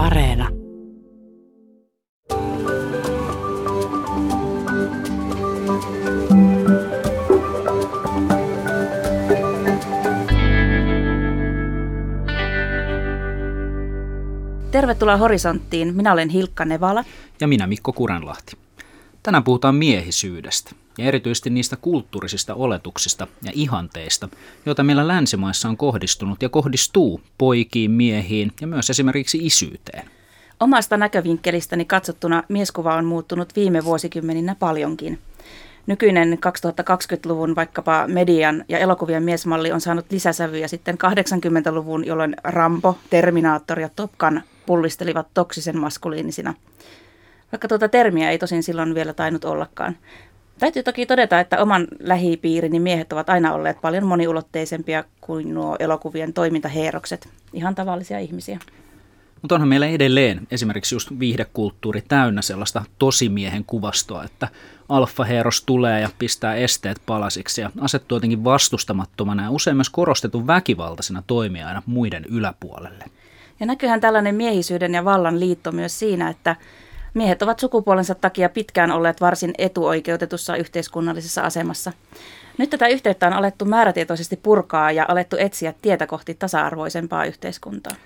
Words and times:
Areena. 0.00 0.48
Tervetuloa 14.70 15.16
Horisonttiin. 15.16 15.94
Minä 15.96 16.12
olen 16.12 16.28
Hilkka 16.28 16.64
Nevala. 16.64 17.04
Ja 17.40 17.48
minä 17.48 17.66
Mikko 17.66 17.92
Kurenlahti. 17.92 18.56
Tänään 19.22 19.44
puhutaan 19.44 19.74
miehisyydestä 19.74 20.70
ja 20.98 21.04
erityisesti 21.04 21.50
niistä 21.50 21.76
kulttuurisista 21.76 22.54
oletuksista 22.54 23.26
ja 23.42 23.52
ihanteista, 23.54 24.28
joita 24.66 24.82
meillä 24.82 25.08
länsimaissa 25.08 25.68
on 25.68 25.76
kohdistunut 25.76 26.42
ja 26.42 26.48
kohdistuu 26.48 27.20
poikiin, 27.38 27.90
miehiin 27.90 28.52
ja 28.60 28.66
myös 28.66 28.90
esimerkiksi 28.90 29.38
isyyteen. 29.42 30.10
Omasta 30.60 30.96
näkövinkkelistäni 30.96 31.84
katsottuna 31.84 32.42
mieskuva 32.48 32.94
on 32.94 33.04
muuttunut 33.04 33.56
viime 33.56 33.84
vuosikymmeninä 33.84 34.56
paljonkin. 34.58 35.18
Nykyinen 35.86 36.38
2020-luvun 36.46 37.56
vaikkapa 37.56 38.04
median 38.08 38.64
ja 38.68 38.78
elokuvien 38.78 39.22
miesmalli 39.22 39.72
on 39.72 39.80
saanut 39.80 40.06
lisäsävyjä 40.10 40.68
sitten 40.68 40.98
80-luvun, 41.04 42.06
jolloin 42.06 42.36
Rambo, 42.44 42.98
Terminaattor 43.10 43.80
ja 43.80 43.88
Top 43.96 44.12
Gun 44.18 44.40
pullistelivat 44.66 45.26
toksisen 45.34 45.78
maskuliinisina. 45.78 46.54
Vaikka 47.52 47.68
tuota 47.68 47.88
termiä 47.88 48.30
ei 48.30 48.38
tosin 48.38 48.62
silloin 48.62 48.94
vielä 48.94 49.12
tainnut 49.12 49.44
ollakaan. 49.44 49.96
Täytyy 50.58 50.82
toki 50.82 51.06
todeta, 51.06 51.40
että 51.40 51.62
oman 51.62 51.86
lähipiirini 52.00 52.80
miehet 52.80 53.12
ovat 53.12 53.30
aina 53.30 53.54
olleet 53.54 53.80
paljon 53.80 54.06
moniulotteisempia 54.06 55.04
kuin 55.20 55.54
nuo 55.54 55.76
elokuvien 55.78 56.32
toimintaheerokset. 56.32 57.28
Ihan 57.52 57.74
tavallisia 57.74 58.18
ihmisiä. 58.18 58.58
Mutta 59.42 59.54
onhan 59.54 59.68
meillä 59.68 59.86
edelleen 59.86 60.46
esimerkiksi 60.50 60.94
just 60.94 61.10
viihdekulttuuri 61.18 62.02
täynnä 62.08 62.42
sellaista 62.42 62.84
tosimiehen 62.98 63.64
kuvastoa, 63.64 64.24
että 64.24 64.48
alfaheeros 64.88 65.62
tulee 65.62 66.00
ja 66.00 66.08
pistää 66.18 66.54
esteet 66.54 67.02
palasiksi 67.06 67.60
ja 67.60 67.70
asettuu 67.80 68.16
jotenkin 68.16 68.44
vastustamattomana 68.44 69.42
ja 69.42 69.50
usein 69.50 69.76
myös 69.76 69.90
korostetun 69.90 70.46
väkivaltaisena 70.46 71.22
toimijana 71.26 71.82
muiden 71.86 72.24
yläpuolelle. 72.24 73.04
Ja 73.60 73.66
näkyyhän 73.66 74.00
tällainen 74.00 74.34
miehisyyden 74.34 74.94
ja 74.94 75.04
vallan 75.04 75.40
liitto 75.40 75.72
myös 75.72 75.98
siinä, 75.98 76.28
että 76.28 76.56
miehet 77.14 77.42
ovat 77.42 77.58
sukupuolensa 77.58 78.14
takia 78.14 78.48
pitkään 78.48 78.90
olleet 78.90 79.20
varsin 79.20 79.54
etuoikeutetussa 79.58 80.56
yhteiskunnallisessa 80.56 81.42
asemassa. 81.42 81.92
Nyt 82.58 82.70
tätä 82.70 82.88
yhteyttä 82.88 83.26
on 83.26 83.32
alettu 83.32 83.64
määrätietoisesti 83.64 84.36
purkaa 84.36 84.92
ja 84.92 85.04
alettu 85.08 85.36
etsiä 85.38 85.74
tietä 85.82 86.06
kohti 86.06 86.34
tasa-arvoisempaa 86.34 87.24
yhteiskuntaa. 87.24 87.96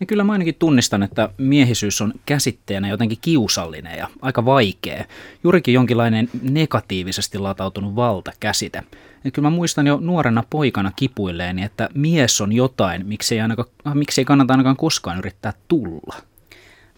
Ja 0.00 0.06
kyllä 0.06 0.24
mä 0.24 0.32
ainakin 0.32 0.54
tunnistan, 0.58 1.02
että 1.02 1.28
miehisyys 1.38 2.00
on 2.00 2.12
käsitteenä 2.26 2.88
jotenkin 2.88 3.18
kiusallinen 3.20 3.98
ja 3.98 4.08
aika 4.22 4.44
vaikea. 4.44 5.04
Juurikin 5.44 5.74
jonkinlainen 5.74 6.28
negatiivisesti 6.42 7.38
latautunut 7.38 7.96
valtakäsite. 7.96 8.82
Ja 9.24 9.30
kyllä 9.30 9.50
mä 9.50 9.56
muistan 9.56 9.86
jo 9.86 9.98
nuorena 10.00 10.44
poikana 10.50 10.92
kipuilleeni, 10.96 11.62
että 11.62 11.88
mies 11.94 12.40
on 12.40 12.52
jotain, 12.52 13.06
miksi 13.06 13.34
ei, 13.34 13.40
ainakaan, 13.40 13.68
miksi 13.94 14.20
ei 14.20 14.24
kannata 14.24 14.52
ainakaan 14.52 14.76
koskaan 14.76 15.18
yrittää 15.18 15.52
tulla. 15.68 16.16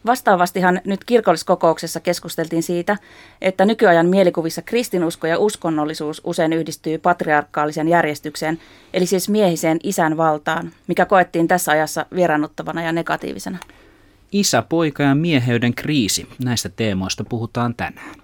Vastaavastihan 0.09 0.81
nyt 0.85 1.05
kirkolliskokouksessa 1.05 2.01
keskusteltiin 2.01 2.63
siitä, 2.63 2.97
että 3.41 3.65
nykyajan 3.65 4.07
mielikuvissa 4.07 4.63
kristinusko 4.63 5.27
ja 5.27 5.39
uskonnollisuus 5.39 6.21
usein 6.25 6.53
yhdistyy 6.53 6.99
patriarkaalisen 6.99 7.89
järjestykseen, 7.89 8.59
eli 8.93 9.07
siis 9.07 9.29
miehiseen 9.29 9.79
isän 9.83 10.17
valtaan, 10.17 10.73
mikä 10.87 11.07
koettiin 11.07 11.49
tässä 11.49 11.73
ajassa 11.73 12.07
vieraannuttavana 12.15 12.83
ja 12.83 12.93
negatiivisena. 12.93 13.59
Isä, 14.33 14.63
poika 14.63 15.03
ja 15.03 15.15
mieheyden 15.15 15.75
kriisi. 15.75 16.29
Näistä 16.45 16.69
teemoista 16.69 17.25
puhutaan 17.25 17.75
tänään. 17.75 18.15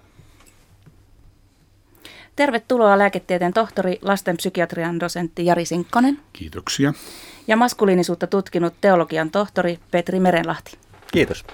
Tervetuloa 2.35 2.97
lääketieteen 2.97 3.53
tohtori, 3.53 3.99
lastenpsykiatrian 4.01 4.99
dosentti 4.99 5.45
Jari 5.45 5.65
Sinkkonen. 5.65 6.19
Kiitoksia. 6.33 6.93
Ja 7.47 7.57
maskuliinisuutta 7.57 8.27
tutkinut 8.27 8.73
teologian 8.81 9.31
tohtori 9.31 9.79
Petri 9.91 10.19
Merenlahti. 10.19 10.77
Kiitos. 11.11 11.45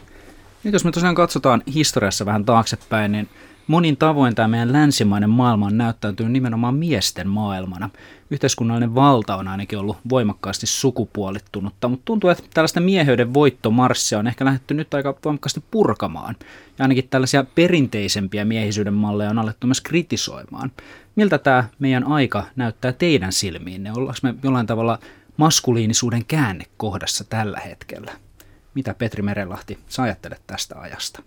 Nyt 0.63 0.73
jos 0.73 0.85
me 0.85 0.91
tosiaan 0.91 1.15
katsotaan 1.15 1.63
historiassa 1.73 2.25
vähän 2.25 2.45
taaksepäin, 2.45 3.11
niin 3.11 3.29
monin 3.67 3.97
tavoin 3.97 4.35
tämä 4.35 4.47
meidän 4.47 4.73
länsimainen 4.73 5.29
maailma 5.29 5.65
on 5.65 5.77
näyttäytynyt 5.77 6.31
nimenomaan 6.31 6.75
miesten 6.75 7.27
maailmana. 7.27 7.89
Yhteiskunnallinen 8.31 8.95
valta 8.95 9.35
on 9.35 9.47
ainakin 9.47 9.79
ollut 9.79 9.97
voimakkaasti 10.09 10.67
sukupuolittunutta, 10.67 11.87
mutta 11.87 12.05
tuntuu, 12.05 12.29
että 12.29 12.43
tällaista 12.53 12.79
mieheyden 12.79 13.33
voittomarssia 13.33 14.19
on 14.19 14.27
ehkä 14.27 14.45
lähdetty 14.45 14.73
nyt 14.73 14.93
aika 14.93 15.15
voimakkaasti 15.25 15.63
purkamaan. 15.71 16.35
Ja 16.79 16.85
ainakin 16.85 17.07
tällaisia 17.09 17.45
perinteisempiä 17.55 18.45
miehisyyden 18.45 18.93
malleja 18.93 19.29
on 19.29 19.39
alettu 19.39 19.67
myös 19.67 19.81
kritisoimaan. 19.81 20.71
Miltä 21.15 21.37
tämä 21.37 21.63
meidän 21.79 22.03
aika 22.03 22.43
näyttää 22.55 22.93
teidän 22.93 23.33
silmiinne? 23.33 23.91
Ollaanko 23.91 24.19
me 24.23 24.35
jollain 24.43 24.67
tavalla 24.67 24.99
maskuliinisuuden 25.37 26.25
käännekohdassa 26.25 27.23
tällä 27.23 27.59
hetkellä? 27.59 28.11
Mitä 28.73 28.93
Petri 28.93 29.21
Merelahti, 29.21 29.79
sä 29.87 30.03
ajattelet 30.03 30.41
tästä 30.47 30.75
ajasta? 30.79 31.23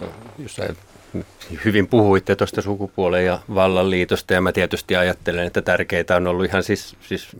No, 0.00 0.12
jos 0.38 0.60
hyvin 1.64 1.86
puhuitte 1.86 2.36
tuosta 2.36 2.62
sukupuolen 2.62 3.24
ja 3.24 3.38
vallanliitosta 3.54 4.34
ja 4.34 4.40
mä 4.40 4.52
tietysti 4.52 4.96
ajattelen, 4.96 5.46
että 5.46 5.62
tärkeitä 5.62 6.16
on 6.16 6.26
ollut 6.26 6.46
ihan 6.46 6.62
siis, 6.62 6.96
siis 7.00 7.36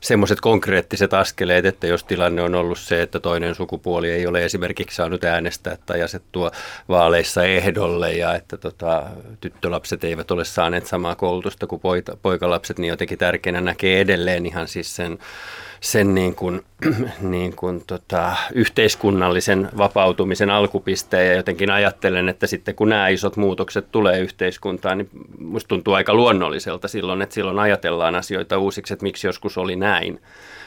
semmoiset 0.00 0.40
konkreettiset 0.40 1.14
askeleet, 1.14 1.66
että 1.66 1.86
jos 1.86 2.04
tilanne 2.04 2.42
on 2.42 2.54
ollut 2.54 2.78
se, 2.78 3.02
että 3.02 3.20
toinen 3.20 3.54
sukupuoli 3.54 4.10
ei 4.10 4.26
ole 4.26 4.44
esimerkiksi 4.44 4.96
saanut 4.96 5.24
äänestää 5.24 5.76
tai 5.86 6.02
asettua 6.02 6.50
vaaleissa 6.88 7.44
ehdolle 7.44 8.12
ja 8.12 8.34
että 8.34 8.56
tota, 8.56 9.02
tyttölapset 9.40 10.04
eivät 10.04 10.30
ole 10.30 10.44
saaneet 10.44 10.86
samaa 10.86 11.14
koulutusta 11.14 11.66
kuin 11.66 11.80
poika, 11.80 12.16
poikalapset, 12.22 12.78
niin 12.78 12.88
jotenkin 12.88 13.18
tärkeänä 13.18 13.60
näkee 13.60 14.00
edelleen 14.00 14.46
ihan 14.46 14.68
siis 14.68 14.96
sen 14.96 15.18
sen 15.80 16.14
niin 16.14 16.34
kuin, 16.34 16.62
niin 17.20 17.56
kuin 17.56 17.82
tota, 17.86 18.36
yhteiskunnallisen 18.54 19.68
vapautumisen 19.78 20.50
alkupisteen 20.50 21.26
ja 21.28 21.34
jotenkin 21.34 21.70
ajattelen, 21.70 22.28
että 22.28 22.46
sitten 22.46 22.74
kun 22.74 22.88
nämä 22.88 23.08
isot 23.08 23.36
muutokset 23.36 23.92
tulee 23.92 24.20
yhteiskuntaan, 24.20 24.98
niin 24.98 25.10
musta 25.38 25.68
tuntuu 25.68 25.94
aika 25.94 26.14
luonnolliselta 26.14 26.88
silloin, 26.88 27.22
että 27.22 27.34
silloin 27.34 27.58
ajatellaan 27.58 28.14
asioita 28.14 28.58
uusiksi, 28.58 28.92
että 28.92 29.02
miksi 29.02 29.26
joskus 29.26 29.58
oli 29.58 29.76
näin, 29.76 30.20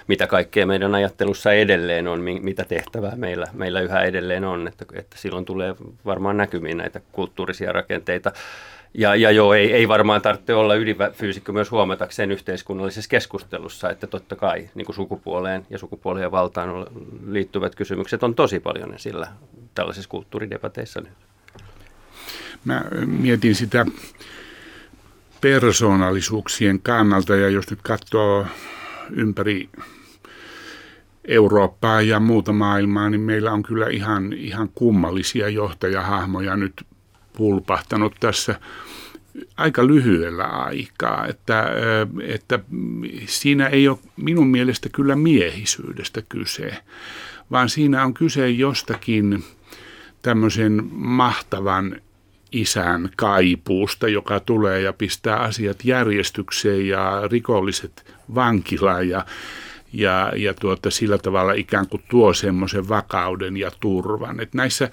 mitä 0.08 0.28
kaikkea 0.28 0.66
meidän 0.66 0.96
ajattelussa 0.96 1.54
edelleen 1.54 2.08
on, 2.08 2.22
mitä 2.22 2.66
tehtävää 2.66 3.16
meillä, 3.16 3.46
meillä 3.54 3.82
yhä 3.82 4.02
edelleen 4.02 4.44
on, 4.44 4.68
että, 4.68 4.86
että 4.94 5.18
silloin 5.18 5.46
tulee 5.46 5.76
varmaan 6.06 6.38
näkymiin 6.38 6.78
näitä 6.78 7.02
kulttuurisia 7.12 7.72
rakenteita. 7.72 8.32
Ja, 8.94 9.16
ja 9.16 9.32
joo, 9.32 9.54
ei, 9.54 9.74
ei 9.74 9.88
varmaan 9.88 10.22
tarvitse 10.22 10.54
olla 10.54 10.76
ydinfyysikkö 10.76 11.52
myös 11.52 11.72
huomatakseen 11.72 12.32
yhteiskunnallisessa 12.32 13.10
keskustelussa, 13.10 13.90
että 13.90 14.08
totta 14.08 14.36
kai 14.36 14.70
niin 14.76 14.86
kuin 14.86 14.96
sukupuoleen 14.96 15.66
ja 15.70 15.78
sukupuoleen 15.78 16.32
valtaan 16.32 16.70
liittyvät 17.28 17.76
kysymykset 17.76 18.24
on 18.24 18.36
tosi 18.36 18.60
paljon 18.60 18.94
sillä 18.98 19.28
tällaisissa 19.76 20.10
kulttuuridebateissa 20.10 21.02
nyt. 21.02 21.14
Mä 22.66 22.84
mietin 23.06 23.56
sitä 23.56 23.86
persoonallisuuksien 25.42 26.80
kannalta 26.82 27.36
ja 27.36 27.50
jos 27.50 27.70
nyt 27.70 27.82
katsoo 27.82 28.46
ympäri 29.12 29.70
Eurooppaa 31.28 32.02
ja 32.02 32.20
muuta 32.20 32.54
maailmaa, 32.54 33.10
niin 33.10 33.22
meillä 33.22 33.52
on 33.52 33.64
kyllä 33.64 33.88
ihan, 33.88 34.34
ihan 34.34 34.70
kummallisia 34.76 35.50
johtajahahmoja 35.50 36.56
nyt 36.56 36.86
pulpahtanut 37.38 38.16
tässä 38.20 38.60
aika 39.58 39.88
lyhyellä 39.88 40.44
aikaa, 40.44 41.28
että, 41.28 41.68
että 42.28 42.60
siinä 43.26 43.68
ei 43.68 43.88
ole 43.88 43.98
minun 44.18 44.48
mielestä 44.48 44.90
kyllä 44.90 45.16
miehisyydestä 45.16 46.22
kyse, 46.30 46.78
vaan 47.52 47.70
siinä 47.70 48.04
on 48.04 48.14
kyse 48.14 48.50
jostakin 48.50 49.44
tämmöisen 50.22 50.90
mahtavan 50.92 52.02
isän 52.52 53.10
kaipuusta, 53.16 54.08
joka 54.08 54.40
tulee 54.40 54.82
ja 54.82 54.94
pistää 54.94 55.38
asiat 55.38 55.86
järjestykseen 55.86 56.88
ja 56.88 57.22
rikolliset 57.32 58.16
vankilaan 58.36 59.10
ja, 59.10 59.26
ja, 59.94 60.32
ja 60.36 60.54
tuota, 60.54 60.92
sillä 60.92 61.18
tavalla 61.18 61.54
ikään 61.54 61.88
kuin 61.88 62.04
tuo 62.10 62.34
semmoisen 62.34 62.90
vakauden 62.90 63.58
ja 63.58 63.72
turvan. 63.80 64.40
Et 64.40 64.54
näissä 64.54 64.92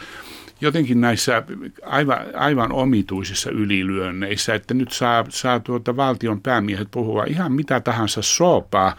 jotenkin 0.60 1.00
näissä 1.00 1.42
aivan, 1.82 2.18
aivan 2.34 2.72
omituisissa 2.72 3.50
ylilyönneissä, 3.50 4.54
että 4.54 4.74
nyt 4.74 4.92
saa, 4.92 5.24
saa 5.28 5.60
tuota 5.60 5.96
valtion 5.96 6.40
päämiehet 6.40 6.88
puhua 6.90 7.24
ihan 7.24 7.52
mitä 7.52 7.80
tahansa 7.80 8.22
soopaa, 8.22 8.96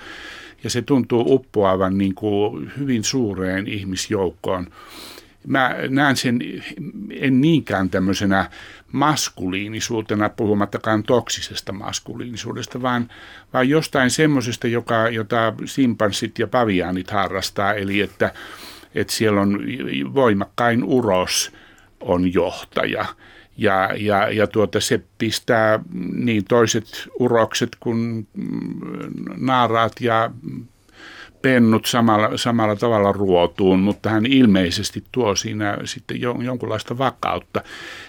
ja 0.63 0.69
se 0.69 0.81
tuntuu 0.81 1.33
uppoavan 1.33 1.97
niin 1.97 2.15
kuin 2.15 2.71
hyvin 2.77 3.03
suureen 3.03 3.67
ihmisjoukkoon. 3.67 4.67
Mä 5.47 5.75
näen 5.89 6.17
sen 6.17 6.39
en 7.09 7.41
niinkään 7.41 7.89
tämmöisenä 7.89 8.49
maskuliinisuutena, 8.91 10.29
puhumattakaan 10.29 11.03
toksisesta 11.03 11.71
maskuliinisuudesta, 11.71 12.81
vaan, 12.81 13.09
vaan 13.53 13.69
jostain 13.69 14.11
semmoisesta, 14.11 14.67
jota 15.11 15.53
simpanssit 15.65 16.39
ja 16.39 16.47
paviaanit 16.47 17.11
harrastaa, 17.11 17.73
eli 17.73 18.01
että 18.01 18.33
että 18.95 19.13
siellä 19.13 19.41
on 19.41 19.59
voimakkain 20.13 20.83
uros 20.83 21.51
on 21.99 22.33
johtaja. 22.33 23.05
Ja, 23.57 23.89
ja, 23.97 24.29
ja 24.29 24.47
tuota, 24.47 24.79
se 24.79 25.01
pistää 25.17 25.79
niin 26.13 26.45
toiset 26.45 27.09
urokset 27.19 27.77
kuin 27.79 28.27
naaraat 29.37 29.93
ja 29.99 30.31
pennut 31.41 31.85
samalla, 31.85 32.37
samalla 32.37 32.75
tavalla 32.75 33.11
ruotuun, 33.11 33.79
mutta 33.79 34.09
hän 34.09 34.25
ilmeisesti 34.25 35.03
tuo 35.11 35.35
siinä 35.35 35.77
sitten 35.83 36.21
jonkunlaista 36.21 36.97
vakautta. 36.97 37.63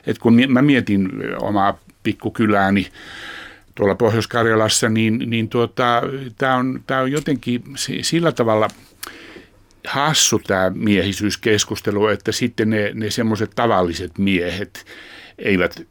Et 0.06 0.18
kun 0.18 0.36
mä 0.48 0.62
mietin 0.62 1.08
omaa 1.40 1.78
pikkukylääni 2.02 2.88
tuolla 3.74 3.94
Pohjois-Karjalassa, 3.94 4.88
niin, 4.88 5.22
niin 5.26 5.48
tuota, 5.48 6.02
tämä 6.38 6.56
on, 6.56 6.80
on 7.02 7.12
jotenkin 7.12 7.62
sillä 8.02 8.32
tavalla 8.32 8.68
hassu 9.88 10.38
tämä 10.38 10.70
miehisyyskeskustelu, 10.74 12.06
että 12.06 12.32
sitten 12.32 12.70
ne, 12.70 12.90
ne 12.94 13.10
semmoiset 13.10 13.50
tavalliset 13.54 14.18
miehet 14.18 14.86
eivät 15.38 15.86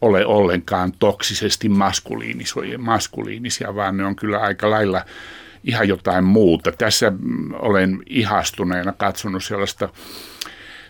ole 0.00 0.26
ollenkaan 0.26 0.92
toksisesti 0.98 1.68
maskuliinisia, 2.78 3.74
vaan 3.74 3.96
ne 3.96 4.04
on 4.04 4.16
kyllä 4.16 4.38
aika 4.38 4.70
lailla 4.70 5.04
ihan 5.64 5.88
jotain 5.88 6.24
muuta. 6.24 6.72
Tässä 6.72 7.12
olen 7.52 8.02
ihastuneena 8.06 8.92
katsonut 8.92 9.44
sellaista 9.44 9.88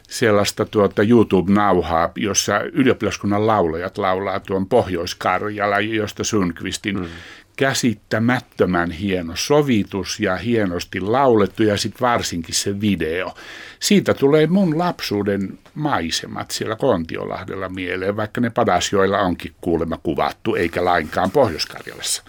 sellaista 0.08 0.64
tuota 0.64 1.02
YouTube-nauhaa, 1.02 2.12
jossa 2.16 2.60
ylioppilaskunnan 2.60 3.46
laulajat 3.46 3.98
laulaa 3.98 4.40
tuon 4.40 4.66
Pohjois-Karjala, 4.68 5.80
josta 5.80 6.24
Sundqvistin 6.24 7.00
mm. 7.00 7.06
Käsittämättömän 7.56 8.90
hieno 8.90 9.32
sovitus 9.36 10.20
ja 10.20 10.36
hienosti 10.36 11.00
laulettu 11.00 11.62
ja 11.62 11.76
sitten 11.76 12.00
varsinkin 12.00 12.54
se 12.54 12.80
video. 12.80 13.34
Siitä 13.80 14.14
tulee 14.14 14.46
mun 14.46 14.78
lapsuuden 14.78 15.58
maisemat 15.74 16.50
siellä 16.50 16.76
Kontiolahdella 16.76 17.68
mieleen, 17.68 18.16
vaikka 18.16 18.40
ne 18.40 18.50
Padasjoilla 18.50 19.18
onkin 19.18 19.54
kuulemma 19.60 19.98
kuvattu, 20.02 20.54
eikä 20.54 20.84
lainkaan 20.84 21.30
Pohjois-Karjalassa. 21.30 22.22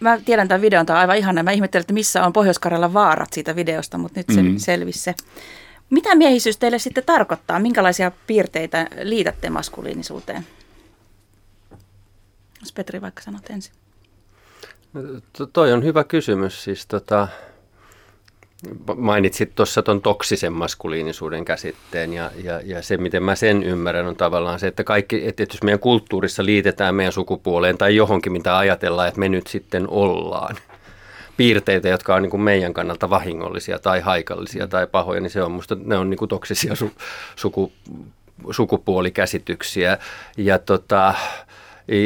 Mä 0.00 0.18
tiedän 0.24 0.48
tämän 0.48 0.62
videon, 0.62 0.86
tämä 0.86 0.96
on 0.96 1.00
aivan 1.00 1.16
ihana. 1.16 1.42
Mä 1.42 1.50
ihmettelen, 1.50 1.80
että 1.80 1.94
missä 1.94 2.24
on 2.24 2.32
pohjois 2.32 2.60
vaarat 2.92 3.32
siitä 3.32 3.56
videosta, 3.56 3.98
mutta 3.98 4.20
nyt 4.20 4.26
se 4.34 4.42
mm. 4.42 4.58
selvisi 4.58 4.98
se. 4.98 5.14
Mitä 5.90 6.14
miehisyys 6.14 6.56
teille 6.56 6.78
sitten 6.78 7.04
tarkoittaa? 7.06 7.58
Minkälaisia 7.58 8.12
piirteitä 8.26 8.86
liitätte 9.02 9.50
maskuliinisuuteen? 9.50 10.46
Jos 12.60 12.72
Petri 12.72 13.00
vaikka 13.00 13.22
sanot 13.22 13.50
ensin. 13.50 13.74
No, 14.92 15.02
toi 15.52 15.72
on 15.72 15.84
hyvä 15.84 16.04
kysymys. 16.04 16.64
Siis 16.64 16.86
tota, 16.86 17.28
mainitsit 18.96 19.54
tuossa 19.54 19.82
tuon 19.82 20.02
toksisen 20.02 20.52
maskuliinisuuden 20.52 21.44
käsitteen 21.44 22.12
ja, 22.12 22.30
ja, 22.44 22.60
ja 22.64 22.82
se, 22.82 22.96
miten 22.96 23.22
mä 23.22 23.34
sen 23.34 23.62
ymmärrän, 23.62 24.06
on 24.06 24.16
tavallaan 24.16 24.60
se, 24.60 24.66
että 24.66 24.84
kaikki, 24.84 25.28
että 25.28 25.42
jos 25.42 25.62
meidän 25.62 25.80
kulttuurissa 25.80 26.44
liitetään 26.44 26.94
meidän 26.94 27.12
sukupuoleen 27.12 27.78
tai 27.78 27.96
johonkin, 27.96 28.32
mitä 28.32 28.58
ajatellaan, 28.58 29.08
että 29.08 29.20
me 29.20 29.28
nyt 29.28 29.46
sitten 29.46 29.88
ollaan, 29.88 30.56
piirteitä, 31.36 31.88
jotka 31.88 32.14
on 32.14 32.22
niin 32.22 32.30
kuin 32.30 32.40
meidän 32.40 32.74
kannalta 32.74 33.10
vahingollisia 33.10 33.78
tai 33.78 34.00
haikallisia 34.00 34.66
tai 34.66 34.86
pahoja, 34.86 35.20
niin 35.20 35.30
se 35.30 35.42
on 35.42 35.52
musta, 35.52 35.76
ne 35.84 35.96
on 35.96 36.10
niin 36.10 36.18
kuin 36.18 36.28
toksisia 36.28 36.74
su, 36.74 36.90
suku, 37.36 37.72
sukupuolikäsityksiä. 38.50 39.98
Ja 40.36 40.58
tota, 40.58 41.14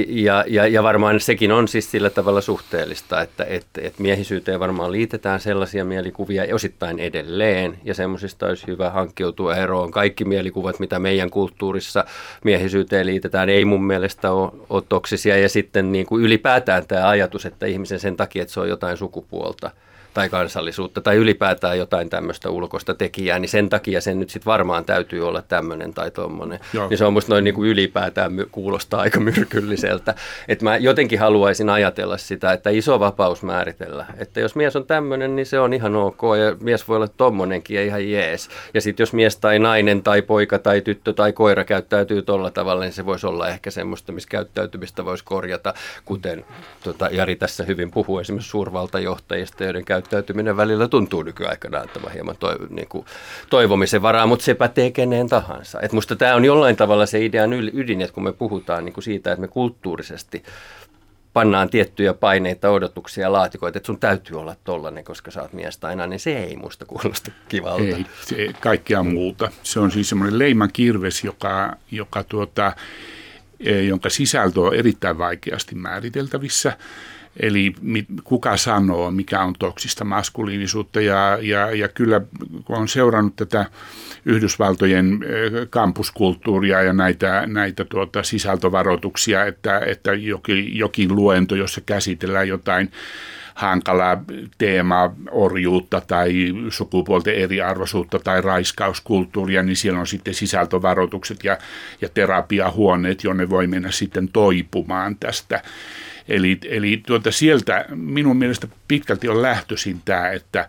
ja, 0.09 0.45
ja, 0.47 0.67
ja 0.67 0.83
varmaan 0.83 1.21
sekin 1.21 1.53
on 1.53 1.69
siis 1.69 1.91
sillä 1.91 2.11
tavalla 2.11 2.41
suhteellista, 2.41 3.21
että 3.21 3.45
et, 3.45 3.67
et 3.79 3.99
miehisyyteen 3.99 4.61
varmaan 4.61 4.93
liitetään 4.93 5.41
sellaisia 5.41 5.85
mielikuvia 5.85 6.55
osittain 6.55 6.99
edelleen, 6.99 7.79
ja 7.85 7.95
semmoisista 7.95 8.47
olisi 8.47 8.67
hyvä 8.67 8.91
hankkiutua 8.91 9.57
eroon. 9.57 9.91
Kaikki 9.91 10.25
mielikuvat, 10.25 10.81
mitä 10.81 10.99
meidän 10.99 11.31
kulttuurissa 11.31 12.05
miehisyyteen 12.45 13.07
liitetään, 13.07 13.49
ei 13.49 13.65
mun 13.65 13.85
mielestä 13.85 14.33
ole, 14.33 14.53
ole 14.71 14.83
toksisia, 14.89 15.39
ja 15.39 15.49
sitten 15.49 15.93
niin 15.93 16.07
kuin 16.07 16.25
ylipäätään 16.25 16.87
tämä 16.87 17.09
ajatus, 17.09 17.47
että 17.47 17.67
ihmisen 17.67 18.01
sen 18.01 18.17
takia, 18.17 18.43
että 18.43 18.55
se 18.55 18.61
on 18.61 18.69
jotain 18.69 18.97
sukupuolta– 18.97 19.71
tai 20.15 20.29
kansallisuutta 20.29 21.01
tai 21.01 21.17
ylipäätään 21.17 21.79
jotain 21.79 22.11
tämmöistä 22.11 22.51
ulkoista 22.51 22.95
tekijää, 22.95 23.39
niin 23.39 23.49
sen 23.49 23.69
takia 23.69 24.01
sen 24.01 24.21
nyt 24.21 24.31
sitten 24.31 24.51
varmaan 24.51 24.85
täytyy 24.85 25.29
olla 25.29 25.43
tämmöinen 25.43 25.95
tai 25.95 26.11
tuommoinen. 26.11 26.61
Niin 26.91 26.99
se 26.99 27.05
on 27.05 27.13
musta 27.13 27.33
noin 27.33 27.45
niin 27.45 27.55
kuin 27.55 27.71
ylipäätään 27.71 28.33
kuulostaa 28.53 29.01
aika 29.01 29.21
myrkylliseltä. 29.21 30.15
Että 30.49 30.65
mä 30.65 30.77
jotenkin 30.77 31.19
haluaisin 31.19 31.69
ajatella 31.69 32.17
sitä, 32.17 32.53
että 32.53 32.71
iso 32.71 33.01
vapaus 33.01 33.43
määritellä. 33.43 34.07
Että 34.19 34.41
jos 34.41 34.55
mies 34.55 34.77
on 34.77 34.87
tämmöinen, 34.87 35.37
niin 35.37 35.47
se 35.47 35.61
on 35.61 35.73
ihan 35.73 35.97
ok 35.97 36.23
ja 36.23 36.57
mies 36.61 36.89
voi 36.89 36.97
olla 36.97 37.09
tommonenkin 37.09 37.75
ja 37.75 37.85
ihan 37.85 38.11
jees. 38.11 38.49
Ja 38.75 38.81
sitten 38.81 39.03
jos 39.03 39.13
mies 39.13 39.37
tai 39.37 39.59
nainen 39.59 40.03
tai 40.03 40.23
poika 40.23 40.59
tai 40.59 40.81
tyttö 40.81 41.13
tai 41.13 41.33
koira 41.33 41.65
käyttäytyy 41.65 42.23
tolla 42.23 42.51
tavalla, 42.51 42.85
niin 42.85 42.93
se 42.93 43.07
voisi 43.07 43.27
olla 43.27 43.49
ehkä 43.49 43.71
semmoista, 43.71 44.13
missä 44.13 44.29
käyttäytymistä 44.29 45.05
voisi 45.05 45.25
korjata, 45.25 45.75
kuten 46.05 46.45
tota, 46.85 47.09
Jari 47.13 47.37
tässä 47.37 47.65
hyvin 47.65 47.91
puhuu 47.91 48.19
esimerkiksi 48.19 48.51
suurvaltajohtajista, 48.51 49.65
joiden 49.65 49.85
käy 49.85 50.02
käyttäytyminen 50.03 50.57
välillä 50.57 50.89
tuntuu 50.89 51.23
nykyaikana 51.23 51.79
antavan 51.79 52.13
hieman 52.13 52.37
toi, 52.37 52.57
niin 52.71 52.89
kuin, 52.89 53.07
toivomisen 53.51 54.03
varaa, 54.03 54.27
mutta 54.27 54.45
se 54.45 54.55
pätee 54.55 54.91
keneen 54.91 55.29
tahansa. 55.29 55.81
Et 55.81 55.93
musta 55.93 56.17
tämä 56.17 56.35
on 56.35 56.45
jollain 56.45 56.77
tavalla 56.77 57.07
se 57.07 57.25
idean 57.25 57.53
ydin, 57.53 58.01
että 58.01 58.15
kun 58.15 58.25
me 58.25 58.33
puhutaan 58.33 58.85
niin 58.85 58.93
kuin 58.93 59.05
siitä, 59.05 59.33
että 59.33 59.41
me 59.41 59.49
kulttuurisesti 59.49 60.43
pannaan 61.33 61.71
tiettyjä 61.71 62.15
paineita, 62.15 62.71
odotuksia, 62.71 63.33
laatikoita, 63.33 63.79
että 63.79 63.87
sun 63.87 63.99
täytyy 63.99 64.41
olla 64.41 64.57
tollainen, 64.65 65.05
koska 65.05 65.31
sä 65.31 65.43
oot 65.43 65.53
mies 65.53 65.79
tai 65.79 65.97
nainen. 65.97 66.19
Se 66.19 66.39
ei 66.39 66.57
musta 66.57 66.85
kuulosta 66.85 67.31
kivalta. 67.49 67.83
Ei, 67.83 68.07
se, 68.27 68.53
kaikkea 68.61 69.03
muuta. 69.03 69.51
Se 69.63 69.81
on 69.81 69.91
siis 69.91 70.09
semmoinen 70.09 70.39
leiman 70.39 70.71
kirves, 70.73 71.25
joka, 71.25 71.77
joka 71.91 72.25
tuota, 72.25 72.73
e, 73.61 73.83
jonka 73.83 74.11
sisältö 74.11 74.61
on 74.61 74.75
erittäin 74.75 75.19
vaikeasti 75.19 75.75
määriteltävissä. 75.75 76.77
Eli 77.41 77.75
kuka 78.25 78.57
sanoo, 78.57 79.11
mikä 79.11 79.41
on 79.41 79.55
toksista 79.59 80.05
maskuliinisuutta. 80.05 81.01
Ja, 81.01 81.39
ja, 81.41 81.71
ja 81.75 81.89
kyllä 81.89 82.21
kun 82.65 82.77
on 82.77 82.89
seurannut 82.89 83.37
tätä 83.37 83.67
Yhdysvaltojen 84.25 85.21
kampuskulttuuria 85.71 86.83
ja 86.83 86.93
näitä, 86.93 87.47
näitä 87.47 87.85
tuota 87.85 88.23
sisältövaroituksia, 88.23 89.45
että, 89.45 89.79
että 89.79 90.13
jokin, 90.13 90.77
jokin 90.77 91.17
luento, 91.17 91.55
jossa 91.55 91.81
käsitellään 91.81 92.49
jotain 92.49 92.93
hankalaa 93.55 94.25
teemaa, 94.59 95.15
orjuutta 95.31 96.03
tai 96.07 96.33
sukupuolten 96.69 97.35
eriarvoisuutta 97.35 98.19
tai 98.19 98.41
raiskauskulttuuria, 98.41 99.63
niin 99.63 99.77
siellä 99.77 100.01
on 100.01 100.07
sitten 100.07 100.35
sisältövaroitukset 100.35 101.45
ja, 101.45 101.59
ja 102.01 102.09
terapiahuoneet, 102.09 103.25
jonne 103.25 103.51
voi 103.51 103.67
mennä 103.67 103.91
sitten 103.91 104.29
toipumaan 104.29 105.17
tästä. 105.17 105.63
Eli, 106.29 106.59
eli 106.65 107.03
tuota 107.07 107.31
sieltä 107.31 107.85
minun 107.95 108.37
mielestä 108.37 108.69
pitkälti 108.89 109.29
on 109.29 109.43
lähtöisin 109.43 110.01
tämä, 110.05 110.31
että, 110.31 110.69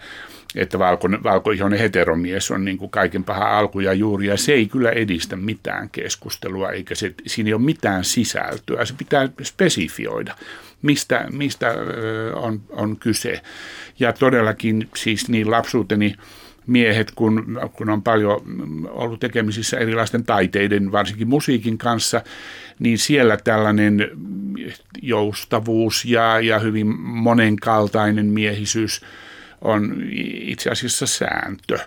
että 0.56 0.80
valko, 0.80 1.10
valkoihoinen 1.24 1.80
heteromies 1.80 2.52
on 2.52 2.66
niin 2.66 2.78
kuin 2.78 2.92
kaiken 2.92 3.24
paha 3.24 3.58
alku 3.58 3.80
ja 3.80 3.94
juuri, 3.94 4.28
ja 4.28 4.38
se 4.38 4.54
ei 4.54 4.66
kyllä 4.66 4.90
edistä 4.90 5.36
mitään 5.36 5.90
keskustelua, 5.90 6.70
eikä 6.70 6.96
se, 6.96 7.14
siinä 7.28 7.48
ei 7.48 7.54
ole 7.54 7.62
mitään 7.62 8.04
sisältöä. 8.04 8.86
Se 8.86 8.94
pitää 8.98 9.30
spesifioida, 9.44 10.36
mistä, 10.82 11.28
mistä 11.32 11.74
on, 12.36 12.62
on 12.70 12.98
kyse. 12.98 13.42
Ja 14.00 14.14
todellakin 14.14 14.90
siis 14.96 15.30
niin 15.30 15.52
lapsuuteni 15.52 16.16
miehet, 16.68 17.12
kun, 17.16 17.60
kun 17.74 17.90
on 17.90 18.04
paljon 18.04 18.42
ollut 18.90 19.20
tekemisissä 19.20 19.78
erilaisten 19.78 20.24
taiteiden, 20.24 20.92
varsinkin 20.92 21.28
musiikin 21.28 21.78
kanssa, 21.78 22.22
niin 22.80 22.98
siellä 22.98 23.38
tällainen 23.44 24.10
joustavuus 25.02 26.06
ja, 26.06 26.40
ja 26.40 26.60
hyvin 26.60 26.88
monenkaltainen 27.00 28.26
miehisyys 28.26 29.02
on 29.62 30.04
itse 30.34 30.70
asiassa 30.70 31.06
sääntö. 31.08 31.80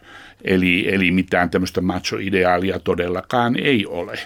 Eli, 0.45 0.95
eli 0.95 1.11
mitään 1.11 1.51
tämmöistä 1.51 1.81
macho-ideaalia 1.81 2.79
todellakaan 2.79 3.57
ei 3.57 3.87
ole. 3.87 4.19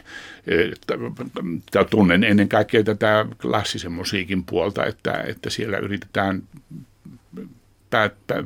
Tunnen 1.90 2.24
ennen 2.24 2.48
kaikkea 2.48 2.84
tätä 2.84 3.26
klassisen 3.42 3.92
musiikin 3.92 4.44
puolta, 4.44 4.84
että, 4.84 5.12
että 5.12 5.50
siellä 5.50 5.78
yritetään 5.78 6.42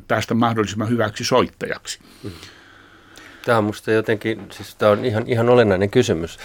päästä 0.08 0.34
mahdollisimman 0.34 0.88
hyväksi 0.88 1.24
soittajaksi. 1.24 1.98
Tämä 3.44 3.58
on 3.58 3.64
minusta 3.64 3.92
jotenkin, 3.92 4.46
siis 4.50 4.74
tämä 4.74 4.92
on 4.92 5.04
ihan, 5.04 5.24
ihan 5.26 5.48
olennainen 5.48 5.90
kysymys, 5.90 6.38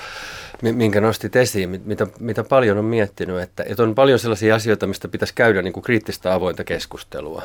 minkä 0.61 1.01
nostit 1.01 1.35
esiin, 1.35 1.81
mitä, 1.85 2.07
mitä 2.19 2.43
paljon 2.43 2.77
on 2.77 2.85
miettinyt, 2.85 3.41
että, 3.41 3.63
että 3.67 3.83
on 3.83 3.95
paljon 3.95 4.19
sellaisia 4.19 4.55
asioita, 4.55 4.87
mistä 4.87 5.07
pitäisi 5.07 5.33
käydä 5.33 5.61
niin 5.61 5.73
kuin 5.73 5.83
kriittistä 5.83 6.33
avointa 6.33 6.63
keskustelua. 6.63 7.43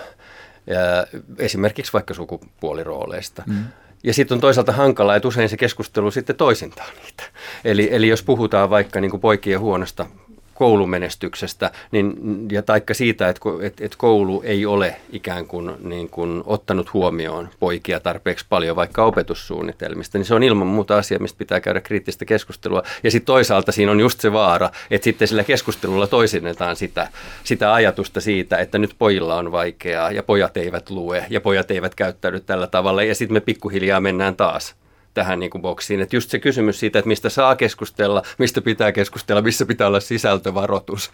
Ja 0.67 1.07
esimerkiksi 1.39 1.93
vaikka 1.93 2.15
sukupuolirooleista. 2.15 3.43
Mm. 3.47 3.65
Ja 4.05 4.15
sitten 4.15 4.37
on 4.37 4.41
toisaalta 4.41 4.73
hankalaa, 4.73 5.17
että 5.17 5.29
usein 5.29 5.49
se 5.49 5.57
keskustelu 5.57 6.11
sitten 6.11 6.37
toisintaa 6.37 6.87
niitä. 7.03 7.23
Eli, 7.65 7.89
eli 7.93 8.09
jos 8.09 8.23
puhutaan 8.23 8.71
vaikka 8.71 9.01
niin 9.01 9.11
kuin 9.11 9.21
poikien 9.21 9.61
huonosta 9.61 10.07
koulumenestyksestä, 10.55 11.71
niin, 11.91 12.15
ja 12.53 12.63
taikka 12.63 12.95
siitä, 12.95 13.29
että, 13.29 13.41
että, 13.63 13.85
että 13.85 13.99
koulu 13.99 14.43
ei 14.45 14.67
ole 14.67 14.97
ikään 15.13 15.47
kuin, 15.47 15.73
niin 15.81 16.11
kuin 16.11 16.43
ottanut 16.47 16.93
huomioon 16.93 17.49
poikia 17.61 18.01
tarpeeksi 18.01 18.47
paljon 18.49 18.77
vaikka 18.77 19.05
opetussuunnitelmista, 19.05 20.19
niin 20.19 20.27
se 20.27 20.35
on 20.35 20.43
ilman 20.43 20.67
muuta 20.67 20.99
asia, 20.99 21.19
mistä 21.19 21.39
pitää 21.39 21.61
käydä 21.61 21.81
kriittistä 21.81 22.25
keskustelua. 22.25 22.83
Ja 23.03 23.11
sitten 23.11 23.27
toisaalta 23.27 23.73
siinä 23.73 23.93
on 23.93 24.01
just 24.01 24.21
se 24.21 24.33
vaara, 24.33 24.71
että 24.91 25.05
sitten 25.05 25.29
sillä 25.29 25.45
keskustelulla 25.45 26.07
toisinnetaan 26.07 26.77
sitä, 26.77 27.09
sitä 27.45 27.75
ajatusta 27.75 28.21
siitä, 28.21 28.57
että 28.57 28.79
nyt 28.79 28.95
pojilla 28.99 29.37
on 29.37 29.53
vaikeaa 29.53 30.11
ja 30.11 30.23
pojat 30.23 30.57
eivät 30.57 30.91
lue 30.91 31.27
ja 31.31 31.41
pojat 31.41 31.71
eivät 31.71 31.95
käyttäydy 31.95 32.41
tällä 32.41 32.67
tavalla 32.67 33.03
ja 33.03 33.15
sitten 33.15 33.35
me 33.37 33.41
pikkuhiljaa 33.41 34.01
mennään 34.01 34.37
taas 34.37 34.75
tähän 35.15 35.39
niin 35.39 35.51
kuin 35.51 35.63
boksiin. 35.63 36.01
Että 36.01 36.17
just 36.17 36.31
se 36.31 36.39
kysymys 36.39 36.81
siitä, 36.81 36.99
että 36.99 37.09
mistä 37.09 37.29
saa 37.29 37.57
keskustella, 37.57 38.23
mistä 38.39 38.61
pitää 38.61 38.93
keskustella, 38.93 39.43
missä 39.43 39.67
pitää 39.67 39.87
olla 39.87 40.01
sisältövaroitus 40.01 41.11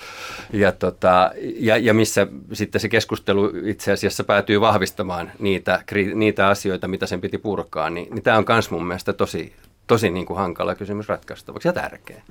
ja, 0.52 0.72
tota, 0.72 1.30
ja, 1.56 1.76
ja 1.76 1.94
missä 1.94 2.26
sitten 2.52 2.80
se 2.80 2.88
keskustelu 2.88 3.52
itse 3.64 3.92
asiassa 3.92 4.24
päätyy 4.24 4.60
vahvistamaan 4.60 5.32
niitä, 5.38 5.82
niitä 6.14 6.48
asioita, 6.48 6.88
mitä 6.88 7.06
sen 7.06 7.20
piti 7.20 7.38
purkaa, 7.38 7.90
niin, 7.90 8.14
niin 8.14 8.22
tämä 8.22 8.38
on 8.38 8.44
myös 8.48 8.70
mun 8.70 8.86
mielestä 8.86 9.12
tosi, 9.12 9.52
tosi 9.86 10.10
niin 10.10 10.26
kuin 10.26 10.38
hankala 10.38 10.74
kysymys 10.74 11.08
ratkaistavaksi 11.08 11.68
ja 11.68 11.72
tärkeä. 11.72 12.22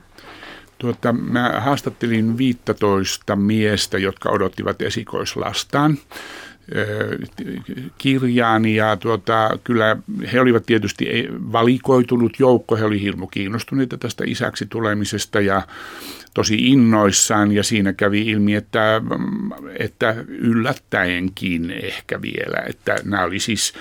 Tuota, 0.78 1.14
mä 1.14 1.54
haastattelin 1.60 2.38
15 2.38 3.36
miestä, 3.36 3.98
jotka 3.98 4.30
odottivat 4.30 4.82
esikoislastaan 4.82 5.98
kirjaan 7.98 8.66
ja 8.66 8.98
tuota, 8.98 9.60
kyllä 9.64 9.98
he 10.34 10.42
olivat 10.42 10.66
tietysti 10.66 11.28
valikoitunut 11.52 12.40
joukko, 12.40 12.76
he 12.76 12.86
olivat 12.86 13.04
hirmu 13.04 13.28
kiinnostuneita 13.28 13.98
tästä 13.98 14.24
isäksi 14.28 14.66
tulemisesta 14.66 15.42
ja 15.42 15.62
tosi 16.34 16.56
innoissaan. 16.56 17.52
Ja 17.52 17.64
siinä 17.64 17.94
kävi 17.94 18.22
ilmi, 18.22 18.56
että, 18.56 19.02
että 19.80 20.16
yllättäenkin 20.28 21.72
ehkä 21.72 22.22
vielä, 22.22 22.64
että 22.68 22.96
nämä 23.04 23.24
oli 23.24 23.40
siis 23.40 23.74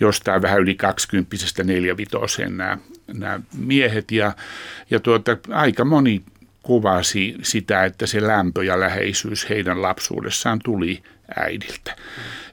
jostain 0.00 0.42
vähän 0.42 0.60
yli 0.60 0.74
20 0.74 1.36
neljävitoseen 1.64 2.56
nämä, 2.56 2.78
nämä 3.06 3.40
miehet. 3.58 4.12
Ja, 4.12 4.32
ja 4.90 5.00
tuota, 5.00 5.36
aika 5.50 5.84
moni 5.84 6.22
kuvasi 6.62 7.34
sitä, 7.42 7.84
että 7.84 8.06
se 8.06 8.26
lämpö 8.26 8.64
ja 8.64 8.80
läheisyys 8.80 9.48
heidän 9.48 9.82
lapsuudessaan 9.82 10.58
tuli 10.64 11.02
äidiltä. 11.36 11.96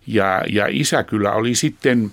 Ja, 0.08 0.42
ja 0.50 0.66
isä 0.70 1.04
kyllä 1.04 1.32
oli 1.32 1.56
sitten 1.56 2.12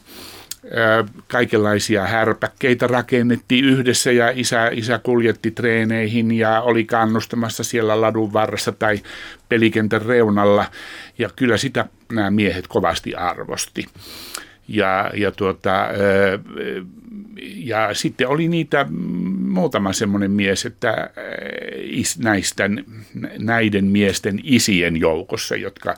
kaikenlaisia 1.29 2.07
härpäkkeitä 2.07 2.87
rakennettiin 2.87 3.65
yhdessä 3.65 4.13
ja 4.13 4.33
isä, 4.35 4.69
isä 4.73 4.99
kuljetti 4.99 5.51
treeneihin 5.51 6.33
ja 6.33 6.61
oli 6.61 6.85
kannustamassa 6.85 7.65
siellä 7.65 8.01
ladun 8.01 8.33
varressa 8.33 8.73
tai 8.73 9.01
pelikentän 9.49 10.03
reunalla 10.03 10.65
ja 11.19 11.31
kyllä 11.37 11.57
sitä 11.57 11.87
nämä 12.13 12.31
miehet 12.31 12.67
kovasti 12.69 13.15
arvosti. 13.15 13.87
Ja, 14.69 15.11
ja 15.15 15.33
tuota, 15.33 15.87
ja 17.41 17.95
sitten 17.95 18.29
oli 18.29 18.49
niitä 18.49 18.87
muutama 19.49 19.93
semmoinen 19.93 20.31
mies, 20.31 20.67
että 20.67 20.91
äh, 20.91 21.09
näistä, 22.19 22.71
näiden 23.39 23.85
miesten 23.85 24.41
isien 24.43 24.97
joukossa, 24.97 25.57
jotka, 25.57 25.95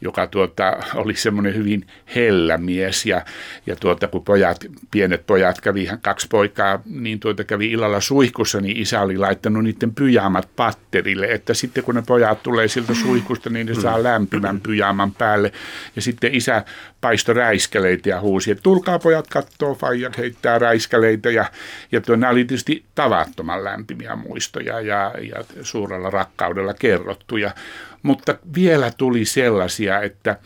joka 0.00 0.26
tuota, 0.26 0.76
oli 0.94 1.14
semmoinen 1.14 1.54
hyvin 1.54 1.86
hellä 2.14 2.58
mies. 2.58 3.06
Ja, 3.06 3.24
ja 3.66 3.76
tuota, 3.76 4.08
kun 4.08 4.24
pojat, 4.24 4.64
pienet 4.90 5.26
pojat 5.26 5.60
kävi, 5.60 5.88
kaksi 6.02 6.26
poikaa, 6.30 6.82
niin 6.86 7.20
tuota 7.20 7.44
kävi 7.44 7.70
illalla 7.70 8.00
suihkussa, 8.00 8.60
niin 8.60 8.76
isä 8.76 9.00
oli 9.00 9.18
laittanut 9.18 9.64
niiden 9.64 9.94
pyjaamat 9.94 10.48
patterille, 10.56 11.26
että 11.26 11.54
sitten 11.54 11.84
kun 11.84 11.94
ne 11.94 12.02
pojat 12.06 12.42
tulee 12.42 12.68
siltä 12.68 12.94
suihkusta, 12.94 13.50
niin 13.50 13.66
ne 13.66 13.74
saa 13.74 14.02
lämpimän 14.02 14.60
pyjaaman 14.60 15.12
päälle. 15.12 15.52
Ja 15.96 16.02
sitten 16.02 16.34
isä 16.34 16.64
paistoi 17.00 17.34
räiskeleitä 17.34 18.08
ja 18.08 18.20
huusi, 18.20 18.50
että 18.50 18.62
tulkaa 18.62 18.98
pojat 18.98 19.26
kattoo, 19.28 19.74
faija 19.74 20.10
heittää 20.18 20.58
räiskeleitä 20.58 20.73
ja, 21.34 21.44
ja 21.92 22.00
tuo, 22.00 22.16
nämä 22.16 22.30
oli 22.30 22.44
tietysti 22.44 22.84
tavattoman 22.94 23.64
lämpimiä 23.64 24.16
muistoja 24.16 24.80
ja, 24.80 25.14
ja 25.30 25.44
suurella 25.62 26.10
rakkaudella 26.10 26.74
kerrottuja, 26.74 27.50
mutta 28.02 28.38
vielä 28.54 28.90
tuli 28.96 29.24
sellaisia, 29.24 30.00
että 30.00 30.36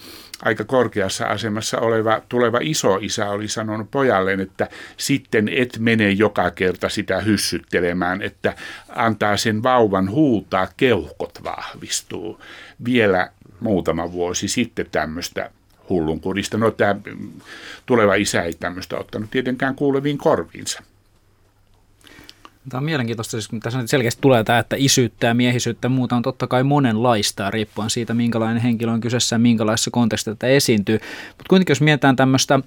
aika 0.42 0.64
korkeassa 0.64 1.26
asemassa 1.26 1.78
oleva 1.78 2.20
tuleva 2.28 2.58
isoisä 2.62 3.30
oli 3.30 3.48
sanonut 3.48 3.90
pojalleen, 3.90 4.40
että 4.40 4.68
sitten 4.96 5.48
et 5.48 5.78
mene 5.78 6.10
joka 6.10 6.50
kerta 6.50 6.88
sitä 6.88 7.20
hyssyttelemään, 7.20 8.22
että 8.22 8.54
antaa 8.88 9.36
sen 9.36 9.62
vauvan 9.62 10.10
huutaa, 10.10 10.68
keuhkot 10.76 11.38
vahvistuu. 11.44 12.40
Vielä 12.84 13.30
muutama 13.60 14.12
vuosi 14.12 14.48
sitten 14.48 14.86
tämmöistä 14.92 15.50
hullunkurista. 15.88 16.58
No 16.58 16.70
tämä 16.70 16.96
tuleva 17.86 18.14
isä 18.14 18.42
ei 18.42 18.52
tämmöistä 18.52 18.96
ottanut 18.96 19.30
tietenkään 19.30 19.74
kuuleviin 19.74 20.18
korviinsa. 20.18 20.82
Tämä 22.68 22.78
on 22.78 22.84
mielenkiintoista, 22.84 23.30
siis 23.30 23.48
kun 23.48 23.60
tässä 23.60 23.86
selkeästi 23.86 24.20
tulee 24.20 24.44
tämä, 24.44 24.58
että 24.58 24.76
isyyttä 24.78 25.26
ja 25.26 25.34
miehisyyttä 25.34 25.86
ja 25.86 25.90
muuta 25.90 26.16
on 26.16 26.22
totta 26.22 26.46
kai 26.46 26.64
monenlaista, 26.64 27.50
riippuen 27.50 27.90
siitä, 27.90 28.14
minkälainen 28.14 28.62
henkilö 28.62 28.92
on 28.92 29.00
kyseessä 29.00 29.34
ja 29.34 29.38
minkälaisessa 29.38 29.90
kontekstissa 29.90 30.34
tätä 30.34 30.46
esiintyy. 30.46 31.00
Mutta 31.28 31.44
kuitenkin 31.48 31.70
jos 31.70 31.80
mietitään 31.80 32.16
tämmöistä 32.16 32.60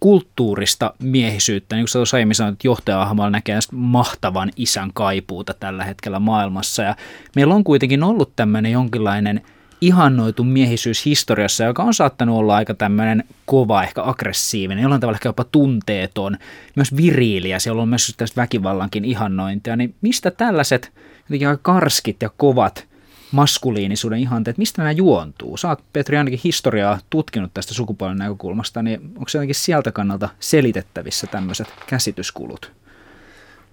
kulttuurista 0.00 0.94
miehisyyttä, 1.02 1.76
niin 1.76 1.82
kuin 1.82 1.88
sä 1.88 1.98
tuossa 1.98 2.16
aiemmin 2.16 2.34
sanoit, 2.34 2.52
että 2.52 2.68
johtaja 2.68 3.30
näkee 3.30 3.58
mahtavan 3.72 4.50
isän 4.56 4.90
kaipuuta 4.94 5.54
tällä 5.54 5.84
hetkellä 5.84 6.18
maailmassa. 6.18 6.82
Ja 6.82 6.96
meillä 7.36 7.54
on 7.54 7.64
kuitenkin 7.64 8.02
ollut 8.02 8.32
tämmöinen 8.36 8.72
jonkinlainen– 8.72 9.40
ihannoitu 9.80 10.44
miehisyys 10.44 11.04
historiassa, 11.04 11.64
joka 11.64 11.82
on 11.82 11.94
saattanut 11.94 12.38
olla 12.38 12.56
aika 12.56 12.74
tämmöinen 12.74 13.24
kova, 13.46 13.82
ehkä 13.82 14.02
aggressiivinen, 14.04 14.82
jollain 14.82 15.00
tavalla 15.00 15.16
ehkä 15.16 15.28
jopa 15.28 15.44
tunteeton, 15.44 16.36
myös 16.76 16.96
viriiliä, 16.96 17.58
siellä 17.58 17.82
on 17.82 17.88
myös 17.88 18.14
tästä 18.16 18.40
väkivallankin 18.40 19.04
ihannointia, 19.04 19.76
niin 19.76 19.94
mistä 20.00 20.30
tällaiset 20.30 20.92
jotenkin 21.22 21.48
aika 21.48 21.60
karskit 21.62 22.22
ja 22.22 22.30
kovat 22.36 22.86
maskuliinisuuden 23.30 24.18
ihanteet, 24.18 24.58
mistä 24.58 24.82
nämä 24.82 24.92
juontuu? 24.92 25.56
Oot, 25.68 25.80
Petri, 25.92 26.16
ainakin 26.16 26.40
historiaa 26.44 26.98
tutkinut 27.10 27.54
tästä 27.54 27.74
sukupuolen 27.74 28.18
näkökulmasta, 28.18 28.82
niin 28.82 29.00
onko 29.02 29.28
se 29.28 29.38
jotenkin 29.38 29.54
sieltä 29.54 29.92
kannalta 29.92 30.28
selitettävissä 30.40 31.26
tämmöiset 31.26 31.68
käsityskulut? 31.86 32.72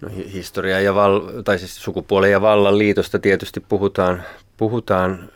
No, 0.00 0.08
historia 0.32 0.80
ja 0.80 0.94
val, 0.94 1.20
tai 1.44 1.58
siis 1.58 1.82
sukupuolen 1.82 2.30
ja 2.30 2.40
vallan 2.40 2.78
liitosta 2.78 3.18
tietysti 3.18 3.60
puhutaan, 3.60 4.22
puhutaan 4.56 5.30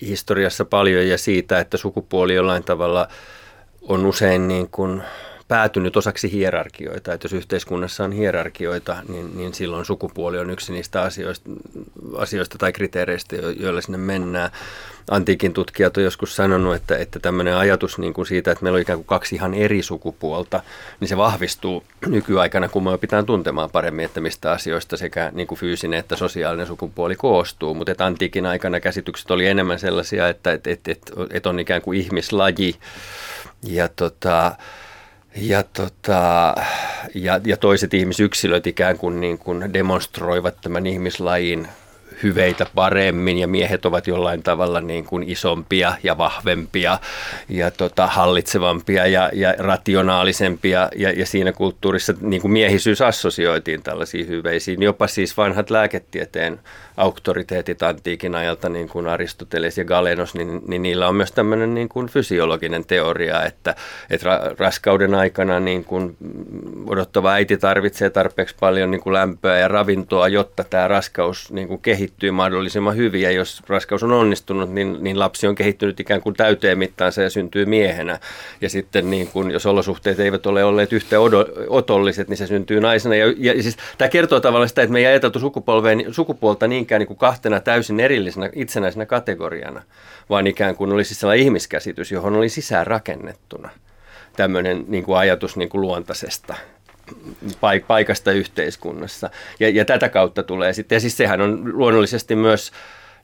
historiassa 0.00 0.64
paljon 0.64 1.08
ja 1.08 1.18
siitä, 1.18 1.58
että 1.58 1.76
sukupuoli 1.76 2.34
jollain 2.34 2.64
tavalla 2.64 3.08
on 3.82 4.06
usein 4.06 4.48
niin 4.48 4.70
kuin 4.70 5.02
päätynyt 5.48 5.96
osaksi 5.96 6.32
hierarkioita. 6.32 7.12
Että 7.12 7.24
jos 7.24 7.32
yhteiskunnassa 7.32 8.04
on 8.04 8.12
hierarkioita, 8.12 8.96
niin, 9.08 9.36
niin 9.36 9.54
silloin 9.54 9.84
sukupuoli 9.84 10.38
on 10.38 10.50
yksi 10.50 10.72
niistä 10.72 11.02
asioista, 11.02 11.50
asioista 12.16 12.58
tai 12.58 12.72
kriteereistä, 12.72 13.36
joilla 13.36 13.80
sinne 13.80 13.98
mennään. 13.98 14.50
Antiikin 15.10 15.52
tutkijat 15.52 15.96
on 15.96 16.02
joskus 16.02 16.36
sanonut, 16.36 16.74
että, 16.74 16.96
että 16.96 17.20
tämmöinen 17.20 17.56
ajatus 17.56 17.98
niin 17.98 18.14
kuin 18.14 18.26
siitä, 18.26 18.52
että 18.52 18.62
meillä 18.62 18.76
on 18.76 18.82
ikään 18.82 18.98
kuin 18.98 19.06
kaksi 19.06 19.34
ihan 19.34 19.54
eri 19.54 19.82
sukupuolta, 19.82 20.62
niin 21.00 21.08
se 21.08 21.16
vahvistuu 21.16 21.84
nykyaikana, 22.06 22.68
kun 22.68 22.84
me 22.84 22.90
opitaan 22.90 23.26
tuntemaan 23.26 23.70
paremmin, 23.70 24.04
että 24.04 24.20
mistä 24.20 24.52
asioista 24.52 24.96
sekä 24.96 25.30
niin 25.34 25.46
kuin 25.46 25.58
fyysinen 25.58 25.98
että 25.98 26.16
sosiaalinen 26.16 26.66
sukupuoli 26.66 27.16
koostuu. 27.16 27.74
Mutta 27.74 28.06
antiikin 28.06 28.46
aikana 28.46 28.80
käsitykset 28.80 29.30
oli 29.30 29.46
enemmän 29.46 29.78
sellaisia, 29.78 30.28
että, 30.28 30.52
että, 30.52 30.70
että, 30.70 30.92
että, 30.92 31.12
että 31.30 31.48
on 31.48 31.58
ikään 31.58 31.82
kuin 31.82 32.00
ihmislaji. 32.00 32.74
Ja 33.62 33.88
tota, 33.88 34.56
ja, 35.36 35.62
tota, 35.62 36.54
ja, 37.14 37.40
ja 37.44 37.56
toiset 37.56 37.94
ihmisyksilöt 37.94 38.66
ikään 38.66 38.98
kuin, 38.98 39.20
niin 39.20 39.38
kuin 39.38 39.72
demonstroivat 39.72 40.60
tämän 40.60 40.86
ihmislajin 40.86 41.68
hyveitä 42.22 42.66
paremmin 42.74 43.38
ja 43.38 43.48
miehet 43.48 43.86
ovat 43.86 44.06
jollain 44.06 44.42
tavalla 44.42 44.80
niin 44.80 45.04
kuin 45.04 45.22
isompia 45.30 45.94
ja 46.02 46.18
vahvempia 46.18 46.98
ja 47.48 47.70
tota, 47.70 48.06
hallitsevampia 48.06 49.06
ja, 49.06 49.30
ja 49.32 49.54
rationaalisempia 49.58 50.88
ja, 50.96 51.10
ja 51.10 51.26
siinä 51.26 51.52
kulttuurissa 51.52 52.14
niin 52.20 52.42
kuin 52.42 52.52
miehisyys 52.52 53.02
assosioitiin 53.02 53.82
tällaisiin 53.82 54.28
hyveisiin. 54.28 54.82
Jopa 54.82 55.06
siis 55.06 55.36
vanhat 55.36 55.70
lääketieteen 55.70 56.60
auktoriteetit 56.96 57.82
antiikin 57.82 58.34
ajalta, 58.34 58.68
niin 58.68 58.88
kuin 58.88 59.08
Aristoteles 59.08 59.78
ja 59.78 59.84
Galenos, 59.84 60.34
niin, 60.34 60.62
niin 60.68 60.82
niillä 60.82 61.08
on 61.08 61.14
myös 61.14 61.32
tämmöinen 61.32 61.74
niin 61.74 61.88
kuin 61.88 62.06
fysiologinen 62.08 62.84
teoria, 62.86 63.44
että, 63.44 63.74
että 64.10 64.26
ra, 64.26 64.40
raskauden 64.58 65.14
aikana 65.14 65.60
niin 65.60 65.84
kuin 65.84 66.16
odottava 66.86 67.32
äiti 67.32 67.56
tarvitsee 67.56 68.10
tarpeeksi 68.10 68.56
paljon 68.60 68.90
niin 68.90 69.00
kuin 69.00 69.14
lämpöä 69.14 69.58
ja 69.58 69.68
ravintoa, 69.68 70.28
jotta 70.28 70.64
tämä 70.64 70.88
raskaus 70.88 71.52
niin 71.52 71.68
kuin 71.68 71.80
kehittyy 71.80 72.05
kehittyy 72.06 72.30
mahdollisimman 72.30 72.96
hyvin 72.96 73.22
ja 73.22 73.30
jos 73.30 73.62
raskaus 73.68 74.02
on 74.02 74.12
onnistunut, 74.12 74.70
niin, 74.70 74.96
niin 75.00 75.18
lapsi 75.18 75.46
on 75.46 75.54
kehittynyt 75.54 76.00
ikään 76.00 76.20
kuin 76.20 76.36
täyteen 76.36 76.78
mittaansa 76.78 77.22
ja 77.22 77.30
syntyy 77.30 77.66
miehenä. 77.66 78.18
Ja 78.60 78.68
sitten 78.68 79.10
niin 79.10 79.28
kun, 79.28 79.50
jos 79.50 79.66
olosuhteet 79.66 80.20
eivät 80.20 80.46
ole 80.46 80.64
olleet 80.64 80.92
yhtä 80.92 81.16
otolliset, 81.68 82.28
niin 82.28 82.36
se 82.36 82.46
syntyy 82.46 82.80
naisena. 82.80 83.14
Ja, 83.14 83.34
ja 83.38 83.62
siis, 83.62 83.76
tämä 83.98 84.08
kertoo 84.08 84.40
tavallaan 84.40 84.68
sitä, 84.68 84.82
että 84.82 84.92
me 84.92 84.98
ei 84.98 85.06
ajateltu 85.06 85.38
sukupuolta 86.10 86.66
niinkään 86.66 86.98
niin 86.98 87.06
kuin 87.06 87.18
kahtena 87.18 87.60
täysin 87.60 88.00
erillisenä 88.00 88.50
itsenäisenä 88.54 89.06
kategoriana, 89.06 89.82
vaan 90.30 90.46
ikään 90.46 90.76
kuin 90.76 90.92
olisi 90.92 91.14
sellainen 91.14 91.44
ihmiskäsitys, 91.44 92.12
johon 92.12 92.36
oli 92.36 92.48
sisään 92.48 92.86
rakennettuna 92.86 93.70
tämmöinen 94.36 94.84
niin 94.88 95.04
kuin 95.04 95.18
ajatus 95.18 95.56
niin 95.56 95.68
kuin 95.68 95.80
luontaisesta 95.80 96.54
paikasta 97.86 98.32
yhteiskunnassa. 98.32 99.30
Ja, 99.60 99.68
ja 99.68 99.84
tätä 99.84 100.08
kautta 100.08 100.42
tulee 100.42 100.72
sitten, 100.72 100.96
ja 100.96 101.00
siis 101.00 101.16
sehän 101.16 101.40
on 101.40 101.78
luonnollisesti 101.78 102.36
myös 102.36 102.72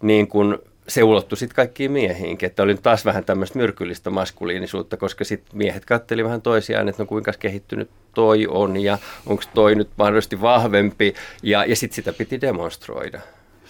niin 0.03 0.29
kuin 0.29 0.59
se 0.89 1.03
ulottui 1.03 1.39
sitten 1.39 1.57
kaikkiin 1.57 1.93
miehiinkin, 1.93 2.47
että 2.47 2.63
oli 2.63 2.75
taas 2.75 3.05
vähän 3.05 3.25
tämmöistä 3.25 3.59
myrkyllistä 3.59 4.11
maskuliinisuutta, 4.11 4.97
koska 4.97 5.25
sitten 5.25 5.57
miehet 5.57 5.85
katteli 5.85 6.25
vähän 6.25 6.43
toisiaan, 6.43 6.89
että 6.89 7.03
no 7.03 7.07
kuinka 7.07 7.33
kehittynyt 7.39 7.91
toi 8.15 8.47
on 8.51 8.77
ja 8.77 8.99
onko 9.27 9.43
toi 9.55 9.75
nyt 9.75 9.89
mahdollisesti 9.99 10.41
vahvempi 10.41 11.15
ja, 11.43 11.65
ja 11.65 11.77
sitten 11.77 11.97
sitä 11.97 12.13
piti 12.13 12.41
demonstroida. 12.41 13.21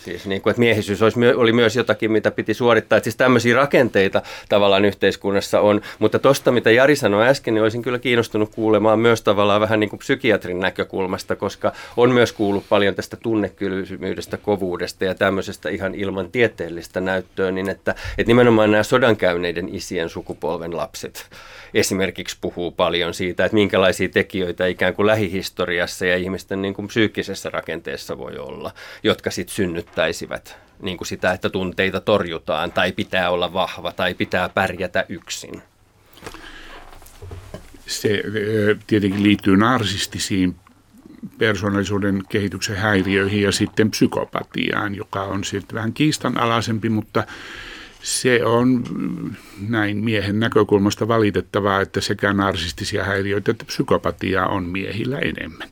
Siis 0.05 0.27
niin 0.27 0.43
kuin, 0.43 0.51
että 0.51 0.61
miehisyys 0.61 1.03
olisi, 1.03 1.21
oli 1.37 1.53
myös 1.53 1.77
jotakin, 1.77 2.13
mitä 2.13 2.31
piti 2.31 2.55
suorittaa. 2.55 2.97
Että 2.97 3.05
siis 3.05 3.17
tämmöisiä 3.17 3.57
rakenteita 3.57 4.23
tavallaan 4.49 4.85
yhteiskunnassa 4.85 5.61
on. 5.61 5.81
Mutta 5.99 6.19
tuosta, 6.19 6.53
mitä 6.53 6.71
Jari 6.71 6.97
sanoi 6.97 7.29
äsken, 7.29 7.55
niin 7.55 7.63
olisin 7.63 7.83
kyllä 7.83 7.99
kiinnostunut 7.99 8.55
kuulemaan 8.55 8.99
myös 8.99 9.23
tavallaan 9.23 9.61
vähän 9.61 9.81
niin 9.81 9.91
kuin 9.91 9.99
psykiatrin 9.99 10.61
näkökulmasta, 10.61 11.37
koska 11.37 11.73
on 11.97 12.11
myös 12.11 12.33
kuullut 12.33 12.65
paljon 12.69 12.95
tästä 12.95 13.17
tunnekylmyydestä, 13.17 14.37
kovuudesta 14.37 15.05
ja 15.05 15.15
tämmöisestä 15.15 15.69
ihan 15.69 15.95
ilman 15.95 16.31
tieteellistä 16.31 17.01
näyttöä, 17.01 17.51
niin 17.51 17.69
että, 17.69 17.95
että 18.19 18.31
nimenomaan 18.31 18.71
nämä 18.71 18.83
sodankäyneiden 18.83 19.75
isien 19.75 20.09
sukupolven 20.09 20.77
lapset 20.77 21.27
esimerkiksi 21.75 22.37
puhuu 22.41 22.71
paljon 22.71 23.15
siitä, 23.15 23.45
että 23.45 23.55
minkälaisia 23.55 24.09
tekijöitä 24.09 24.67
ikään 24.67 24.95
kuin 24.95 25.07
lähihistoriassa 25.07 26.07
ja 26.07 26.17
ihmisten 26.17 26.63
niin 26.63 26.75
kuin 26.75 26.89
psyykkisessä 26.89 27.51
rakenteessa 27.51 28.19
voi 28.19 28.39
olla, 28.39 28.73
jotka 29.03 29.31
sitten 29.31 29.55
synnyttäisivät 29.93 30.57
niin 30.83 30.97
kuin 30.97 31.09
sitä, 31.09 31.33
että 31.33 31.51
tunteita 31.51 32.01
torjutaan 32.01 32.73
tai 32.73 32.93
pitää 32.93 33.31
olla 33.31 33.53
vahva 33.53 33.93
tai 33.93 34.15
pitää 34.15 34.49
pärjätä 34.49 35.05
yksin. 35.09 35.63
Se 37.87 38.23
tietenkin 38.87 39.23
liittyy 39.23 39.57
narsistisiin 39.57 40.57
persoonallisuuden 41.39 42.23
kehityksen 42.29 42.77
häiriöihin 42.77 43.43
ja 43.43 43.53
sitten 43.53 43.91
psykopatiaan, 43.91 44.95
joka 44.95 45.23
on 45.23 45.45
sitten 45.45 45.75
vähän 45.75 45.93
kiistanalaisempi, 45.93 46.89
mutta 46.89 47.25
se 48.03 48.45
on 48.45 48.85
näin 49.69 49.97
miehen 49.97 50.41
näkökulmasta 50.41 51.09
valitettavaa, 51.09 51.81
että 51.81 52.01
sekä 52.01 52.33
narsistisia 52.33 53.05
häiriöitä 53.05 53.51
että 53.51 53.65
psykopatiaa 53.65 54.47
on 54.47 54.65
miehillä 54.65 55.19
enemmän. 55.19 55.69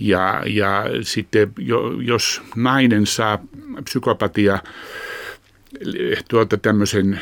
Ja, 0.00 0.42
ja 0.46 0.84
sitten 1.02 1.52
jo, 1.58 2.00
jos 2.00 2.42
nainen 2.56 3.06
saa 3.06 3.38
psykopatia 3.84 4.58
tuota 6.28 6.56
tämmöisen 6.56 7.20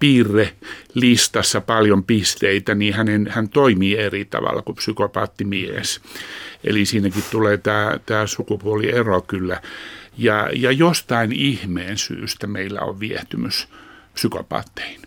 piirrelistassa 0.00 1.60
paljon 1.60 2.04
pisteitä, 2.04 2.74
niin 2.74 2.94
hänen, 2.94 3.26
hän 3.30 3.48
toimii 3.48 3.96
eri 3.96 4.24
tavalla 4.24 4.62
kuin 4.62 4.76
psykopaattimies. 4.76 6.00
Eli 6.64 6.84
siinäkin 6.84 7.24
tulee 7.30 7.56
tämä, 7.56 7.98
tämä 8.06 8.26
sukupuoliero 8.26 9.20
kyllä 9.22 9.60
ja, 10.18 10.50
ja 10.54 10.72
jostain 10.72 11.32
ihmeen 11.32 11.98
syystä 11.98 12.46
meillä 12.46 12.80
on 12.80 13.00
viehtymys 13.00 13.68
psykopaatteihin. 14.14 15.00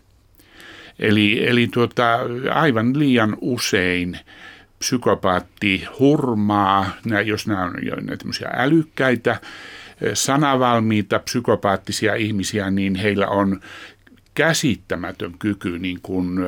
Eli, 1.00 1.48
eli 1.48 1.68
tuota, 1.68 2.20
aivan 2.52 3.00
liian 3.00 3.38
usein 3.42 4.20
psykopaatti 4.82 5.88
hurmaa, 6.00 6.90
jos 7.26 7.48
nämä 7.48 7.64
on 7.64 7.74
jo 7.82 7.96
älykkäitä, 8.54 9.40
sanavalmiita, 10.14 11.20
psykopaattisia 11.20 12.16
ihmisiä, 12.16 12.72
niin 12.72 12.96
heillä 12.96 13.28
on 13.28 13.60
käsittämätön 14.34 15.34
kyky 15.40 15.80
niin 15.80 16.00
kuin, 16.02 16.40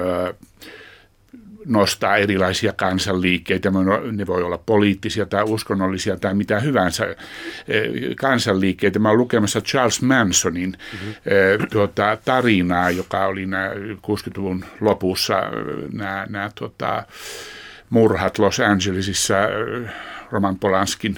nostaa 1.65 2.17
erilaisia 2.17 2.73
kansanliikkeitä. 2.73 3.71
Ne 4.11 4.27
voi 4.27 4.43
olla 4.43 4.57
poliittisia 4.57 5.25
tai 5.25 5.43
uskonnollisia 5.43 6.17
tai 6.17 6.33
mitä 6.33 6.59
hyvänsä 6.59 7.15
kansanliikkeitä. 8.17 8.99
Mä 8.99 9.09
olen 9.09 9.19
lukemassa 9.19 9.61
Charles 9.61 10.01
Mansonin 10.01 10.77
mm-hmm. 10.93 11.67
tuota, 11.71 12.17
tarinaa, 12.25 12.89
joka 12.89 13.25
oli 13.25 13.45
60-luvun 13.45 14.65
lopussa 14.81 15.41
nämä, 15.93 16.27
nämä 16.29 16.51
tuota, 16.55 17.03
murhat 17.93 18.39
Los 18.39 18.59
Angelesissa 18.59 19.35
Roman 20.31 20.59
Polanskin 20.59 21.15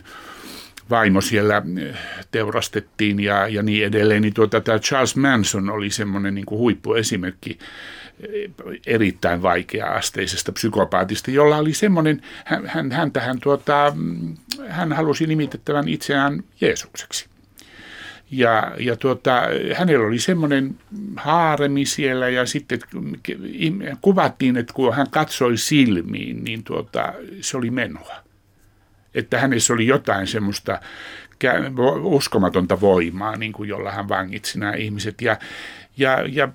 vaimo 0.90 1.22
siellä 1.22 1.62
teurastettiin 2.32 3.20
ja, 3.20 3.48
ja 3.48 3.64
niin 3.64 3.86
edelleen, 3.86 4.22
niin 4.22 4.34
tuota, 4.34 4.62
tämä 4.62 4.80
Charles 4.80 5.16
Manson 5.16 5.70
oli 5.70 5.90
semmoinen 5.90 6.36
niin 6.36 6.46
kuin 6.46 6.60
huippuesimerkki 6.60 7.60
erittäin 8.86 9.42
vaikea-asteisesta 9.42 10.52
psykopaatista, 10.52 11.32
jolla 11.32 11.58
oli 11.58 11.74
semmoinen, 11.74 12.22
hän, 12.46 12.68
hän, 12.68 12.92
häntä, 12.92 13.22
hän, 13.22 13.40
tuota, 13.40 13.94
hän 14.68 14.94
halusi 14.94 15.28
nimitettävän 15.28 15.88
itseään 15.88 16.44
Jeesukseksi. 16.62 17.35
Ja, 18.38 18.72
ja 18.80 18.96
tuota, 18.96 19.42
hänellä 19.76 20.08
oli 20.08 20.20
semmoinen 20.20 20.76
haaremi 21.16 21.86
siellä 21.86 22.30
ja 22.30 22.46
sitten 22.46 22.80
kuvattiin, 24.02 24.58
että 24.58 24.74
kun 24.74 24.96
hän 24.96 25.10
katsoi 25.10 25.58
silmiin, 25.58 26.44
niin 26.44 26.64
tuota, 26.64 27.14
se 27.42 27.58
oli 27.58 27.72
menoa. 27.72 28.16
Että 29.14 29.40
hänessä 29.40 29.74
oli 29.74 29.88
jotain 29.88 30.28
semmoista 30.28 30.80
uskomatonta 32.02 32.82
voimaa, 32.82 33.36
niin 33.36 33.52
kuin 33.52 33.70
jolla 33.70 33.92
hän 33.92 34.10
vangitsi 34.10 34.60
nämä 34.60 34.74
ihmiset. 34.74 35.22
Ja, 35.22 35.38
ja, 35.98 36.18
ja 36.32 36.50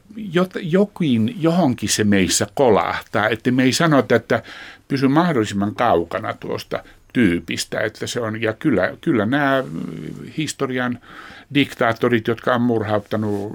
jokin, 0.63 1.37
johonkin 1.39 1.89
se 1.89 2.05
meissä 2.05 2.47
kolahtaa, 2.55 3.29
että 3.29 3.51
me 3.51 3.63
ei 3.63 3.73
sanota, 3.73 4.15
että 4.15 4.43
pysy 4.89 5.09
mahdollisimman 5.09 5.75
kaukana 5.75 6.35
tuosta 6.35 6.85
tyypistä, 7.13 7.81
että 7.81 8.07
se 8.07 8.21
on, 8.21 8.43
ja 8.43 8.53
kyllä, 8.53 8.97
kyllä 9.01 9.27
nämä 9.27 9.65
historian 10.37 10.99
diktaattorit, 11.55 12.29
jotka 12.29 12.55
on 12.55 12.63
murhauttanut 12.63 13.53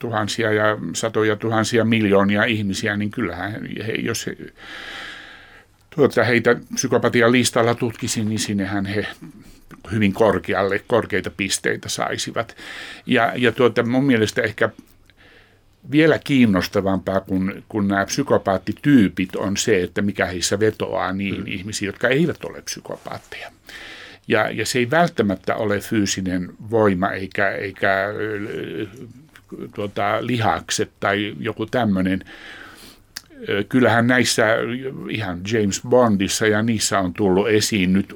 tuhansia 0.00 0.52
ja 0.52 0.78
satoja 0.94 1.36
tuhansia 1.36 1.84
miljoonia 1.84 2.44
ihmisiä, 2.44 2.96
niin 2.96 3.10
kyllähän 3.10 3.68
he, 3.86 3.92
jos 3.92 4.26
he, 4.26 4.36
tuota, 5.96 6.24
heitä 6.24 6.56
psykopatian 6.74 7.32
listalla 7.32 7.74
tutkisin, 7.74 8.28
niin 8.28 8.38
sinnehän 8.38 8.86
he 8.86 9.06
hyvin 9.92 10.12
korkealle, 10.12 10.78
korkeita 10.86 11.30
pisteitä 11.30 11.88
saisivat. 11.88 12.56
Ja, 13.06 13.32
ja 13.36 13.52
tuota, 13.52 13.82
mun 13.82 14.04
mielestä 14.04 14.42
ehkä 14.42 14.70
vielä 15.90 16.18
kiinnostavampaa 16.18 17.20
kuin, 17.20 17.64
kuin 17.68 17.88
nämä 17.88 18.06
psykopaattityypit 18.06 19.36
on 19.36 19.56
se, 19.56 19.82
että 19.82 20.02
mikä 20.02 20.26
heissä 20.26 20.60
vetoaa 20.60 21.12
niin 21.12 21.40
mm. 21.40 21.46
ihmisiä, 21.46 21.88
jotka 21.88 22.08
eivät 22.08 22.44
ole 22.44 22.62
psykopaatteja. 22.62 23.50
Ja, 24.28 24.50
ja 24.50 24.66
se 24.66 24.78
ei 24.78 24.90
välttämättä 24.90 25.56
ole 25.56 25.80
fyysinen 25.80 26.52
voima 26.70 27.10
eikä, 27.10 27.50
eikä 27.50 28.06
tuota, 29.74 30.18
lihakset 30.20 30.90
tai 31.00 31.34
joku 31.40 31.66
tämmöinen. 31.66 32.24
Kyllähän 33.68 34.06
näissä 34.06 34.46
ihan 35.10 35.40
James 35.52 35.82
Bondissa 35.88 36.46
ja 36.46 36.62
niissä 36.62 36.98
on 36.98 37.14
tullut 37.14 37.48
esiin 37.48 37.92
nyt 37.92 38.14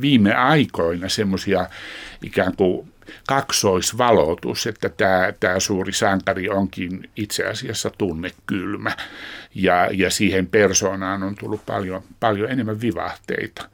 viime 0.00 0.34
aikoina 0.34 1.08
semmoisia 1.08 1.66
ikään 2.22 2.56
kuin 2.56 2.88
kaksoisvalotus, 3.28 4.66
että 4.66 4.88
tämä, 4.88 5.32
tämä 5.40 5.60
suuri 5.60 5.92
sankari 5.92 6.48
onkin 6.48 7.10
itse 7.16 7.46
asiassa 7.46 7.90
tunnekylmä 7.98 8.96
ja, 9.54 9.88
ja 9.92 10.10
siihen 10.10 10.46
persoonaan 10.46 11.22
on 11.22 11.34
tullut 11.34 11.66
paljon, 11.66 12.02
paljon 12.20 12.50
enemmän 12.50 12.80
vivahteita. 12.80 13.68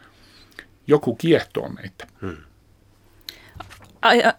Joku 0.86 1.14
kiehtoo 1.14 1.68
meitä. 1.68 2.06
Hmm. 2.20 2.36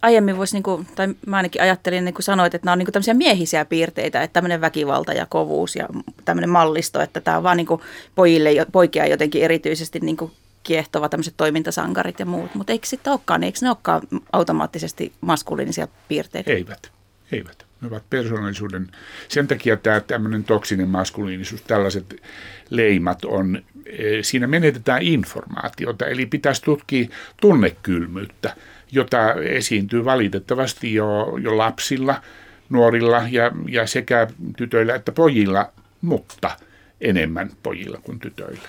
Aiemmin 0.02 0.38
voisi, 0.38 0.56
niin 0.56 0.64
kuin, 0.64 0.88
tai 0.96 1.08
mä 1.26 1.38
ainakin 1.38 1.62
ajattelin, 1.62 2.06
niin 2.06 2.16
kuin 2.16 2.24
sanoit, 2.24 2.56
että 2.56 2.66
nämä 2.66 2.74
on 2.74 2.80
niin 2.80 2.86
kuin 2.86 2.94
tämmöisiä 2.94 3.14
miehisiä 3.14 3.66
piirteitä, 3.66 4.24
että 4.24 4.34
tämmöinen 4.34 4.62
väkivalta 4.62 5.14
ja 5.14 5.26
kovuus 5.26 5.76
ja 5.76 5.88
tämmöinen 6.26 6.50
mallisto, 6.50 7.02
että 7.02 7.22
tämä 7.22 7.38
on 7.38 7.44
vaan 7.44 7.58
niin 7.58 7.68
kuin 7.68 7.82
pojille, 8.16 8.50
poikia 8.72 9.08
jotenkin 9.08 9.44
erityisesti 9.44 10.00
niin 10.00 10.18
kuin 10.18 10.32
kiehtova 10.66 11.10
tämmöiset 11.10 11.34
toimintasankarit 11.38 12.20
ja 12.20 12.26
muut, 12.26 12.56
mutta 12.56 12.74
eikö 12.74 12.88
sitten 12.88 13.12
olekaan, 13.12 13.44
eikö 13.44 13.60
ne 13.62 13.70
olekaan 13.70 14.02
automaattisesti 14.32 15.14
maskuliinisia 15.22 15.88
piirteitä? 16.08 16.52
Eivät, 16.52 16.92
eivät. 17.32 17.66
Ne 17.82 17.88
ovat 17.88 18.04
persoonallisuuden, 18.10 18.88
sen 19.28 19.48
takia 19.48 19.78
tämä 19.78 20.00
tämmöinen 20.00 20.44
toksinen 20.44 20.90
maskuliinisuus, 20.90 21.62
tällaiset 21.62 22.22
leimat 22.70 23.26
on, 23.26 23.64
e, 23.86 24.24
siinä 24.24 24.48
menetetään 24.48 25.02
informaatiota, 25.02 26.06
eli 26.06 26.26
pitäisi 26.26 26.62
tutkia 26.62 27.08
tunnekylmyyttä 27.42 28.56
jota 28.92 29.34
esiintyy 29.34 30.06
valitettavasti 30.06 30.94
jo, 30.94 31.38
jo 31.42 31.58
lapsilla, 31.58 32.22
nuorilla 32.70 33.24
ja, 33.32 33.52
ja 33.70 33.88
sekä 33.88 34.28
tytöillä 34.58 34.96
että 34.96 35.12
pojilla, 35.12 35.72
mutta 36.02 36.58
enemmän 37.02 37.52
pojilla 37.64 38.00
kuin 38.04 38.20
tytöillä. 38.20 38.68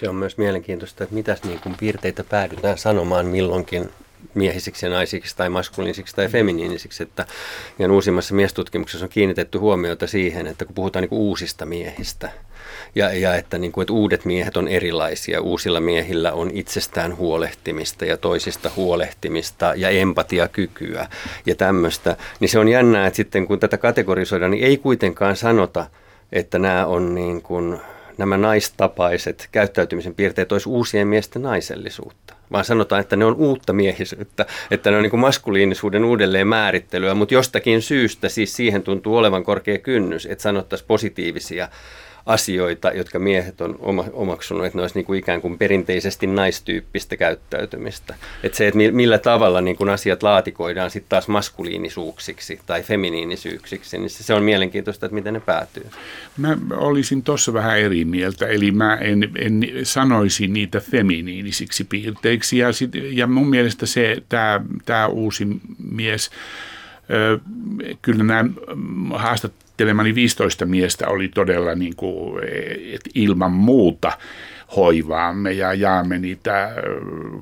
Se 0.00 0.08
on 0.08 0.14
myös 0.14 0.38
mielenkiintoista, 0.38 1.04
että 1.04 1.14
mitäs 1.14 1.42
niin 1.42 1.60
kuin 1.60 1.74
piirteitä 1.80 2.24
päädytään 2.24 2.78
sanomaan 2.78 3.26
milloinkin 3.26 3.90
miehisiksi 4.34 4.86
ja 4.86 4.90
naisiksi 4.90 5.36
tai 5.36 5.48
maskuliinisiksi 5.48 6.16
tai 6.16 6.28
feminiinisiksi. 6.28 7.02
Että 7.02 7.26
ihan 7.78 7.90
uusimmassa 7.90 8.34
miestutkimuksessa 8.34 9.04
on 9.04 9.10
kiinnitetty 9.10 9.58
huomiota 9.58 10.06
siihen, 10.06 10.46
että 10.46 10.64
kun 10.64 10.74
puhutaan 10.74 11.02
niin 11.02 11.08
kuin 11.08 11.20
uusista 11.20 11.66
miehistä, 11.66 12.30
ja, 12.94 13.12
ja 13.12 13.34
että, 13.34 13.58
niin 13.58 13.72
kuin, 13.72 13.82
että 13.82 13.92
uudet 13.92 14.24
miehet 14.24 14.56
on 14.56 14.68
erilaisia. 14.68 15.40
Uusilla 15.40 15.80
miehillä 15.80 16.32
on 16.32 16.50
itsestään 16.52 17.16
huolehtimista 17.16 18.04
ja 18.04 18.16
toisista 18.16 18.70
huolehtimista 18.76 19.72
ja 19.76 19.88
empatiakykyä 19.88 21.06
ja 21.46 21.54
tämmöistä. 21.54 22.16
Niin 22.40 22.48
se 22.48 22.58
on 22.58 22.68
jännää, 22.68 23.06
että 23.06 23.16
sitten 23.16 23.46
kun 23.46 23.60
tätä 23.60 23.78
kategorisoidaan, 23.78 24.50
niin 24.50 24.64
ei 24.64 24.76
kuitenkaan 24.76 25.36
sanota, 25.36 25.86
että 26.32 26.58
nämä 26.58 26.86
on 26.86 27.14
niin 27.14 27.42
kuin, 27.42 27.80
nämä 28.18 28.36
naistapaiset 28.36 29.48
käyttäytymisen 29.52 30.14
piirteet 30.14 30.52
olisi 30.52 30.68
uusien 30.68 31.08
miesten 31.08 31.42
naisellisuutta. 31.42 32.34
Vaan 32.52 32.64
sanotaan, 32.64 33.00
että 33.00 33.16
ne 33.16 33.24
on 33.24 33.34
uutta 33.34 33.72
miehisyyttä, 33.72 34.46
että 34.70 34.90
ne 34.90 34.96
on 34.96 35.02
niin 35.02 35.18
maskuliinisuuden 35.18 36.04
uudelleen 36.04 36.48
määrittelyä, 36.48 37.14
mutta 37.14 37.34
jostakin 37.34 37.82
syystä 37.82 38.28
siis 38.28 38.56
siihen 38.56 38.82
tuntuu 38.82 39.16
olevan 39.16 39.44
korkea 39.44 39.78
kynnys, 39.78 40.26
että 40.26 40.42
sanottaisiin 40.42 40.88
positiivisia 40.88 41.68
asioita, 42.26 42.90
jotka 42.90 43.18
miehet 43.18 43.60
on 43.60 43.78
omaksunut, 44.12 44.66
että 44.66 44.78
ne 44.78 44.82
olisi 44.82 44.98
niin 44.98 45.04
kuin 45.04 45.18
ikään 45.18 45.40
kuin 45.40 45.58
perinteisesti 45.58 46.26
naistyyppistä 46.26 47.16
käyttäytymistä. 47.16 48.14
Että 48.42 48.58
se, 48.58 48.66
että 48.66 48.78
millä 48.92 49.18
tavalla 49.18 49.60
niin 49.60 49.76
kuin 49.76 49.90
asiat 49.90 50.22
laatikoidaan 50.22 50.90
sitten 50.90 51.08
taas 51.08 51.28
maskuliinisuuksiksi 51.28 52.60
tai 52.66 52.82
feminiinisyyksiksi, 52.82 53.98
niin 53.98 54.10
se 54.10 54.34
on 54.34 54.42
mielenkiintoista, 54.42 55.06
että 55.06 55.14
miten 55.14 55.34
ne 55.34 55.40
päätyy. 55.40 55.86
Mä 56.36 56.56
olisin 56.70 57.22
tuossa 57.22 57.52
vähän 57.52 57.78
eri 57.78 58.04
mieltä, 58.04 58.46
eli 58.46 58.70
mä 58.70 58.94
en, 58.94 59.30
en 59.38 59.62
sanoisi 59.82 60.46
niitä 60.46 60.80
feminiinisiksi 60.80 61.84
piirteiksi, 61.84 62.58
ja, 62.58 62.72
sit, 62.72 62.90
ja 62.94 63.26
mun 63.26 63.50
mielestä 63.50 63.86
se, 63.86 64.16
tämä 64.84 65.06
uusi 65.06 65.46
mies, 65.90 66.30
kyllä 68.02 68.24
nämä 68.24 68.44
haastattelemani 69.14 70.14
15 70.14 70.66
miestä 70.66 71.08
oli 71.08 71.28
todella 71.28 71.74
niin 71.74 71.96
kuin, 71.96 72.42
ilman 73.14 73.52
muuta 73.52 74.12
hoivaamme 74.76 75.52
ja 75.52 75.74
jaamme 75.74 76.18
niitä 76.18 76.72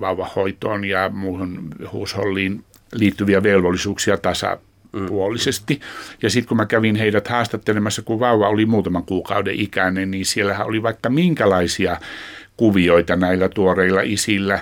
vauvahoitoon 0.00 0.85
ja 0.85 1.09
muuhun 1.09 1.68
huusholliin 1.92 2.64
liittyviä 2.92 3.42
velvollisuuksia 3.42 4.16
tasapuolisesti. 4.16 5.81
Ja 6.22 6.31
sitten 6.31 6.48
kun 6.48 6.57
mä 6.57 6.66
kävin 6.66 6.96
heidät 6.96 7.29
haastattelemassa, 7.29 8.03
kun 8.03 8.20
vauva 8.20 8.48
oli 8.48 8.66
muutaman 8.66 9.05
kuukauden 9.05 9.55
ikäinen, 9.55 10.11
niin 10.11 10.27
siellähän 10.27 10.66
oli 10.66 10.83
vaikka 10.83 11.11
minkälaisia 11.11 11.96
kuvioita 12.57 13.16
näillä 13.16 13.48
tuoreilla 13.48 14.00
isillä. 14.00 14.61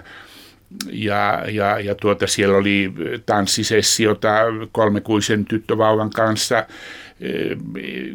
Ja, 0.92 1.44
ja, 1.50 1.80
ja 1.80 1.94
tuota, 1.94 2.26
siellä 2.26 2.56
oli 2.56 2.92
tanssisessiota 3.26 4.30
kolmekuisen 4.72 5.44
tyttövauvan 5.44 6.10
kanssa. 6.10 6.66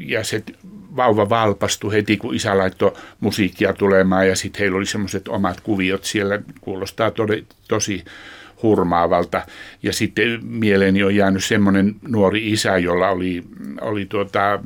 Ja 0.05 0.23
se 0.23 0.43
vauva 0.95 1.29
valpastui 1.29 1.93
heti, 1.93 2.17
kun 2.17 2.35
isä 2.35 2.57
laittoi 2.57 2.93
musiikkia 3.19 3.73
tulemaan. 3.73 4.27
Ja 4.27 4.35
sitten 4.35 4.59
heillä 4.59 4.77
oli 4.77 4.85
semmoiset 4.85 5.27
omat 5.27 5.61
kuviot 5.61 6.03
siellä, 6.03 6.39
kuulostaa 6.61 7.11
tode, 7.11 7.43
tosi 7.67 8.05
hurmaavalta. 8.63 9.41
Ja 9.83 9.93
sitten 9.93 10.39
mieleeni 10.43 11.03
on 11.03 11.15
jäänyt 11.15 11.43
semmoinen 11.43 11.95
nuori 12.07 12.51
isä, 12.51 12.77
jolla 12.77 13.09
oli, 13.09 13.43
oli 13.81 14.05
tuota, 14.05 14.59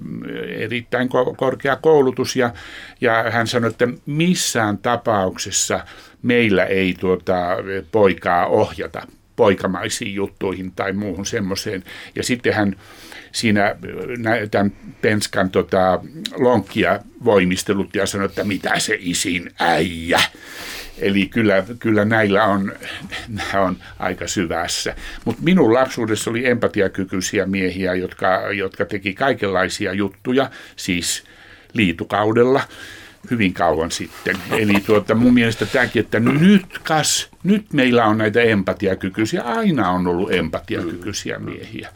erittäin 0.58 1.10
korkea 1.38 1.76
koulutus 1.76 2.36
ja, 2.36 2.54
ja 3.02 3.26
hän 3.32 3.48
sanoi, 3.48 3.70
että 3.70 3.88
missään 4.06 4.78
tapauksessa 4.78 5.86
meillä 6.22 6.66
ei 6.66 6.96
tuota, 7.00 7.58
poikaa 7.92 8.46
ohjata 8.46 9.08
poikamaisiin 9.36 10.16
juttuihin 10.16 10.72
tai 10.72 10.94
muuhun 10.94 11.26
semmoiseen. 11.26 11.84
Ja 12.16 12.24
sitten 12.24 12.54
hän 12.54 12.76
siinä 13.32 13.76
tämän 14.52 14.72
penskan 15.02 15.50
tota, 15.50 16.00
lonkkia 16.38 17.00
voimistelut 17.26 17.96
ja 17.96 18.06
sanoi, 18.06 18.26
että 18.26 18.44
mitä 18.44 18.80
se 18.80 18.98
isin 19.00 19.52
äijä. 19.60 20.20
Eli 20.98 21.26
kyllä, 21.26 21.64
kyllä 21.80 22.06
näillä 22.06 22.44
on, 22.44 22.74
nämä 23.28 23.66
on 23.66 23.78
aika 24.00 24.28
syvässä. 24.28 24.96
Mutta 25.26 25.42
minun 25.44 25.74
lapsuudessa 25.74 26.30
oli 26.30 26.46
empatiakykyisiä 26.46 27.46
miehiä, 27.46 27.94
jotka, 27.94 28.52
jotka 28.54 28.86
teki 28.86 29.14
kaikenlaisia 29.14 29.94
juttuja, 29.94 30.50
siis 30.76 31.24
liitukaudella 31.74 32.62
hyvin 33.32 33.54
kauan 33.54 33.92
sitten. 33.92 34.36
Eli 34.52 34.74
tuota, 34.86 35.16
mun 35.16 35.34
mielestä 35.34 35.66
tämäkin, 35.66 36.00
että 36.00 36.20
nyt 36.20 36.80
kas, 36.84 37.30
nyt 37.44 37.74
meillä 37.74 38.06
on 38.06 38.18
näitä 38.18 38.42
empatiakykyisiä, 38.42 39.42
aina 39.42 39.90
on 39.90 40.08
ollut 40.08 40.34
empatiakykyisiä 40.34 41.40
miehiä. 41.40 41.90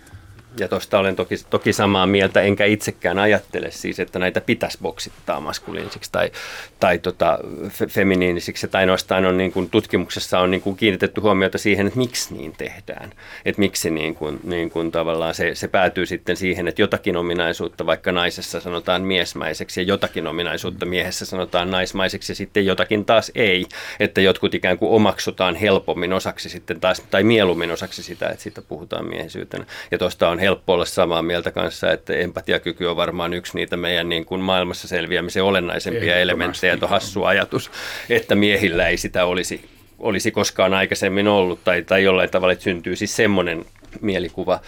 Ja 0.59 0.67
tuosta 0.67 0.99
olen 0.99 1.15
toki, 1.15 1.35
toki 1.49 1.73
samaa 1.73 2.07
mieltä, 2.07 2.41
enkä 2.41 2.65
itsekään 2.65 3.19
ajattele 3.19 3.71
siis, 3.71 3.99
että 3.99 4.19
näitä 4.19 4.41
pitäisi 4.41 4.77
boksittaa 4.81 5.39
maskuliinisiksi 5.39 6.11
tai, 6.11 6.31
tai 6.79 6.99
tota, 6.99 7.39
fe, 7.69 7.87
feminiinisiksi. 7.87 8.67
Tai 8.67 8.85
noistaan 8.85 9.25
on 9.25 9.37
niin 9.37 9.51
kuin, 9.51 9.69
tutkimuksessa 9.69 10.39
on 10.39 10.51
niin 10.51 10.61
kuin, 10.61 10.77
kiinnitetty 10.77 11.21
huomiota 11.21 11.57
siihen, 11.57 11.87
että 11.87 11.99
miksi 11.99 12.33
niin 12.33 12.53
tehdään. 12.57 13.11
Että 13.45 13.59
miksi 13.59 13.89
niin 13.89 14.15
kuin, 14.15 14.39
niin 14.43 14.69
kuin, 14.69 14.91
tavallaan 14.91 15.35
se, 15.35 15.55
se 15.55 15.67
päätyy 15.67 16.05
sitten 16.05 16.37
siihen, 16.37 16.67
että 16.67 16.81
jotakin 16.81 17.17
ominaisuutta 17.17 17.85
vaikka 17.85 18.11
naisessa 18.11 18.59
sanotaan 18.59 19.01
miesmäiseksi 19.01 19.81
ja 19.81 19.85
jotakin 19.87 20.27
ominaisuutta 20.27 20.85
miehessä 20.85 21.25
sanotaan 21.25 21.71
naismaiseksi 21.71 22.31
ja 22.31 22.35
sitten 22.35 22.65
jotakin 22.65 23.05
taas 23.05 23.31
ei. 23.35 23.65
Että 23.99 24.21
jotkut 24.21 24.53
ikään 24.53 24.77
kuin 24.77 24.91
omaksutaan 24.91 25.55
helpommin 25.55 26.13
osaksi 26.13 26.49
sitten 26.49 26.79
taas, 26.79 27.01
tai 27.11 27.23
mieluummin 27.23 27.71
osaksi 27.71 28.03
sitä, 28.03 28.29
että 28.29 28.43
siitä 28.43 28.61
puhutaan 28.61 29.05
miehisyytenä. 29.05 29.65
Ja 29.91 29.97
tuosta 29.97 30.29
on 30.29 30.39
helppo 30.45 30.73
olla 30.73 30.85
samaa 30.85 31.21
mieltä 31.21 31.51
kanssa, 31.51 31.91
että 31.91 32.13
empatiakyky 32.13 32.85
on 32.85 32.95
varmaan 32.95 33.33
yksi 33.33 33.55
niitä 33.55 33.77
meidän 33.77 34.09
niin 34.09 34.25
kuin 34.25 34.41
maailmassa 34.41 34.87
selviämisen 34.87 35.43
olennaisempia 35.43 36.17
elementtejä. 36.17 36.77
Tuo 36.77 36.87
hassu 36.87 37.23
ajatus, 37.23 37.71
että 38.09 38.35
miehillä 38.35 38.87
ei 38.87 38.97
sitä 38.97 39.25
olisi, 39.25 39.69
olisi 39.99 40.31
koskaan 40.31 40.73
aikaisemmin 40.73 41.27
ollut 41.27 41.63
tai, 41.63 41.81
tai 41.81 42.03
jollain 42.03 42.29
tavalla 42.29 42.53
että 42.53 42.63
syntyy 42.63 42.95
siis 42.95 43.15
semmoinen 43.15 43.65
mielikuva, 44.01 44.59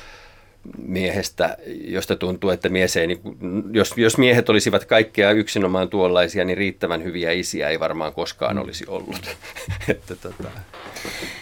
miehestä, 0.78 1.58
josta 1.68 2.16
tuntuu, 2.16 2.50
että 2.50 2.70
mies 2.70 2.98
ei, 2.98 3.08
niin, 3.08 3.22
jos, 3.72 3.94
jos 3.98 4.18
miehet 4.18 4.50
olisivat 4.50 4.86
kaikkea 4.86 5.32
yksinomaan 5.32 5.90
tuollaisia, 5.90 6.46
niin 6.46 6.58
riittävän 6.58 7.04
hyviä 7.04 7.32
isiä 7.32 7.70
ei 7.70 7.80
varmaan 7.80 8.14
koskaan 8.14 8.56
mm. 8.56 8.62
olisi 8.62 8.86
ollut. 8.88 9.36
että, 9.88 10.16
tota. 10.16 10.50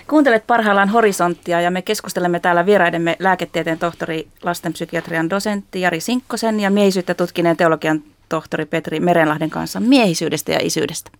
Kuuntelet 0.08 0.48
parhaillaan 0.48 0.90
Horisonttia 0.90 1.62
ja 1.62 1.72
me 1.72 1.82
keskustelemme 1.82 2.40
täällä 2.40 2.66
vieraidemme 2.66 3.16
lääketieteen 3.20 3.80
tohtori, 3.80 4.28
lastenpsykiatrian 4.44 5.30
dosentti 5.30 5.82
Jari 5.82 6.00
Sinkkosen 6.00 6.60
ja 6.60 6.70
miehisyyttä 6.70 7.14
tutkineen 7.14 7.58
teologian 7.58 8.04
tohtori 8.30 8.66
Petri 8.66 9.00
Merenlahden 9.00 9.50
kanssa 9.50 9.80
miehisyydestä 9.80 10.52
ja 10.52 10.60
isyydestä 10.62 11.12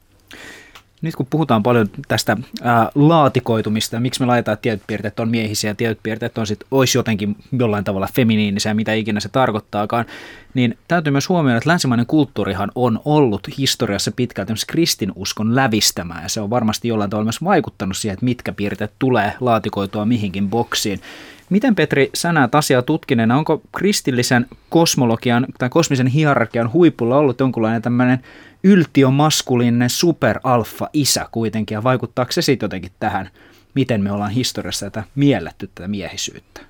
nyt 1.06 1.16
kun 1.16 1.28
puhutaan 1.30 1.64
paljon 1.64 1.90
tästä 2.08 2.38
ää, 2.62 2.92
laatikoitumista, 2.96 4.00
miksi 4.00 4.20
me 4.20 4.26
laitetaan 4.26 4.58
tietyt 4.62 4.88
piirteet 4.88 5.20
on 5.20 5.30
miehisiä 5.30 5.70
ja 5.70 5.76
tietyt 5.76 6.00
piirteet 6.04 6.38
on 6.38 6.48
sit, 6.48 6.60
olisi 6.72 6.98
jotenkin 6.98 7.36
jollain 7.60 7.84
tavalla 7.84 8.10
feminiinisiä, 8.16 8.74
mitä 8.74 8.94
ikinä 8.94 9.20
se 9.20 9.30
tarkoittaakaan, 9.30 10.06
niin 10.54 10.78
täytyy 10.88 11.12
myös 11.12 11.30
huomioida, 11.30 11.58
että 11.58 11.70
länsimainen 11.70 12.06
kulttuurihan 12.06 12.72
on 12.76 13.00
ollut 13.06 13.58
historiassa 13.58 14.12
pitkälti 14.12 14.54
kristinuskon 14.68 15.56
lävistämää 15.56 16.24
ja 16.24 16.30
se 16.30 16.42
on 16.42 16.50
varmasti 16.50 16.88
jollain 16.88 17.10
tavalla 17.10 17.26
myös 17.26 17.44
vaikuttanut 17.44 17.98
siihen, 17.98 18.14
että 18.14 18.26
mitkä 18.26 18.52
piirteet 18.52 18.92
tulee 19.00 19.34
laatikoitua 19.40 20.06
mihinkin 20.06 20.50
boksiin. 20.50 21.02
Miten 21.50 21.76
Petri, 21.76 22.10
sä 22.14 22.34
näet 22.34 22.56
asiaa 22.56 22.82
tutkineena, 22.82 23.38
onko 23.38 23.62
kristillisen 23.76 24.46
kosmologian 24.70 25.46
tai 25.58 25.70
kosmisen 25.70 26.08
hierarkian 26.08 26.74
huipulla 26.74 27.18
ollut 27.18 27.40
jonkunlainen 27.40 27.82
tämmöinen 27.82 28.20
yltiomaskuliininen 28.64 29.90
superalfa-isä 29.90 31.26
kuitenkin, 31.32 31.76
ja 31.76 31.84
vaikuttaako 31.84 32.32
se 32.32 32.42
sitten 32.42 32.66
jotenkin 32.66 32.92
tähän, 33.00 33.30
miten 33.74 34.04
me 34.04 34.12
ollaan 34.12 34.32
historiassa 34.32 34.86
tätä 34.86 35.04
mielletty 35.16 35.70
tätä 35.76 35.88
miehisyyttä? 35.88 36.62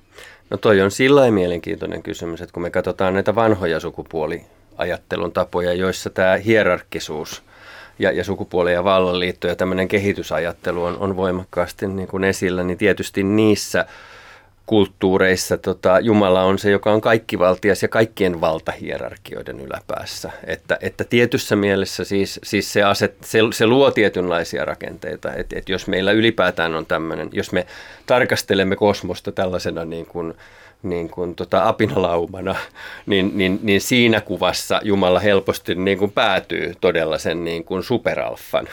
No 0.50 0.56
toi 0.56 0.80
on 0.80 0.90
sillä 0.90 1.30
mielenkiintoinen 1.30 2.02
kysymys, 2.02 2.40
että 2.40 2.52
kun 2.52 2.62
me 2.62 2.70
katsotaan 2.70 3.14
näitä 3.14 3.34
vanhoja 3.34 3.80
sukupuoliajattelun 3.80 5.32
tapoja, 5.32 5.72
joissa 5.72 6.10
tämä 6.10 6.36
hierarkkisuus 6.36 7.42
ja, 7.98 8.12
ja 8.12 8.24
sukupuoli- 8.24 8.72
ja 8.72 8.84
vallanliitto 8.84 9.46
ja 9.46 9.56
tämmöinen 9.56 9.88
kehitysajattelu 9.88 10.84
on, 10.84 10.98
on 10.98 11.16
voimakkaasti 11.16 11.86
niin 11.86 12.08
kuin 12.08 12.24
esillä, 12.24 12.62
niin 12.62 12.78
tietysti 12.78 13.22
niissä– 13.22 13.86
kulttuureissa 14.66 15.56
tota, 15.58 16.00
Jumala 16.00 16.42
on 16.42 16.58
se, 16.58 16.70
joka 16.70 16.92
on 16.92 17.00
kaikkivaltias 17.00 17.82
ja 17.82 17.88
kaikkien 17.88 18.40
valtahierarkioiden 18.40 19.60
yläpäässä. 19.60 20.30
Että, 20.44 20.78
että 20.80 21.04
tietyssä 21.04 21.56
mielessä 21.56 22.04
siis, 22.04 22.40
siis 22.44 22.72
se, 22.72 22.82
aset, 22.82 23.16
se, 23.20 23.38
se 23.52 23.66
luo 23.66 23.90
tietynlaisia 23.90 24.64
rakenteita. 24.64 25.34
Että 25.34 25.58
et 25.58 25.68
jos 25.68 25.86
meillä 25.86 26.12
ylipäätään 26.12 26.74
on 26.74 26.86
tämmöinen, 26.86 27.28
jos 27.32 27.52
me 27.52 27.66
tarkastelemme 28.06 28.76
kosmosta 28.76 29.32
tällaisena 29.32 29.84
niin 29.84 30.06
kuin, 30.06 30.34
niin 30.82 31.08
kuin 31.08 31.34
tota 31.34 31.68
apinalaumana, 31.68 32.56
niin, 33.06 33.32
niin, 33.34 33.58
niin 33.62 33.80
siinä 33.80 34.20
kuvassa 34.20 34.80
Jumala 34.84 35.20
helposti 35.20 35.74
niin 35.74 35.98
kuin 35.98 36.12
päätyy 36.12 36.74
todella 36.80 37.18
sen 37.18 37.44
niin 37.44 37.64
kuin 37.64 37.82
superalfan 37.82 38.68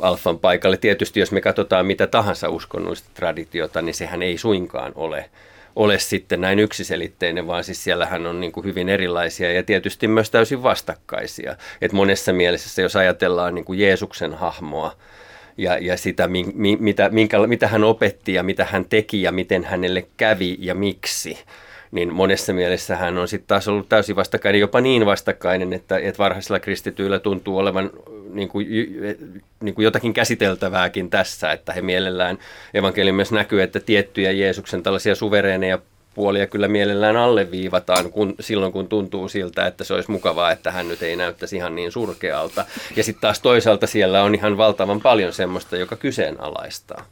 alfan 0.00 0.38
paikalle. 0.38 0.76
Tietysti 0.76 1.20
jos 1.20 1.32
me 1.32 1.40
katsotaan 1.40 1.86
mitä 1.86 2.06
tahansa 2.06 2.48
uskonnollista 2.48 3.08
traditiota, 3.14 3.82
niin 3.82 3.94
sehän 3.94 4.22
ei 4.22 4.38
suinkaan 4.38 4.92
ole 4.94 5.30
ole 5.76 5.98
sitten 5.98 6.40
näin 6.40 6.58
yksiselitteinen, 6.58 7.46
vaan 7.46 7.64
siis 7.64 7.84
siellähän 7.84 8.26
on 8.26 8.40
niin 8.40 8.52
hyvin 8.64 8.88
erilaisia 8.88 9.52
ja 9.52 9.62
tietysti 9.62 10.08
myös 10.08 10.30
täysin 10.30 10.62
vastakkaisia. 10.62 11.56
Et 11.82 11.92
monessa 11.92 12.32
mielessä, 12.32 12.82
jos 12.82 12.96
ajatellaan 12.96 13.54
niin 13.54 13.64
Jeesuksen 13.78 14.34
hahmoa 14.34 14.96
ja, 15.56 15.78
ja 15.78 15.96
sitä, 15.96 16.28
mi, 16.28 16.44
mitä, 16.80 17.08
minkä, 17.08 17.46
mitä 17.46 17.68
hän 17.68 17.84
opetti 17.84 18.34
ja 18.34 18.42
mitä 18.42 18.64
hän 18.64 18.84
teki 18.84 19.22
ja 19.22 19.32
miten 19.32 19.64
hänelle 19.64 20.06
kävi 20.16 20.56
ja 20.58 20.74
miksi, 20.74 21.38
niin 21.92 22.14
monessa 22.14 22.52
mielessä 22.52 22.96
hän 22.96 23.18
on 23.18 23.28
sitten 23.28 23.48
taas 23.48 23.68
ollut 23.68 23.88
täysin 23.88 24.16
vastakkainen, 24.16 24.60
jopa 24.60 24.80
niin 24.80 25.06
vastakkainen, 25.06 25.72
että, 25.72 25.98
että 25.98 26.18
varhaisilla 26.18 26.60
kristityillä 26.60 27.18
tuntuu 27.18 27.58
olevan 27.58 27.90
niin 28.30 28.48
kuin, 28.48 28.66
niin 29.60 29.74
kuin 29.74 29.84
jotakin 29.84 30.12
käsiteltävääkin 30.12 31.10
tässä, 31.10 31.52
että 31.52 31.72
he 31.72 31.82
mielellään, 31.82 32.38
evankeliumissa 32.74 33.34
näkyy, 33.34 33.62
että 33.62 33.80
tiettyjä 33.80 34.30
Jeesuksen 34.30 34.82
tällaisia 34.82 35.14
suvereeneja 35.14 35.78
puolia 36.14 36.46
kyllä 36.46 36.68
mielellään 36.68 37.16
alleviivataan 37.16 38.10
kun, 38.10 38.34
silloin, 38.40 38.72
kun 38.72 38.88
tuntuu 38.88 39.28
siltä, 39.28 39.66
että 39.66 39.84
se 39.84 39.94
olisi 39.94 40.10
mukavaa, 40.10 40.50
että 40.50 40.70
hän 40.70 40.88
nyt 40.88 41.02
ei 41.02 41.16
näyttäisi 41.16 41.56
ihan 41.56 41.74
niin 41.74 41.92
surkealta. 41.92 42.64
Ja 42.96 43.04
sitten 43.04 43.20
taas 43.20 43.40
toisaalta 43.40 43.86
siellä 43.86 44.22
on 44.22 44.34
ihan 44.34 44.56
valtavan 44.56 45.00
paljon 45.00 45.32
semmoista, 45.32 45.76
joka 45.76 45.96
kyseenalaistaa 45.96 47.06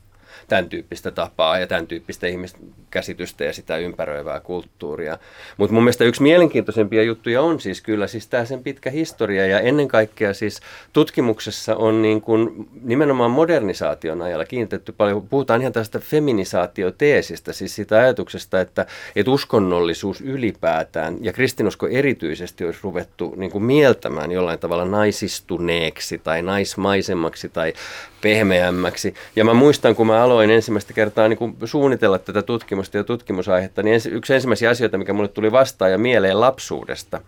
tämän 0.51 0.69
tyyppistä 0.69 1.11
tapaa 1.11 1.59
ja 1.59 1.67
tämän 1.67 1.87
tyyppistä 1.87 2.27
ihmiskäsitystä 2.27 3.45
ja 3.45 3.53
sitä 3.53 3.77
ympäröivää 3.77 4.41
kulttuuria. 4.41 5.19
Mutta 5.57 5.75
mun 5.75 5.83
mielestä 5.83 6.05
yksi 6.05 6.23
mielenkiintoisempia 6.23 7.03
juttuja 7.03 7.43
on 7.43 7.61
siis 7.61 7.81
kyllä 7.81 8.07
siis 8.07 8.29
tämä 8.29 8.45
sen 8.45 8.63
pitkä 8.63 8.91
historia 8.91 9.47
ja 9.47 9.61
ennen 9.61 9.89
kaikkea 9.89 10.35
siis 10.35 10.61
tutkimuksessa 10.93 11.77
on 11.77 12.03
niin 12.03 12.21
kuin 12.21 12.69
nimenomaan 12.83 13.31
modernisaation 13.31 14.23
ajalla 14.23 14.45
kiinnitetty 14.45 14.93
paljon, 14.93 15.29
puhutaan 15.29 15.61
ihan 15.61 15.73
tästä 15.73 15.99
feminisaatioteesistä, 15.99 17.53
siis 17.53 17.75
siitä 17.75 17.99
ajatuksesta, 17.99 18.61
että, 18.61 18.87
että 19.17 19.31
uskonnollisuus 19.31 20.21
ylipäätään 20.21 21.17
ja 21.21 21.33
kristinusko 21.33 21.87
erityisesti 21.87 22.65
olisi 22.65 22.81
ruvettu 22.83 23.35
niin 23.37 23.51
kuin 23.51 23.65
mieltämään 23.65 24.33
jollain 24.33 24.59
tavalla 24.59 24.85
naisistuneeksi 24.85 26.19
tai 26.19 26.43
naismaisemmaksi 26.43 27.49
tai 27.49 27.73
pehmeämmäksi. 28.21 29.15
Ja 29.37 29.45
mä 29.45 29.55
muistan, 29.55 29.95
kun 29.95 30.07
mä 30.07 30.23
aloin 30.23 30.39
ensimmäistä 30.48 30.92
kertaa 30.92 31.29
niin 31.29 31.38
kun 31.38 31.57
suunnitella 31.64 32.18
tätä 32.18 32.42
tutkimusta 32.42 32.96
ja 32.96 33.05
tutkimusaihetta, 33.05 33.83
niin 33.83 34.00
yksi 34.11 34.35
ensimmäisiä 34.35 34.70
asioita, 34.70 34.98
mikä 34.98 35.12
mulle 35.12 35.29
tuli 35.29 35.53
vastaan 35.53 35.90
ja 35.90 35.98
mieleen 35.98 36.40
lapsuudesta, 36.40 37.20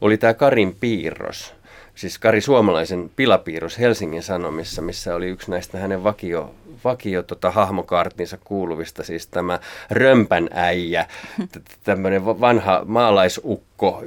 oli 0.00 0.16
tämä 0.16 0.34
Karin 0.34 0.76
piirros. 0.80 1.54
Siis 1.94 2.18
Kari 2.18 2.40
Suomalaisen 2.40 3.10
pilapiirros 3.16 3.78
Helsingin 3.78 4.22
Sanomissa, 4.22 4.82
missä 4.82 5.14
oli 5.14 5.26
yksi 5.26 5.50
näistä 5.50 5.78
hänen 5.78 6.04
vakio, 6.04 6.54
vakio 6.84 7.22
tota, 7.22 7.50
hahmokarttinsa 7.50 8.38
kuuluvista, 8.44 9.04
siis 9.04 9.26
tämä 9.26 9.58
römpän 9.90 10.48
äijä, 10.52 11.06
tämmöinen 11.84 12.24
vanha 12.24 12.82
maalaisukko, 12.84 14.02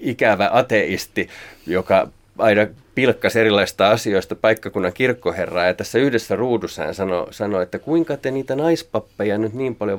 ikävä 0.00 0.50
ateisti, 0.52 1.28
joka 1.66 2.08
aina 2.38 2.66
pilkkasi 2.94 3.40
erilaisista 3.40 3.90
asioista 3.90 4.34
paikkakunnan 4.34 4.92
kirkkoherraa. 4.92 5.66
Ja 5.66 5.74
tässä 5.74 5.98
yhdessä 5.98 6.36
ruudussa 6.36 6.84
hän 6.84 6.94
sanoi, 6.94 7.26
sanoi, 7.30 7.62
että 7.62 7.78
kuinka 7.78 8.16
te 8.16 8.30
niitä 8.30 8.56
naispappeja 8.56 9.38
nyt 9.38 9.52
niin 9.52 9.74
paljon 9.74 9.98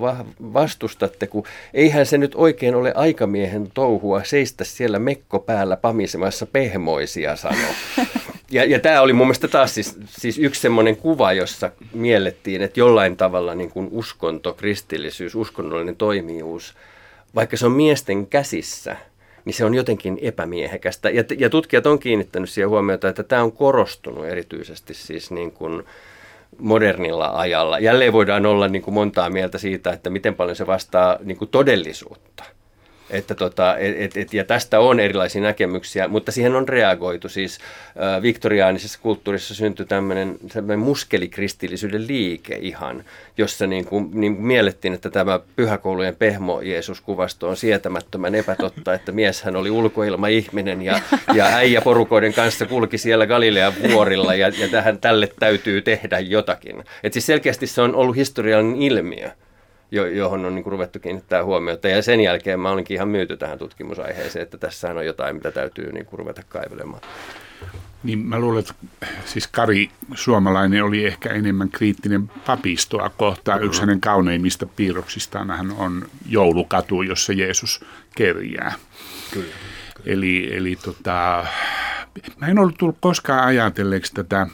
vastustatte, 0.53 1.27
kun 1.27 1.43
eihän 1.73 2.05
se 2.05 2.17
nyt 2.17 2.31
oikein 2.35 2.75
ole 2.75 2.93
aikamiehen 2.95 3.71
touhua 3.73 4.23
seistä 4.23 4.63
siellä 4.63 4.99
mekko 4.99 5.39
päällä 5.39 5.77
pamisemassa 5.77 6.45
pehmoisia, 6.45 7.35
sanoi. 7.35 7.73
Ja, 8.51 8.65
ja 8.65 8.79
tämä 8.79 9.01
oli 9.01 9.13
mun 9.13 9.27
mielestä 9.27 9.47
taas 9.47 9.75
siis, 9.75 9.97
siis 10.05 10.37
yksi 10.37 10.61
semmoinen 10.61 10.97
kuva, 10.97 11.33
jossa 11.33 11.71
miellettiin, 11.93 12.61
että 12.61 12.79
jollain 12.79 13.17
tavalla 13.17 13.55
niin 13.55 13.69
kuin 13.69 13.87
uskonto, 13.91 14.53
kristillisyys, 14.53 15.35
uskonnollinen 15.35 15.95
toimijuus, 15.95 16.75
vaikka 17.35 17.57
se 17.57 17.65
on 17.65 17.71
miesten 17.71 18.27
käsissä– 18.27 18.95
niin 19.47 19.55
se 19.55 19.65
on 19.65 19.73
jotenkin 19.73 20.17
epämiehekästä. 20.21 21.09
Ja, 21.09 21.23
ja 21.37 21.49
tutkijat 21.49 21.85
on 21.85 21.99
kiinnittänyt 21.99 22.49
siihen 22.49 22.69
huomiota, 22.69 23.09
että 23.09 23.23
tämä 23.23 23.43
on 23.43 23.51
korostunut 23.51 24.25
erityisesti 24.25 24.93
siis 24.93 25.31
niin 25.31 25.51
kuin 25.51 25.83
modernilla 26.59 27.31
ajalla. 27.35 27.79
Jälleen 27.79 28.13
voidaan 28.13 28.45
olla 28.45 28.67
niin 28.67 28.81
kuin 28.81 28.93
montaa 28.93 29.29
mieltä 29.29 29.57
siitä, 29.57 29.91
että 29.91 30.09
miten 30.09 30.35
paljon 30.35 30.55
se 30.55 30.67
vastaa 30.67 31.17
niin 31.23 31.37
kuin 31.37 31.49
todellisuutta. 31.49 32.43
Että 33.09 33.35
tota, 33.35 33.77
et, 33.77 34.17
et, 34.17 34.33
ja 34.33 34.43
tästä 34.43 34.79
on 34.79 34.99
erilaisia 34.99 35.41
näkemyksiä, 35.41 36.07
mutta 36.07 36.31
siihen 36.31 36.55
on 36.55 36.69
reagoitu. 36.69 37.29
Siis 37.29 37.59
äh, 38.01 38.21
viktoriaanisessa 38.21 38.99
kulttuurissa 39.01 39.55
syntyi 39.55 39.85
tämmöinen 39.85 40.39
muskelikristillisyyden 40.77 42.07
liike 42.07 42.55
ihan, 42.61 43.03
jossa 43.37 43.67
niin 43.67 43.85
kuin, 43.85 44.09
niin 44.13 44.35
kuin 44.35 44.45
miellettiin, 44.45 44.93
että 44.93 45.09
tämä 45.09 45.39
pyhäkoulujen 45.55 46.15
pehmo 46.15 46.61
Jeesus-kuvasto 46.61 47.49
on 47.49 47.57
sietämättömän 47.57 48.35
epätotta, 48.35 48.93
että 48.93 49.11
mieshän 49.11 49.55
oli 49.55 49.69
ulkoilma-ihminen 49.69 50.81
ja, 50.81 50.99
ja 51.33 51.45
äijä 51.45 51.81
porukoiden 51.81 52.33
kanssa 52.33 52.65
kulki 52.65 52.97
siellä 52.97 53.27
Galilean 53.27 53.73
vuorilla 53.91 54.35
ja, 54.35 54.47
ja 54.47 54.67
tähän, 54.67 54.99
tälle 54.99 55.29
täytyy 55.39 55.81
tehdä 55.81 56.19
jotakin. 56.19 56.83
Et 57.03 57.13
siis 57.13 57.25
selkeästi 57.25 57.67
se 57.67 57.81
on 57.81 57.95
ollut 57.95 58.15
historiallinen 58.15 58.81
ilmiö 58.81 59.31
johon 59.91 60.45
on 60.45 60.55
niin 60.55 60.63
kuin 60.63 60.71
ruvettu 60.71 60.99
kiinnittää 60.99 61.43
huomiota. 61.43 61.87
Ja 61.87 62.01
sen 62.01 62.19
jälkeen 62.19 62.59
mä 62.59 62.71
olinkin 62.71 62.95
ihan 62.95 63.07
myyty 63.07 63.37
tähän 63.37 63.59
tutkimusaiheeseen, 63.59 64.43
että 64.43 64.57
tässä 64.57 64.89
on 64.89 65.05
jotain, 65.05 65.35
mitä 65.35 65.51
täytyy 65.51 65.91
niin 65.91 66.05
kuin 66.05 66.19
ruveta 66.19 66.41
kaivelemaan. 66.49 67.01
Niin 68.03 68.19
mä 68.19 68.39
luulen, 68.39 68.59
että 68.59 68.73
siis 69.25 69.47
Kari 69.47 69.89
Suomalainen 70.15 70.83
oli 70.83 71.05
ehkä 71.05 71.29
enemmän 71.29 71.69
kriittinen 71.69 72.27
papistoa 72.27 73.09
kohtaan. 73.09 73.63
Yksi 73.63 73.81
hänen 73.81 74.01
kauneimmista 74.01 74.65
piirroksistaan 74.65 75.49
hän 75.49 75.71
on 75.71 76.07
joulukatu, 76.29 77.01
jossa 77.01 77.33
Jeesus 77.33 77.85
kerjää. 78.15 78.73
Kyllä. 79.33 79.53
Eli, 80.05 80.55
eli 80.55 80.77
tota, 80.83 81.45
mä 82.41 82.47
en 82.47 82.59
ollut 82.59 82.77
tullut 82.77 82.97
koskaan 82.99 83.45
ajatelleeksi 83.45 84.13
tätä, 84.13 84.47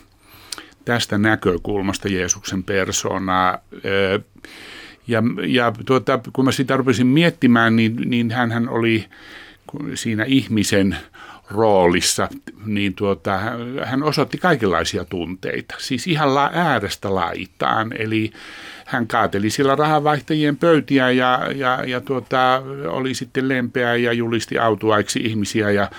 tästä 0.86 1.17
näkökulmasta 1.17 2.08
Jeesuksen 2.08 2.63
persoonaa. 2.63 3.60
Ja, 5.08 5.24
ja 5.48 5.74
tuota, 5.86 6.20
kun 6.34 6.46
mä 6.46 6.52
sitä 6.52 6.78
rupesin 6.78 7.08
miettimään, 7.08 7.76
niin, 7.76 7.96
niin 8.06 8.32
hän 8.32 8.70
oli 8.70 9.06
siinä 9.94 10.24
ihmisen 10.24 10.98
roolissa, 11.52 12.30
niin 12.66 12.94
tuota, 12.94 13.39
hän 13.86 14.04
osoitti 14.04 14.38
kaikenlaisia 14.38 15.06
tunteita, 15.06 15.76
siis 15.78 16.08
ihan 16.08 16.36
la, 16.36 16.50
äärestä 16.54 17.16
laitaan. 17.16 17.94
Eli 17.98 18.32
hän 18.86 19.08
kaateli 19.08 19.50
sillä 19.50 19.76
rahavaihtajien 19.76 20.58
pöytiä 20.58 21.12
ja, 21.12 21.39
ja, 21.56 21.84
ja 21.88 22.02
tuota, 22.02 22.63
oli 22.88 23.13
sitten 23.13 23.48
lempeä 23.50 23.96
ja 23.96 24.13
julisti 24.13 24.58
autuaiksi 24.58 25.20
ihmisiä 25.20 25.72
ja 25.72 25.89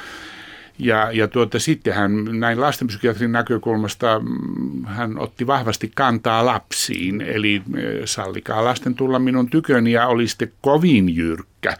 ja, 0.78 1.12
ja 1.12 1.28
tuota, 1.28 1.58
sitten 1.58 1.94
hän 1.94 2.40
näin 2.40 2.60
lastenpsykiatrin 2.60 3.32
näkökulmasta 3.32 4.20
mm, 4.20 4.84
hän 4.84 5.18
otti 5.18 5.46
vahvasti 5.46 5.92
kantaa 5.94 6.46
lapsiin, 6.46 7.20
eli 7.20 7.62
e, 7.76 8.06
sallikaa 8.06 8.64
lasten 8.64 8.94
tulla 8.94 9.18
minun 9.18 9.50
tyköni 9.50 9.92
ja 9.92 10.06
oli 10.06 10.28
sitten 10.28 10.52
kovin 10.60 11.16
jyrkkä 11.16 11.76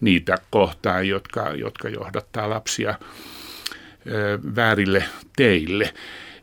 niitä 0.00 0.38
kohtaan, 0.50 1.08
jotka, 1.08 1.50
jotka 1.50 1.88
johdattaa 1.88 2.50
lapsia 2.50 2.94
ö, 4.06 4.34
e, 4.34 4.38
väärille 4.56 5.04
teille. 5.36 5.94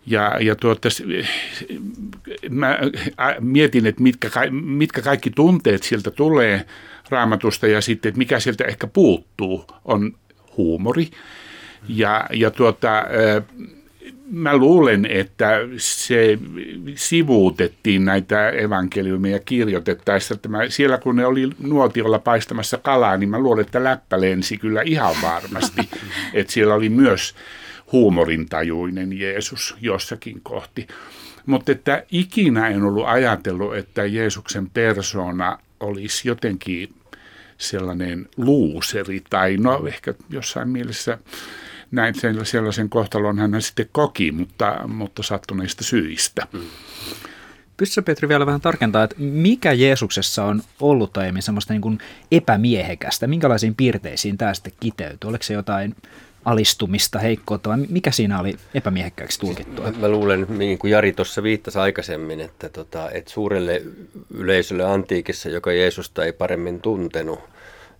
Ja, 0.05 0.37
ja 0.39 0.55
tuota, 0.55 0.89
mä 2.49 2.79
mietin, 3.39 3.85
että 3.85 4.03
mitkä, 4.03 4.29
mitkä 4.51 5.01
kaikki 5.01 5.29
tunteet 5.29 5.83
sieltä 5.83 6.11
tulee 6.11 6.65
raamatusta 7.09 7.67
ja 7.67 7.81
sitten, 7.81 8.09
että 8.09 8.17
mikä 8.17 8.39
sieltä 8.39 8.63
ehkä 8.63 8.87
puuttuu, 8.87 9.65
on 9.85 10.13
huumori 10.57 11.07
ja, 11.87 12.25
ja 12.33 12.51
tuota, 12.51 13.03
mä 14.31 14.57
luulen, 14.57 15.05
että 15.05 15.59
se 15.77 16.39
sivuutettiin 16.95 18.05
näitä 18.05 18.49
evankeliumia 18.49 19.39
kirjoitettaessa. 19.39 20.33
Että 20.33 20.49
mä, 20.49 20.69
siellä 20.69 20.97
kun 20.97 21.15
ne 21.15 21.25
oli 21.25 21.49
nuotiolla 21.59 22.19
paistamassa 22.19 22.77
kalaa, 22.77 23.17
niin 23.17 23.29
mä 23.29 23.39
luulen, 23.39 23.65
että 23.65 23.83
läppä 23.83 24.21
lensi 24.21 24.57
kyllä 24.57 24.81
ihan 24.81 25.15
varmasti. 25.21 25.81
että 26.33 26.53
siellä 26.53 26.73
oli 26.73 26.89
myös 26.89 27.35
huumorintajuinen 27.91 29.19
Jeesus 29.19 29.75
jossakin 29.81 30.39
kohti. 30.43 30.87
Mutta 31.45 31.71
että 31.71 32.03
ikinä 32.11 32.67
en 32.67 32.83
ollut 32.83 33.07
ajatellut, 33.07 33.75
että 33.75 34.05
Jeesuksen 34.05 34.69
persona 34.69 35.57
olisi 35.79 36.27
jotenkin 36.27 36.93
sellainen 37.57 38.29
luuseri 38.37 39.21
tai 39.29 39.57
no 39.57 39.87
ehkä 39.87 40.13
jossain 40.29 40.69
mielessä 40.69 41.17
näin 41.91 42.15
sellaisen 42.43 42.89
kohtalon 42.89 43.39
hän 43.39 43.61
sitten 43.61 43.89
koki, 43.91 44.31
mutta, 44.31 44.87
mutta 44.87 45.23
sattuneista 45.23 45.83
syistä. 45.83 46.47
Mm. 46.53 46.59
Pystytkö 47.77 48.01
Petri 48.01 48.27
vielä 48.27 48.45
vähän 48.45 48.61
tarkentaa, 48.61 49.03
että 49.03 49.15
mikä 49.19 49.71
Jeesuksessa 49.73 50.45
on 50.45 50.61
ollut 50.79 51.17
aiemmin 51.17 51.43
semmoista 51.43 51.73
niin 51.73 51.81
kuin 51.81 51.99
epämiehekästä? 52.31 53.27
Minkälaisiin 53.27 53.75
piirteisiin 53.75 54.37
tämä 54.37 54.53
sitten 54.53 54.73
kiteytyy? 54.79 55.29
Oliko 55.29 55.43
se 55.43 55.53
jotain 55.53 55.95
alistumista, 56.45 57.19
heikkoutta 57.19 57.69
vai 57.69 57.77
mikä 57.77 58.11
siinä 58.11 58.39
oli 58.39 58.55
epämiehekkääksi 58.73 59.39
tulkittua? 59.39 59.91
Mä, 59.91 59.97
mä 59.97 60.09
luulen, 60.09 60.45
niin 60.49 60.77
kuin 60.77 60.91
Jari 60.91 61.13
tuossa 61.13 61.43
viittasi 61.43 61.79
aikaisemmin, 61.79 62.39
että, 62.39 62.69
tota, 62.69 63.11
että 63.11 63.31
suurelle 63.31 63.81
yleisölle 64.33 64.83
antiikissa, 64.83 65.49
joka 65.49 65.71
Jeesusta 65.71 66.25
ei 66.25 66.33
paremmin 66.33 66.81
tuntenut, 66.81 67.39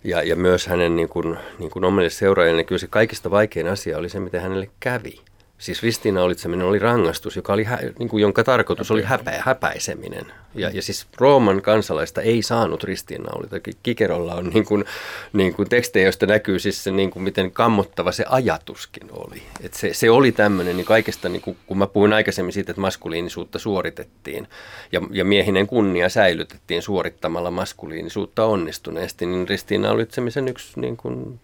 ja, 0.04 0.22
ja 0.22 0.36
myös 0.36 0.66
hänen 0.66 0.96
niin 0.96 1.08
kuin, 1.08 1.36
niin 1.58 1.70
kuin 1.70 1.84
omille 1.84 2.10
seuraajille, 2.10 2.56
niin 2.56 2.66
kyllä 2.66 2.78
se 2.78 2.86
kaikista 2.86 3.30
vaikein 3.30 3.68
asia 3.68 3.98
oli 3.98 4.08
se, 4.08 4.20
miten 4.20 4.42
hänelle 4.42 4.70
kävi. 4.80 5.20
Siis 5.62 5.82
ristiinnaulitseminen 5.82 6.66
oli 6.66 6.78
rangaistus, 6.78 7.36
joka 7.36 7.52
oli, 7.52 7.66
niin 7.98 8.08
kuin, 8.08 8.20
jonka 8.20 8.44
tarkoitus 8.44 8.90
oli 8.90 9.02
häpä, 9.02 9.32
häpäiseminen. 9.38 10.32
Ja, 10.54 10.70
ja 10.70 10.82
siis 10.82 11.06
Rooman 11.18 11.62
kansalaista 11.62 12.22
ei 12.22 12.42
saanut 12.42 12.84
ristiinnaulita. 12.84 13.56
Kikerolla 13.82 14.34
on 14.34 14.50
niin 14.54 14.64
kuin, 14.64 14.84
niin 15.32 15.54
kuin 15.54 15.68
tekstejä, 15.68 16.06
joista 16.06 16.26
näkyy 16.26 16.58
siis 16.58 16.84
se, 16.84 16.90
niin 16.90 17.10
kuin, 17.10 17.22
miten 17.22 17.50
kammottava 17.50 18.12
se 18.12 18.24
ajatuskin 18.28 19.08
oli. 19.12 19.42
Et 19.60 19.74
se, 19.74 19.94
se 19.94 20.10
oli 20.10 20.32
tämmöinen, 20.32 20.76
niin 20.76 20.84
kaikesta, 20.84 21.28
niin 21.28 21.42
kuin, 21.42 21.56
kun 21.66 21.78
mä 21.78 21.86
puhuin 21.86 22.12
aikaisemmin 22.12 22.52
siitä, 22.52 22.72
että 22.72 22.80
maskuliinisuutta 22.80 23.58
suoritettiin 23.58 24.48
ja, 24.92 25.00
ja 25.10 25.24
miehinen 25.24 25.66
kunnia 25.66 26.08
säilytettiin 26.08 26.82
suorittamalla 26.82 27.50
maskuliinisuutta 27.50 28.44
onnistuneesti, 28.44 29.26
niin 29.26 29.48
ristiinnaulitsemisen 29.48 30.48
yksi 30.48 30.80
niin 30.80 30.96
kuin, 30.96 31.40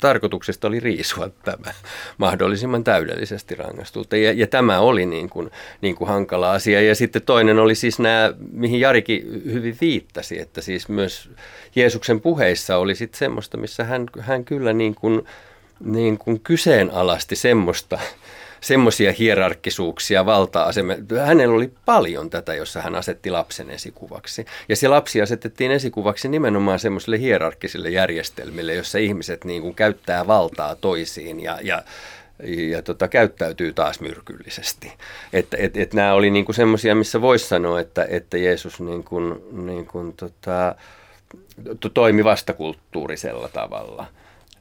tarkoituksesta 0.00 0.68
oli 0.68 0.80
riisua 0.80 1.30
tämä 1.44 1.72
mahdollisimman 2.18 2.84
täydellisesti 2.84 3.54
rangaistulta. 3.54 4.16
Ja, 4.16 4.32
ja 4.32 4.46
tämä 4.46 4.80
oli 4.80 5.06
niin 5.06 5.30
kuin, 5.30 5.50
niin 5.80 5.94
kuin 5.94 6.08
hankala 6.08 6.52
asia. 6.52 6.80
Ja 6.80 6.94
sitten 6.94 7.22
toinen 7.22 7.58
oli 7.58 7.74
siis 7.74 7.98
nämä, 7.98 8.32
mihin 8.52 8.80
Jarikin 8.80 9.42
hyvin 9.44 9.76
viittasi, 9.80 10.40
että 10.40 10.60
siis 10.60 10.88
myös 10.88 11.30
Jeesuksen 11.76 12.20
puheissa 12.20 12.76
oli 12.76 12.94
sitten 12.94 13.18
semmoista, 13.18 13.56
missä 13.56 13.84
hän, 13.84 14.06
hän 14.20 14.44
kyllä 14.44 14.72
niin 14.72 14.94
kuin, 14.94 15.26
niin 15.80 16.18
kuin 16.18 16.40
kyseenalaisti 16.40 17.36
semmoista, 17.36 17.98
semmoisia 18.64 19.12
hierarkkisuuksia, 19.12 20.26
valta-asemia. 20.26 20.96
Hänellä 21.24 21.54
oli 21.54 21.72
paljon 21.84 22.30
tätä, 22.30 22.54
jossa 22.54 22.82
hän 22.82 22.94
asetti 22.94 23.30
lapsen 23.30 23.70
esikuvaksi. 23.70 24.44
Ja 24.68 24.76
se 24.76 24.88
lapsi 24.88 25.22
asetettiin 25.22 25.70
esikuvaksi 25.70 26.28
nimenomaan 26.28 26.78
semmoisille 26.78 27.18
hierarkkisille 27.18 27.90
järjestelmille, 27.90 28.74
jossa 28.74 28.98
ihmiset 28.98 29.44
niin 29.44 29.62
kuin 29.62 29.74
käyttää 29.74 30.26
valtaa 30.26 30.74
toisiin 30.74 31.40
ja, 31.40 31.58
ja 31.62 31.82
ja 32.48 32.82
tota, 32.82 33.08
käyttäytyy 33.08 33.72
taas 33.72 34.00
myrkyllisesti. 34.00 34.92
Että 35.32 35.56
et, 35.60 35.76
et 35.76 35.94
nämä 35.94 36.12
oli 36.12 36.30
niinku 36.30 36.52
semmoisia, 36.52 36.94
missä 36.94 37.20
voisi 37.20 37.48
sanoa, 37.48 37.80
että, 37.80 38.06
että 38.08 38.38
Jeesus 38.38 38.80
niinku, 38.80 39.20
niinku, 39.52 40.14
tota, 40.16 40.74
to, 41.80 41.88
toimi 41.88 42.24
vastakulttuurisella 42.24 43.48
tavalla. 43.48 44.06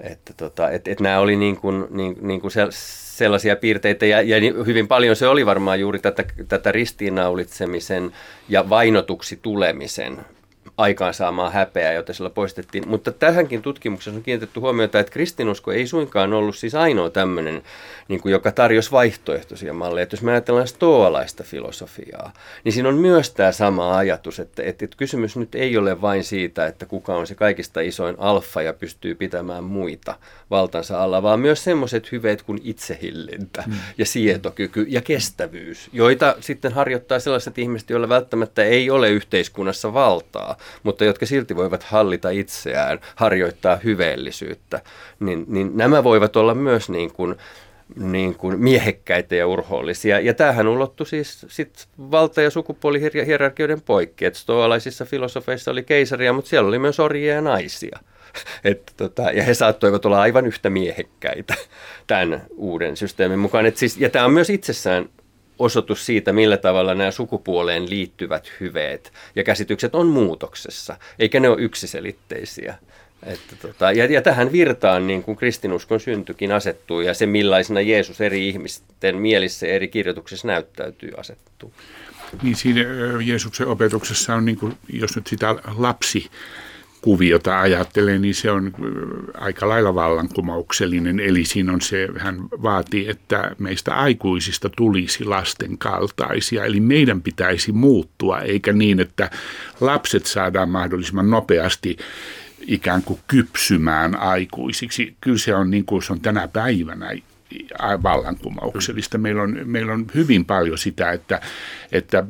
Että 0.03 0.33
tota, 0.37 0.69
et, 0.69 0.87
et 0.87 0.99
nämä 0.99 1.19
oli 1.19 1.35
niin 1.35 1.57
kuin, 1.57 1.87
niin, 1.89 2.17
niin 2.21 2.41
kuin 2.41 2.51
sellaisia 2.69 3.55
piirteitä 3.55 4.05
ja, 4.05 4.21
ja 4.21 4.37
hyvin 4.65 4.87
paljon 4.87 5.15
se 5.15 5.27
oli 5.27 5.45
varmaan 5.45 5.79
juuri 5.79 5.99
tätä, 5.99 6.23
tätä 6.47 6.71
ristiinnaulitsemisen 6.71 8.11
ja 8.49 8.69
vainotuksi 8.69 9.39
tulemisen 9.41 10.19
aikaansaamaa 10.77 11.49
häpeää, 11.49 11.93
jota 11.93 12.13
sillä 12.13 12.29
poistettiin. 12.29 12.87
Mutta 12.87 13.11
tähänkin 13.11 13.61
tutkimuksessa 13.61 14.17
on 14.17 14.23
kiinnitetty 14.23 14.59
huomiota, 14.59 14.99
että 14.99 15.11
kristinusko 15.11 15.71
ei 15.71 15.87
suinkaan 15.87 16.33
ollut 16.33 16.55
siis 16.55 16.75
ainoa 16.75 17.09
tämmöinen, 17.09 17.61
niin 18.07 18.21
kuin, 18.21 18.31
joka 18.31 18.51
tarjosi 18.51 18.91
vaihtoehtoisia 18.91 19.73
malleja. 19.73 20.03
Että 20.03 20.13
jos 20.13 20.21
me 20.21 20.31
ajatellaan 20.31 20.67
stoalaista 20.67 21.43
filosofiaa, 21.43 22.33
niin 22.63 22.73
siinä 22.73 22.89
on 22.89 22.95
myös 22.95 23.31
tämä 23.31 23.51
sama 23.51 23.97
ajatus, 23.97 24.39
että, 24.39 24.63
että, 24.63 24.85
että 24.85 24.97
kysymys 24.97 25.37
nyt 25.37 25.55
ei 25.55 25.77
ole 25.77 26.01
vain 26.01 26.23
siitä, 26.23 26.67
että 26.67 26.85
kuka 26.85 27.15
on 27.15 27.27
se 27.27 27.35
kaikista 27.35 27.81
isoin 27.81 28.15
alfa 28.19 28.61
ja 28.61 28.73
pystyy 28.73 29.15
pitämään 29.15 29.63
muita 29.63 30.15
valtansa 30.49 31.03
alla, 31.03 31.23
vaan 31.23 31.39
myös 31.39 31.63
semmoiset 31.63 32.11
hyveet 32.11 32.41
kuin 32.41 32.59
itsehillintä 32.63 33.63
mm. 33.67 33.73
ja 33.97 34.05
sietokyky 34.05 34.85
ja 34.89 35.01
kestävyys, 35.01 35.89
joita 35.93 36.35
sitten 36.39 36.73
harjoittaa 36.73 37.19
sellaiset 37.19 37.57
ihmiset, 37.57 37.89
joilla 37.89 38.09
välttämättä 38.09 38.63
ei 38.63 38.89
ole 38.89 39.09
yhteiskunnassa 39.09 39.93
valtaa, 39.93 40.57
mutta 40.83 41.05
jotka 41.05 41.25
silti 41.25 41.55
voivat 41.55 41.83
hallita 41.83 42.29
itseään, 42.29 42.99
harjoittaa 43.15 43.75
hyveellisyyttä, 43.75 44.81
niin, 45.19 45.45
niin 45.47 45.71
nämä 45.77 46.03
voivat 46.03 46.35
olla 46.35 46.55
myös 46.55 46.89
niin 46.89 47.13
kuin, 47.13 47.35
niin 47.95 48.35
kuin 48.35 48.59
miehekkäitä 48.59 49.35
ja 49.35 49.47
urhoollisia. 49.47 50.19
Ja 50.19 50.33
tämähän 50.33 50.67
ulottui 50.67 51.07
siis 51.07 51.45
sit 51.49 51.87
valta- 51.97 52.41
ja 52.41 52.49
sukupuolihierarkioiden 52.49 53.81
poikki. 53.81 54.25
Et 54.25 54.35
stoalaisissa 54.35 55.05
filosofeissa 55.05 55.71
oli 55.71 55.83
keisaria, 55.83 56.33
mutta 56.33 56.49
siellä 56.49 56.67
oli 56.67 56.79
myös 56.79 56.99
orjia 56.99 57.33
ja 57.33 57.41
naisia. 57.41 57.99
Et 58.63 58.93
tota, 58.97 59.21
ja 59.21 59.43
he 59.43 59.53
saattoivat 59.53 60.05
olla 60.05 60.21
aivan 60.21 60.47
yhtä 60.47 60.69
miehekkäitä 60.69 61.55
tämän 62.07 62.41
uuden 62.55 62.97
systeemin 62.97 63.39
mukaan. 63.39 63.65
Et 63.65 63.77
siis, 63.77 63.97
ja 63.97 64.09
tämä 64.09 64.25
on 64.25 64.33
myös 64.33 64.49
itsessään 64.49 65.09
osoitus 65.63 66.05
siitä, 66.05 66.33
millä 66.33 66.57
tavalla 66.57 66.93
nämä 66.95 67.11
sukupuoleen 67.11 67.89
liittyvät 67.89 68.51
hyveet 68.59 69.13
ja 69.35 69.43
käsitykset 69.43 69.95
on 69.95 70.07
muutoksessa, 70.07 70.97
eikä 71.19 71.39
ne 71.39 71.49
ole 71.49 71.61
yksiselitteisiä. 71.61 72.75
Että 73.23 73.55
tota, 73.55 73.91
ja, 73.91 74.05
ja 74.05 74.21
tähän 74.21 74.51
virtaan 74.51 75.07
niin 75.07 75.23
kuin 75.23 75.37
kristinuskon 75.37 75.99
syntykin 75.99 76.51
asettuu 76.51 77.01
ja 77.01 77.13
se 77.13 77.25
millaisena 77.25 77.81
Jeesus 77.81 78.21
eri 78.21 78.49
ihmisten 78.49 79.17
mielissä 79.17 79.67
eri 79.67 79.87
kirjoituksissa 79.87 80.47
näyttäytyy 80.47 81.11
asettuu. 81.17 81.73
Niin 82.43 82.55
siinä 82.55 82.81
Jeesuksen 83.25 83.67
opetuksessa 83.67 84.35
on, 84.35 84.45
niin 84.45 84.57
kuin, 84.57 84.77
jos 84.93 85.15
nyt 85.15 85.27
sitä 85.27 85.55
lapsi 85.77 86.29
kuviota 87.03 87.59
ajattelee, 87.59 88.19
niin 88.19 88.35
se 88.35 88.51
on 88.51 88.71
aika 89.33 89.69
lailla 89.69 89.95
vallankumouksellinen. 89.95 91.19
Eli 91.19 91.45
siinä 91.45 91.73
on 91.73 91.81
se, 91.81 92.07
hän 92.17 92.37
vaatii, 92.41 93.09
että 93.09 93.55
meistä 93.59 93.95
aikuisista 93.95 94.69
tulisi 94.69 95.25
lasten 95.25 95.77
kaltaisia. 95.77 96.65
Eli 96.65 96.79
meidän 96.79 97.21
pitäisi 97.21 97.71
muuttua, 97.71 98.39
eikä 98.39 98.73
niin, 98.73 98.99
että 98.99 99.29
lapset 99.81 100.25
saadaan 100.25 100.69
mahdollisimman 100.69 101.29
nopeasti 101.29 101.97
ikään 102.67 103.03
kuin 103.03 103.19
kypsymään 103.27 104.19
aikuisiksi. 104.19 105.15
Kyllä 105.21 105.37
se 105.37 105.55
on 105.55 105.71
niin 105.71 105.85
kuin 105.85 106.03
se 106.03 106.13
on 106.13 106.21
tänä 106.21 106.47
päivänä 106.47 107.11
vallankumouksellista. 108.03 109.17
Meillä 109.17 109.41
on, 109.41 109.59
meillä 109.63 109.93
on 109.93 110.05
hyvin 110.15 110.45
paljon 110.45 110.77
sitä, 110.77 111.11
että, 111.11 111.41
että 111.91 112.23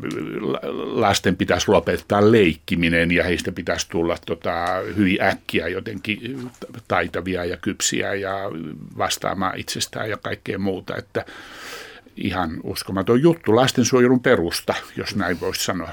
lasten 0.75 1.35
pitäisi 1.35 1.71
lopettaa 1.71 2.31
leikkiminen 2.31 3.11
ja 3.11 3.23
heistä 3.23 3.51
pitäisi 3.51 3.89
tulla 3.89 4.17
tota, 4.25 4.65
hyvin 4.95 5.21
äkkiä 5.21 5.67
jotenkin 5.67 6.51
taitavia 6.87 7.45
ja 7.45 7.57
kypsiä 7.57 8.13
ja 8.13 8.35
vastaamaan 8.97 9.59
itsestään 9.59 10.09
ja 10.09 10.17
kaikkea 10.17 10.59
muuta. 10.59 10.95
Että 10.97 11.25
ihan 12.17 12.59
uskomaton 12.63 13.21
juttu, 13.21 13.55
lastensuojelun 13.55 14.19
perusta, 14.19 14.73
jos 14.97 15.15
näin 15.15 15.39
voisi 15.39 15.63
sanoa. 15.63 15.89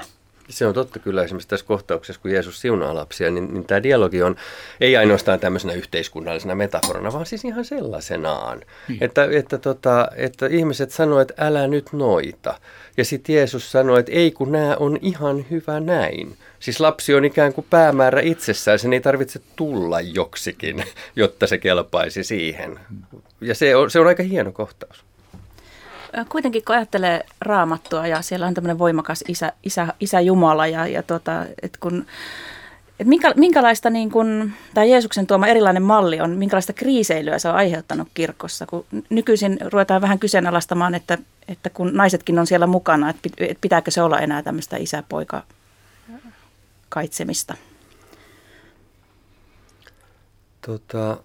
Se 0.51 0.67
on 0.67 0.73
totta 0.73 0.99
kyllä 0.99 1.23
esimerkiksi 1.23 1.47
tässä 1.47 1.65
kohtauksessa, 1.65 2.21
kun 2.21 2.31
Jeesus 2.31 2.61
siunaa 2.61 2.95
lapsia, 2.95 3.31
niin, 3.31 3.53
niin 3.53 3.65
tämä 3.65 3.83
dialogi 3.83 4.23
on 4.23 4.35
ei 4.81 4.97
ainoastaan 4.97 5.39
tämmöisenä 5.39 5.73
yhteiskunnallisena 5.73 6.55
metaforana, 6.55 7.13
vaan 7.13 7.25
siis 7.25 7.45
ihan 7.45 7.65
sellaisenaan. 7.65 8.61
Niin. 8.87 9.03
Että, 9.03 9.27
että, 9.31 9.57
tota, 9.57 10.07
että 10.15 10.47
ihmiset 10.47 10.91
sanoivat, 10.91 11.31
että 11.31 11.45
älä 11.47 11.67
nyt 11.67 11.93
noita. 11.93 12.59
Ja 12.97 13.05
sitten 13.05 13.35
Jeesus 13.35 13.71
sanoi, 13.71 13.99
että 13.99 14.11
ei 14.11 14.31
kun 14.31 14.51
nämä 14.51 14.75
on 14.79 14.97
ihan 15.01 15.45
hyvä 15.51 15.79
näin. 15.79 16.37
Siis 16.59 16.79
lapsi 16.79 17.13
on 17.13 17.25
ikään 17.25 17.53
kuin 17.53 17.67
päämäärä 17.69 18.21
itsessään, 18.21 18.79
sen 18.79 18.93
ei 18.93 19.01
tarvitse 19.01 19.39
tulla 19.55 20.01
joksikin, 20.01 20.83
jotta 21.15 21.47
se 21.47 21.57
kelpaisi 21.57 22.23
siihen. 22.23 22.79
Ja 23.41 23.55
se 23.55 23.75
on, 23.75 23.91
se 23.91 23.99
on 23.99 24.07
aika 24.07 24.23
hieno 24.23 24.51
kohtaus. 24.51 25.03
Kuitenkin 26.29 26.65
kun 26.65 26.75
ajattelee 26.75 27.25
raamattua 27.41 28.07
ja 28.07 28.21
siellä 28.21 28.47
on 28.47 28.53
tämmöinen 28.53 28.79
voimakas 28.79 29.23
isä, 29.27 29.53
isä, 29.63 29.87
isä 29.99 30.21
Jumala 30.21 30.67
ja, 30.67 30.87
ja 30.87 31.03
tota, 31.03 31.45
et 31.61 31.77
kun, 31.77 32.05
et 32.99 33.07
minkä, 33.07 33.33
minkälaista 33.35 33.89
niin 33.89 34.11
kun, 34.11 34.51
tämä 34.73 34.85
Jeesuksen 34.85 35.27
tuoma 35.27 35.47
erilainen 35.47 35.83
malli 35.83 36.21
on, 36.21 36.29
minkälaista 36.29 36.73
kriiseilyä 36.73 37.39
se 37.39 37.49
on 37.49 37.55
aiheuttanut 37.55 38.07
kirkossa, 38.13 38.65
kun 38.65 38.85
nykyisin 39.09 39.57
ruvetaan 39.71 40.01
vähän 40.01 40.19
kyseenalaistamaan, 40.19 40.95
että, 40.95 41.17
että 41.47 41.69
kun 41.69 41.93
naisetkin 41.93 42.39
on 42.39 42.47
siellä 42.47 42.67
mukana, 42.67 43.09
että 43.09 43.29
pitääkö 43.61 43.91
se 43.91 44.01
olla 44.01 44.19
enää 44.19 44.43
tämmöistä 44.43 44.77
isäpoika 44.77 45.43
kaitsemista? 46.89 47.57
Tota, 50.65 51.17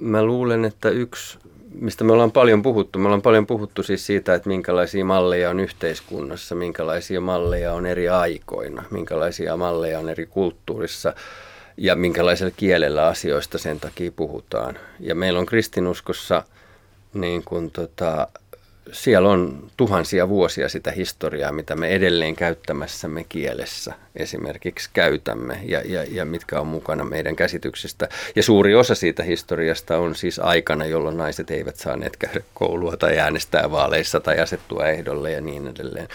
mä 0.00 0.24
luulen, 0.24 0.64
että 0.64 0.88
yksi 0.88 1.38
mistä 1.80 2.04
me 2.04 2.12
ollaan 2.12 2.32
paljon 2.32 2.62
puhuttu. 2.62 2.98
Me 2.98 3.04
ollaan 3.04 3.22
paljon 3.22 3.46
puhuttu 3.46 3.82
siis 3.82 4.06
siitä, 4.06 4.34
että 4.34 4.48
minkälaisia 4.48 5.04
malleja 5.04 5.50
on 5.50 5.60
yhteiskunnassa, 5.60 6.54
minkälaisia 6.54 7.20
malleja 7.20 7.72
on 7.72 7.86
eri 7.86 8.08
aikoina, 8.08 8.84
minkälaisia 8.90 9.56
malleja 9.56 9.98
on 9.98 10.08
eri 10.08 10.26
kulttuurissa 10.26 11.14
ja 11.76 11.96
minkälaisella 11.96 12.54
kielellä 12.56 13.06
asioista 13.06 13.58
sen 13.58 13.80
takia 13.80 14.12
puhutaan. 14.12 14.78
Ja 15.00 15.14
meillä 15.14 15.38
on 15.38 15.46
kristinuskossa 15.46 16.42
niin 17.14 17.42
kuin 17.44 17.70
tota, 17.70 18.28
siellä 18.92 19.28
on 19.28 19.70
tuhansia 19.76 20.28
vuosia 20.28 20.68
sitä 20.68 20.90
historiaa, 20.90 21.52
mitä 21.52 21.76
me 21.76 21.88
edelleen 21.88 22.36
käyttämässämme 22.36 23.24
kielessä 23.28 23.94
esimerkiksi 24.16 24.90
käytämme 24.92 25.60
ja, 25.64 25.82
ja, 25.84 26.04
ja 26.10 26.24
mitkä 26.24 26.60
on 26.60 26.66
mukana 26.66 27.04
meidän 27.04 27.36
käsityksistä. 27.36 28.08
Ja 28.36 28.42
suuri 28.42 28.74
osa 28.74 28.94
siitä 28.94 29.22
historiasta 29.22 29.98
on 29.98 30.14
siis 30.14 30.38
aikana, 30.38 30.86
jolloin 30.86 31.16
naiset 31.16 31.50
eivät 31.50 31.76
saaneet 31.76 32.16
käydä 32.16 32.40
koulua 32.54 32.96
tai 32.96 33.18
äänestää 33.18 33.70
vaaleissa 33.70 34.20
tai 34.20 34.40
asettua 34.40 34.86
ehdolle 34.86 35.32
ja 35.32 35.40
niin 35.40 35.68
edelleen. 35.68 36.08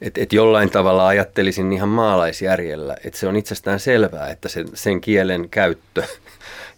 Et, 0.00 0.18
et 0.18 0.32
jollain 0.32 0.70
tavalla 0.70 1.06
ajattelisin 1.06 1.72
ihan 1.72 1.88
maalaisjärjellä, 1.88 2.96
että 3.04 3.18
se 3.18 3.26
on 3.26 3.36
itsestään 3.36 3.80
selvää, 3.80 4.30
että 4.30 4.48
sen, 4.48 4.68
sen 4.74 5.00
kielen 5.00 5.48
käyttö 5.48 6.02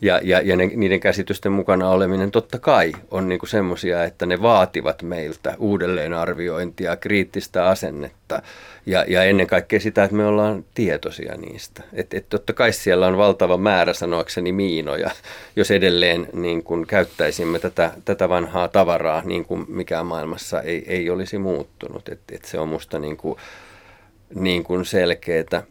ja, 0.00 0.20
ja, 0.24 0.40
ja 0.40 0.56
ne, 0.56 0.66
niiden 0.66 1.00
käsitysten 1.00 1.52
mukana 1.52 1.90
oleminen 1.90 2.30
totta 2.30 2.58
kai 2.58 2.92
on 3.10 3.28
niinku 3.28 3.46
semmoisia, 3.46 4.04
että 4.04 4.26
ne 4.26 4.42
vaativat 4.42 5.02
meiltä 5.02 5.54
uudelleenarviointia, 5.58 6.96
kriittistä 6.96 7.68
asennetta 7.68 8.42
ja, 8.86 9.04
ja 9.08 9.24
ennen 9.24 9.46
kaikkea 9.46 9.80
sitä, 9.80 10.04
että 10.04 10.16
me 10.16 10.26
ollaan 10.26 10.64
tietoisia 10.74 11.36
niistä. 11.36 11.82
Että 11.92 12.16
et 12.16 12.28
totta 12.28 12.52
kai 12.52 12.72
siellä 12.72 13.06
on 13.06 13.16
valtava 13.16 13.56
määrä 13.56 13.92
sanoakseni 13.92 14.52
miinoja, 14.52 15.10
jos 15.56 15.70
edelleen 15.70 16.28
niin 16.32 16.62
kun 16.62 16.86
käyttäisimme 16.86 17.58
tätä, 17.58 17.92
tätä 18.04 18.28
vanhaa 18.28 18.68
tavaraa, 18.68 19.22
niin 19.24 19.44
kuin 19.44 19.64
mikään 19.68 20.06
maailmassa 20.06 20.60
ei, 20.60 20.84
ei 20.86 21.10
olisi 21.10 21.38
muuttunut. 21.38 22.08
Et, 22.08 22.20
et 22.32 22.44
se 22.44 22.58
on 22.58 22.68
musta 22.68 22.98
niin 22.98 23.16
kuin, 23.16 23.38
niin 24.34 24.64
kuin 24.64 24.84
selkeää. 24.84 25.62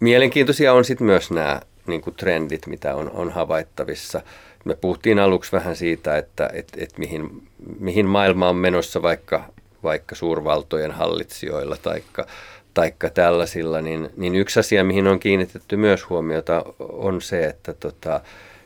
Mielenkiintoisia 0.00 0.72
on 0.72 0.84
sitten 0.84 1.06
myös 1.06 1.30
nämä 1.30 1.60
niin 1.86 2.00
kuin 2.00 2.16
trendit, 2.16 2.66
mitä 2.66 2.94
on, 2.94 3.10
on 3.10 3.30
havaittavissa. 3.30 4.20
Me 4.64 4.74
puhuttiin 4.74 5.18
aluksi 5.18 5.52
vähän 5.52 5.76
siitä, 5.76 6.18
että 6.18 6.50
et, 6.52 6.68
et 6.76 6.98
mihin, 6.98 7.42
mihin 7.78 8.06
maailma 8.06 8.48
on 8.48 8.56
menossa 8.56 9.02
vaikka, 9.02 9.44
vaikka 9.82 10.14
suurvaltojen 10.14 10.90
hallitsijoilla 10.90 11.76
taikka, 11.82 12.26
taikka 12.74 13.10
tällaisilla, 13.10 13.80
niin, 13.80 14.10
niin 14.16 14.34
yksi 14.34 14.60
asia, 14.60 14.84
mihin 14.84 15.06
on 15.06 15.18
kiinnitetty 15.18 15.76
myös 15.76 16.08
huomiota, 16.10 16.64
on 16.78 17.22
se, 17.22 17.44
että 17.44 17.72
tota, 17.72 18.20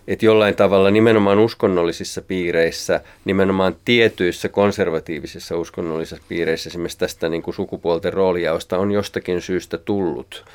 että 0.09 0.27
jollain 0.27 0.55
tavalla 0.55 0.91
nimenomaan 0.91 1.39
uskonnollisissa 1.39 2.23
piireissä, 2.23 3.01
nimenomaan 3.25 3.77
tietyissä 3.85 4.49
konservatiivisissa 4.49 5.57
uskonnollisissa 5.57 6.25
piireissä 6.29 6.69
esimerkiksi 6.69 6.99
tästä 6.99 7.29
niin 7.29 7.43
kuin 7.43 7.55
sukupuolten 7.55 8.13
roolijaosta 8.13 8.79
on 8.79 8.93
jostakin 8.93 9.43
syystä 9.43 9.79
tullut– 9.79 10.45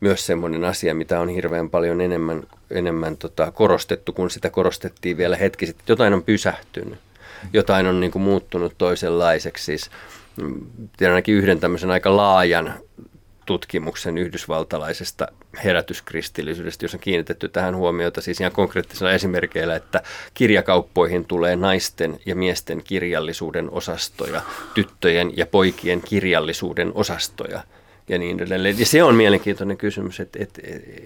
myös 0.00 0.26
semmoinen 0.26 0.64
asia, 0.64 0.94
mitä 0.94 1.20
on 1.20 1.28
hirveän 1.28 1.70
paljon 1.70 2.00
enemmän, 2.00 2.42
enemmän 2.70 3.16
tota, 3.16 3.50
korostettu, 3.50 4.12
kun 4.12 4.30
sitä 4.30 4.50
korostettiin 4.50 5.16
vielä 5.16 5.36
hetki 5.36 5.66
sitten. 5.66 5.84
Jotain 5.88 6.14
on 6.14 6.22
pysähtynyt, 6.22 6.98
jotain 7.52 7.86
on 7.86 8.00
niin 8.00 8.10
kuin, 8.10 8.22
muuttunut 8.22 8.74
toisenlaiseksi. 8.78 9.64
Siis, 9.64 9.90
mm, 10.42 10.66
tiedän 10.96 11.14
ainakin 11.14 11.34
yhden 11.34 11.60
tämmöisen 11.60 11.90
aika 11.90 12.16
laajan 12.16 12.74
tutkimuksen 13.46 14.18
yhdysvaltalaisesta 14.18 15.26
herätyskristillisyydestä, 15.64 16.84
jossa 16.84 16.96
on 16.96 17.00
kiinnitetty 17.00 17.48
tähän 17.48 17.76
huomiota 17.76 18.20
siis 18.20 18.40
ihan 18.40 18.52
konkreettisilla 18.52 19.12
esimerkkeillä, 19.12 19.76
että 19.76 20.02
kirjakauppoihin 20.34 21.24
tulee 21.24 21.56
naisten 21.56 22.20
ja 22.26 22.36
miesten 22.36 22.82
kirjallisuuden 22.82 23.70
osastoja, 23.70 24.42
tyttöjen 24.74 25.36
ja 25.36 25.46
poikien 25.46 26.00
kirjallisuuden 26.00 26.92
osastoja– 26.94 27.62
ja 28.10 28.18
niin 28.18 28.40
edelleen. 28.40 28.78
Ja 28.78 28.86
se 28.86 29.02
on 29.02 29.14
mielenkiintoinen 29.14 29.76
kysymys, 29.76 30.20
että, 30.20 30.38
että, 30.42 30.60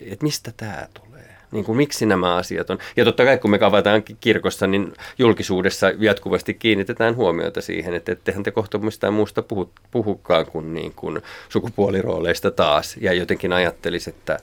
että 0.07 0.25
mistä 0.25 0.53
tämä 0.57 0.89
tulee? 0.95 1.35
Niin 1.53 1.65
kuin, 1.65 1.77
miksi 1.77 2.07
nämä 2.07 2.35
asiat 2.35 2.71
on? 2.71 2.79
Ja 2.97 3.05
totta 3.05 3.25
kai 3.25 3.39
kun 3.39 3.51
me 3.51 3.59
kavataan 3.59 4.03
kirkossa, 4.21 4.67
niin 4.67 4.93
julkisuudessa 5.19 5.93
jatkuvasti 5.99 6.55
kiinnitetään 6.55 7.17
huomiota 7.17 7.61
siihen, 7.61 7.95
että 7.95 8.13
ettehän 8.13 8.43
te 8.43 8.51
kohta 8.51 8.79
mistään 8.79 9.13
muusta 9.13 9.43
puhu, 9.43 9.71
puhukaan 9.91 10.47
kuin, 10.47 10.75
niin 10.75 10.93
kuin 10.97 11.23
sukupuolirooleista 11.49 12.51
taas. 12.51 12.97
Ja 13.01 13.13
jotenkin 13.13 13.53
ajattelisi, 13.53 14.11
että 14.11 14.39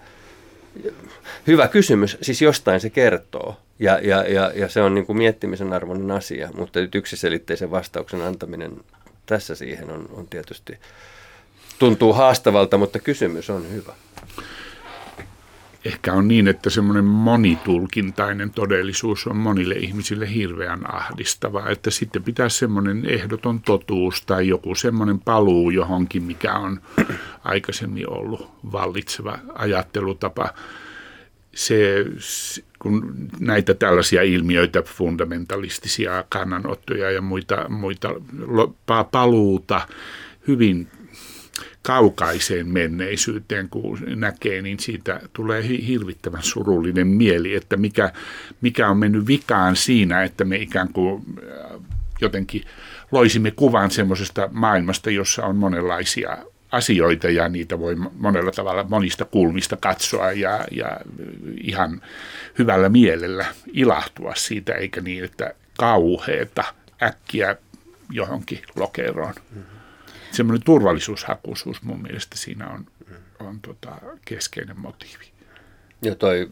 hyvä 1.48 1.68
kysymys, 1.68 2.18
siis 2.22 2.42
jostain 2.42 2.80
se 2.80 2.90
kertoo. 2.90 3.58
Ja, 3.80 4.00
ja, 4.04 4.24
ja, 4.24 4.52
ja 4.56 4.70
se 4.70 4.82
on 4.82 4.96
niin 4.96 5.06
kuin 5.06 5.18
miettimisen 5.18 5.74
arvoinen 5.74 6.12
asia, 6.12 6.50
mutta 6.58 6.80
yksiselitteisen 6.96 7.72
vastauksen 7.72 8.22
antaminen 8.22 8.78
tässä 9.26 9.56
siihen 9.56 9.90
on, 9.90 10.10
on 10.14 10.28
tietysti 10.28 10.78
tuntuu 11.82 12.14
haastavalta, 12.14 12.78
mutta 12.78 13.00
kysymys 13.00 13.50
on 13.50 13.72
hyvä. 13.72 13.94
Ehkä 15.86 16.14
on 16.14 16.28
niin, 16.28 16.48
että 16.48 16.70
semmoinen 16.70 17.06
monitulkintainen 17.06 18.52
todellisuus 18.52 19.28
on 19.28 19.38
monille 19.38 19.76
ihmisille 19.76 20.34
hirveän 20.34 20.96
ahdistava, 20.96 21.70
että 21.70 21.92
sitten 21.92 22.24
pitäisi 22.24 22.58
semmoinen 22.58 23.06
ehdoton 23.06 23.62
totuus 23.62 24.22
tai 24.22 24.48
joku 24.48 24.76
semmoinen 24.76 25.20
paluu 25.20 25.70
johonkin, 25.70 26.24
mikä 26.24 26.54
on 26.54 26.82
aikaisemmin 27.44 28.10
ollut 28.10 28.52
vallitseva 28.72 29.40
ajattelutapa. 29.54 30.50
Se, 31.56 32.06
kun 32.80 33.16
näitä 33.40 33.74
tällaisia 33.74 34.22
ilmiöitä, 34.22 34.82
fundamentalistisia 34.82 36.24
kannanottoja 36.30 37.12
ja 37.12 37.22
muita, 37.22 37.70
muita 37.70 38.10
paluuta 39.12 39.82
hyvin 40.48 40.88
kaukaiseen 41.82 42.68
menneisyyteen, 42.68 43.70
kun 43.70 44.00
näkee, 44.16 44.62
niin 44.62 44.80
siitä 44.80 45.20
tulee 45.34 45.68
hirvittävän 45.88 46.44
surullinen 46.44 47.08
mieli, 47.08 47.56
että 47.56 47.78
mikä, 47.78 48.12
mikä 48.62 48.90
on 48.90 48.98
mennyt 48.98 49.28
vikaan 49.28 49.76
siinä, 49.76 50.24
että 50.24 50.46
me 50.46 50.58
ikään 50.58 50.94
kuin 50.94 51.24
äh, 51.44 51.82
jotenkin 52.22 52.64
loisimme 53.12 53.52
kuvan 53.52 53.92
semmoisesta 53.92 54.50
maailmasta, 54.52 55.12
jossa 55.12 55.46
on 55.46 55.56
monenlaisia 55.56 56.38
asioita 56.72 57.30
ja 57.30 57.50
niitä 57.50 57.80
voi 57.80 57.96
monella 58.18 58.52
tavalla 58.52 58.84
monista 58.84 59.26
kulmista 59.26 59.78
katsoa 59.78 60.32
ja, 60.32 60.66
ja 60.72 61.02
ihan 61.64 62.02
hyvällä 62.60 62.90
mielellä 62.90 63.46
ilahtua 63.74 64.36
siitä, 64.36 64.74
eikä 64.74 65.02
niin, 65.02 65.24
että 65.24 65.54
kauheeta 65.78 66.64
äkkiä 67.04 67.56
johonkin 68.12 68.62
lokeroon. 68.76 69.34
Mm-hmm 69.56 69.81
semmoinen 70.32 70.64
turvallisuushakuisuus 70.66 71.82
mun 71.82 72.02
mielestä 72.02 72.38
siinä 72.38 72.70
on, 72.70 72.86
on 73.40 73.60
tota 73.60 73.92
keskeinen 74.26 74.80
motiivi. 74.80 75.32
Joo, 76.02 76.16
toi 76.16 76.50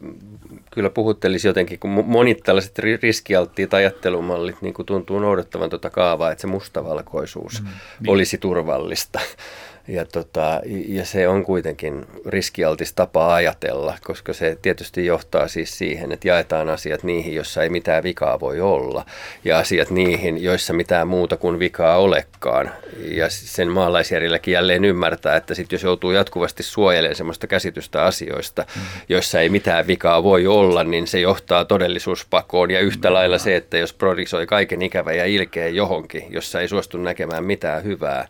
kyllä 0.70 0.90
puhuttelisi 0.90 1.48
jotenkin, 1.48 1.78
kun 1.78 1.90
monit 1.90 2.38
tällaiset 2.42 2.78
riskialttiit 2.78 3.74
ajattelumallit 3.74 4.62
niin 4.62 4.74
kuin 4.74 4.86
tuntuu 4.86 5.18
noudattavan 5.18 5.70
tuota 5.70 5.90
kaavaa, 5.90 6.30
että 6.30 6.40
se 6.40 6.46
mustavalkoisuus 6.46 7.62
mm, 7.62 7.68
niin. 7.68 8.10
olisi 8.10 8.38
turvallista. 8.38 9.20
Ja, 9.88 10.04
tota, 10.04 10.60
ja 10.88 11.04
se 11.04 11.28
on 11.28 11.44
kuitenkin 11.44 12.06
riskialtis 12.26 12.92
tapa 12.92 13.34
ajatella, 13.34 13.98
koska 14.04 14.32
se 14.32 14.58
tietysti 14.62 15.06
johtaa 15.06 15.48
siis 15.48 15.78
siihen, 15.78 16.12
että 16.12 16.28
jaetaan 16.28 16.70
asiat 16.70 17.02
niihin, 17.02 17.34
joissa 17.34 17.62
ei 17.62 17.70
mitään 17.70 18.02
vikaa 18.02 18.40
voi 18.40 18.60
olla, 18.60 19.04
ja 19.44 19.58
asiat 19.58 19.90
niihin, 19.90 20.42
joissa 20.42 20.72
mitään 20.72 21.08
muuta 21.08 21.36
kuin 21.36 21.58
vikaa 21.58 21.96
olekaan. 21.96 22.70
Ja 23.04 23.26
sen 23.28 23.68
maalaisjärjelläkin 23.68 24.52
jälleen 24.52 24.84
ymmärtää, 24.84 25.36
että 25.36 25.54
sit 25.54 25.72
jos 25.72 25.82
joutuu 25.82 26.10
jatkuvasti 26.10 26.62
suojelemaan 26.62 27.16
sellaista 27.16 27.46
käsitystä 27.46 28.04
asioista, 28.04 28.66
joissa 29.08 29.40
ei 29.40 29.48
mitään 29.48 29.86
vikaa 29.86 30.22
voi 30.22 30.46
olla, 30.46 30.84
niin 30.84 31.06
se 31.06 31.20
johtaa 31.20 31.64
todellisuuspakoon. 31.64 32.70
Ja 32.70 32.80
yhtä 32.80 33.12
lailla 33.12 33.38
se, 33.38 33.56
että 33.56 33.78
jos 33.78 33.92
prodisoi 33.92 34.46
kaiken 34.46 34.82
ikävä 34.82 35.12
ja 35.12 35.24
ilkeä 35.24 35.68
johonkin, 35.68 36.24
jossa 36.30 36.60
ei 36.60 36.68
suostu 36.68 36.98
näkemään 36.98 37.44
mitään 37.44 37.84
hyvää, 37.84 38.28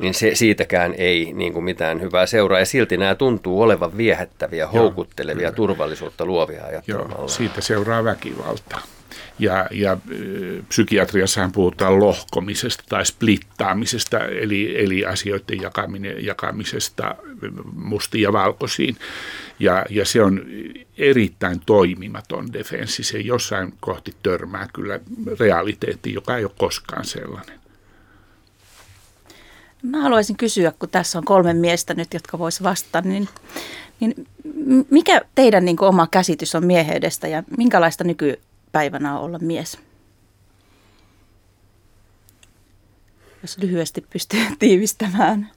niin 0.00 0.14
se, 0.14 0.34
siitäkään 0.34 0.94
ei 0.98 1.32
niin 1.32 1.52
kuin 1.52 1.64
mitään 1.64 2.00
hyvää 2.00 2.26
seuraa. 2.26 2.58
Ja 2.58 2.66
silti 2.66 2.96
nämä 2.96 3.14
tuntuu 3.14 3.62
olevan 3.62 3.96
viehättäviä, 3.96 4.64
Joo, 4.64 4.72
houkuttelevia, 4.72 5.40
kyllä. 5.40 5.56
turvallisuutta 5.56 6.26
luovia 6.26 6.64
ajattelemalla. 6.64 7.14
Joo, 7.18 7.28
siitä 7.28 7.60
seuraa 7.60 8.04
väkivaltaa. 8.04 8.82
Ja, 9.38 9.68
ja 9.70 9.96
psykiatriassahan 10.68 11.52
puhutaan 11.52 12.00
lohkomisesta 12.00 12.84
tai 12.88 13.06
splittaamisesta, 13.06 14.18
eli, 14.18 14.84
eli 14.84 15.04
asioiden 15.04 15.60
jakaminen, 15.62 16.24
jakamisesta 16.24 17.14
mustiin 17.74 18.22
ja 18.22 18.32
valkoisiin. 18.32 18.96
Ja, 19.58 19.86
ja 19.90 20.04
se 20.04 20.22
on 20.22 20.46
erittäin 20.98 21.60
toimimaton 21.66 22.52
defenssi. 22.52 23.02
Se 23.02 23.18
jossain 23.18 23.74
kohti 23.80 24.14
törmää 24.22 24.68
kyllä 24.74 25.00
realiteetti, 25.40 26.14
joka 26.14 26.36
ei 26.36 26.44
ole 26.44 26.52
koskaan 26.58 27.04
sellainen. 27.04 27.58
Mä 29.82 30.02
haluaisin 30.02 30.36
kysyä, 30.36 30.72
kun 30.78 30.88
tässä 30.88 31.18
on 31.18 31.24
kolme 31.24 31.54
miestä 31.54 31.94
nyt, 31.94 32.14
jotka 32.14 32.38
voisivat 32.38 32.70
vastata, 32.70 33.08
niin, 33.08 33.28
niin 34.00 34.26
mikä 34.90 35.20
teidän 35.34 35.64
niin 35.64 35.76
kuin, 35.76 35.88
oma 35.88 36.06
käsitys 36.06 36.54
on 36.54 36.66
mieheydestä 36.66 37.28
ja 37.28 37.42
minkälaista 37.56 38.04
nykypäivänä 38.04 39.18
on 39.18 39.24
olla 39.24 39.38
mies? 39.38 39.78
Jos 43.42 43.58
lyhyesti 43.58 44.06
pystyy 44.10 44.40
tiivistämään. 44.58 45.50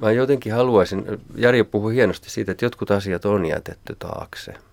Mä 0.00 0.12
jotenkin 0.12 0.52
haluaisin, 0.52 1.04
Jari 1.36 1.64
puhui 1.64 1.94
hienosti 1.94 2.30
siitä, 2.30 2.52
että 2.52 2.64
jotkut 2.64 2.90
asiat 2.90 3.24
on 3.24 3.46
jätetty 3.46 3.96
taakse– 3.98 4.54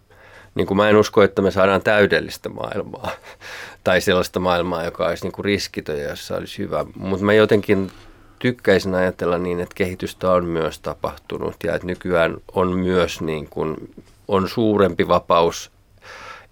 niin 0.55 0.67
kuin 0.67 0.77
mä 0.77 0.89
en 0.89 0.95
usko, 0.95 1.23
että 1.23 1.41
me 1.41 1.51
saadaan 1.51 1.81
täydellistä 1.81 2.49
maailmaa 2.49 3.11
tai 3.83 4.01
sellaista 4.01 4.39
maailmaa, 4.39 4.83
joka 4.83 5.07
olisi 5.07 5.23
niin 5.23 5.31
kuin 5.31 5.45
riskitön 5.45 5.99
ja 5.99 6.09
jossa 6.09 6.35
olisi 6.35 6.57
hyvä. 6.57 6.85
Mutta 6.95 7.25
mä 7.25 7.33
jotenkin 7.33 7.91
tykkäisin 8.39 8.95
ajatella 8.95 9.37
niin, 9.37 9.59
että 9.59 9.75
kehitystä 9.75 10.31
on 10.31 10.45
myös 10.45 10.79
tapahtunut 10.79 11.55
ja 11.63 11.75
että 11.75 11.87
nykyään 11.87 12.37
on 12.53 12.77
myös 12.77 13.21
niin 13.21 13.47
kuin, 13.49 13.93
on 14.27 14.49
suurempi 14.49 15.07
vapaus 15.07 15.71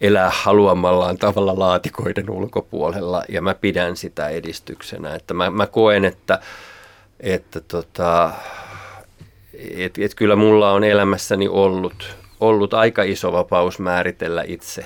elää 0.01 0.31
haluamallaan 0.33 1.17
tavalla 1.17 1.59
laatikoiden 1.59 2.29
ulkopuolella 2.29 3.23
ja 3.29 3.41
mä 3.41 3.53
pidän 3.53 3.95
sitä 3.95 4.29
edistyksenä. 4.29 5.15
Että 5.15 5.33
mä, 5.33 5.49
mä 5.49 5.67
koen, 5.67 6.05
että, 6.05 6.39
että 7.19 7.61
tota, 7.61 8.31
et, 9.77 9.97
et 9.97 10.15
kyllä 10.15 10.35
mulla 10.35 10.71
on 10.71 10.83
elämässäni 10.83 11.47
ollut, 11.47 12.15
ollut 12.47 12.73
aika 12.73 13.03
iso 13.03 13.31
vapaus 13.31 13.79
määritellä 13.79 14.43
itse 14.47 14.85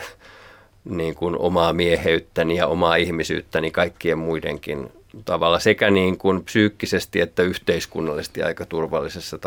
niin 0.86 1.16
kuin 1.16 1.38
omaa 1.38 1.74
mieheyttäni 1.74 2.58
ja 2.58 2.68
omaa 2.68 2.96
ihmisyyttäni 2.96 3.72
kaikkien 3.72 4.18
muidenkin 4.18 4.92
tavalla 5.26 5.60
sekä 5.60 5.90
niin 5.92 6.18
kuin 6.18 6.44
psyykkisesti 6.44 7.22
että 7.22 7.44
yhteiskunnallisesti 7.44 8.44
aika 8.44 8.66
turvallisessa, 8.66 9.40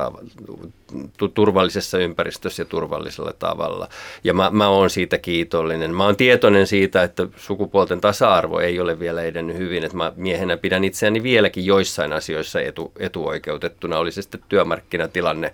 turvallisessa 1.35 1.99
ympäristössä 1.99 2.63
ja 2.63 2.67
turvallisella 2.67 3.33
tavalla. 3.39 3.89
Ja 4.25 4.35
mä, 4.35 4.51
mä 4.51 4.69
oon 4.69 4.91
siitä 4.91 5.19
kiitollinen. 5.19 5.95
Mä 5.95 6.05
oon 6.05 6.17
tietoinen 6.17 6.67
siitä, 6.67 7.03
että 7.03 7.27
sukupuolten 7.37 8.01
tasa-arvo 8.01 8.59
ei 8.59 8.81
ole 8.81 9.01
vielä 9.01 9.23
edennyt 9.23 9.57
hyvin. 9.57 9.85
Että 9.85 9.97
mä 9.97 10.13
miehenä 10.17 10.57
pidän 10.57 10.85
itseäni 10.85 11.23
vieläkin 11.23 11.67
joissain 11.67 12.13
asioissa 12.13 12.61
etu, 12.61 12.93
etuoikeutettuna. 12.99 13.99
Oli 13.99 14.13
se 14.13 14.23
sitten 14.23 14.41
työmarkkinatilanne 14.49 15.53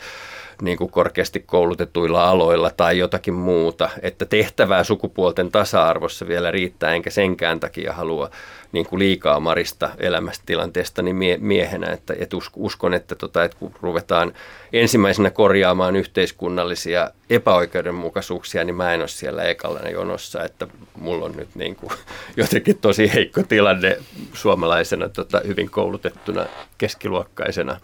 niin 0.63 0.79
kuin 0.79 0.91
korkeasti 0.91 1.41
koulutetuilla 1.41 2.31
aloilla 2.31 2.71
tai 2.71 2.99
jotakin 2.99 3.35
muuta, 3.35 3.89
että 4.03 4.25
tehtävää 4.25 4.85
sukupuolten 4.85 5.53
tasa-arvossa 5.53 6.29
vielä 6.29 6.51
riittää, 6.51 6.95
enkä 6.95 7.11
senkään 7.11 7.61
takia 7.61 7.93
halua 7.93 8.31
niin 8.73 8.87
kuin 8.87 8.99
liikaa 8.99 9.41
marista 9.41 9.91
elämästilanteesta 9.99 11.03
niin 11.03 11.17
mie- 11.17 11.39
miehenä, 11.39 11.93
että 11.93 12.15
et 12.19 12.31
uskon, 12.57 12.95
että, 12.95 13.15
tota, 13.15 13.45
että 13.45 13.57
kun 13.59 13.73
ruvetaan 13.83 14.33
ensimmäisenä 14.73 15.31
korjaamaan 15.31 15.97
yhteiskunnallisia 15.97 17.11
epäoikeudenmukaisuuksia, 17.31 18.65
niin 18.65 18.77
mä 18.77 18.95
en 18.95 19.01
ole 19.01 19.09
siellä 19.09 19.43
ekalla 19.43 19.81
jonossa, 19.81 20.45
että 20.45 20.67
mulla 20.99 21.25
on 21.25 21.33
nyt 21.37 21.49
niin 21.55 21.77
kuin 21.77 21.93
jotenkin 22.37 22.79
tosi 22.79 23.15
heikko 23.15 23.43
tilanne 23.43 23.99
suomalaisena 24.33 25.09
tota, 25.09 25.41
hyvin 25.47 25.71
koulutettuna 25.71 26.47
keskiluokkaisena 26.79 27.81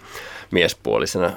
miespuolisena 0.51 1.33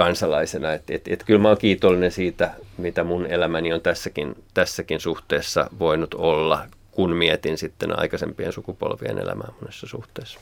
kansalaisena. 0.00 0.72
Että 0.72 0.94
et, 0.94 1.08
et 1.08 1.24
kyllä 1.24 1.40
mä 1.40 1.48
oon 1.48 1.58
kiitollinen 1.58 2.10
siitä, 2.10 2.50
mitä 2.78 3.04
mun 3.04 3.26
elämäni 3.26 3.72
on 3.72 3.80
tässäkin, 3.80 4.34
tässäkin 4.54 5.00
suhteessa 5.00 5.70
voinut 5.78 6.14
olla, 6.14 6.66
kun 6.90 7.16
mietin 7.16 7.58
sitten 7.58 7.98
aikaisempien 7.98 8.52
sukupolvien 8.52 9.18
elämää 9.18 9.48
monessa 9.60 9.86
suhteessa. 9.86 10.40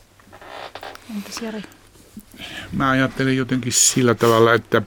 Entäs 1.17 1.43
Jari? 1.43 1.63
Mä 2.73 2.91
ajattelen 2.91 3.37
jotenkin 3.37 3.73
sillä 3.73 4.15
tavalla, 4.15 4.55
että, 4.55 4.83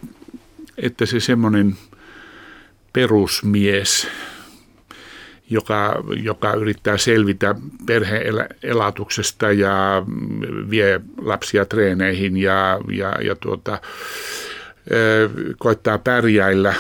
että 0.78 1.06
se 1.06 1.20
semmoinen 1.20 1.76
perusmies, 2.94 4.08
joka, 5.50 6.04
joka 6.24 6.54
yrittää 6.54 6.98
selvitä 6.98 7.56
perheelatuksesta 7.86 9.52
ja 9.52 10.04
vie 10.70 11.02
lapsia 11.22 11.66
treeneihin 11.66 12.38
ja, 12.38 12.80
ja, 12.92 13.16
ja 13.22 13.36
tuota, 13.36 13.82
koittaa 15.60 15.98
pärjäillä, 15.98 16.74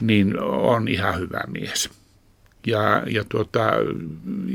niin 0.00 0.40
on 0.42 0.88
ihan 0.88 1.18
hyvä 1.18 1.40
mies. 1.46 1.90
Ja, 2.66 3.02
ja 3.06 3.24
tuota, 3.28 3.70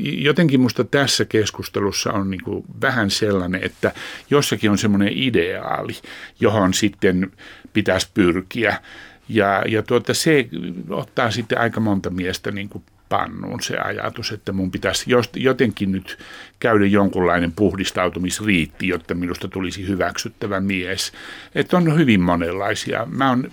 jotenkin 0.01 0.59
minusta 0.59 0.83
tässä 0.83 1.25
keskustelussa 1.25 2.13
on 2.13 2.29
niin 2.29 2.43
kuin 2.43 2.65
vähän 2.81 3.11
sellainen, 3.11 3.63
että 3.63 3.91
jossakin 4.29 4.71
on 4.71 4.77
semmoinen 4.77 5.13
ideaali, 5.15 5.93
johon 6.39 6.73
sitten 6.73 7.31
pitäisi 7.73 8.09
pyrkiä. 8.13 8.81
Ja, 9.29 9.63
ja 9.67 9.83
tuota, 9.83 10.13
se 10.13 10.47
ottaa 10.89 11.31
sitten 11.31 11.59
aika 11.59 11.79
monta 11.79 12.09
miestä 12.09 12.51
niin 12.51 12.69
kuin 12.69 12.83
pannuun 13.09 13.61
se 13.61 13.77
ajatus, 13.77 14.31
että 14.31 14.51
mun 14.51 14.71
pitäisi 14.71 15.11
jotenkin 15.35 15.91
nyt 15.91 16.17
käydä 16.59 16.85
jonkunlainen 16.85 17.51
puhdistautumisriitti, 17.51 18.87
jotta 18.87 19.15
minusta 19.15 19.47
tulisi 19.47 19.87
hyväksyttävä 19.87 20.59
mies. 20.59 21.11
Että 21.55 21.77
on 21.77 21.97
hyvin 21.97 22.21
monenlaisia. 22.21 23.05
Mä 23.05 23.29
oon 23.29 23.51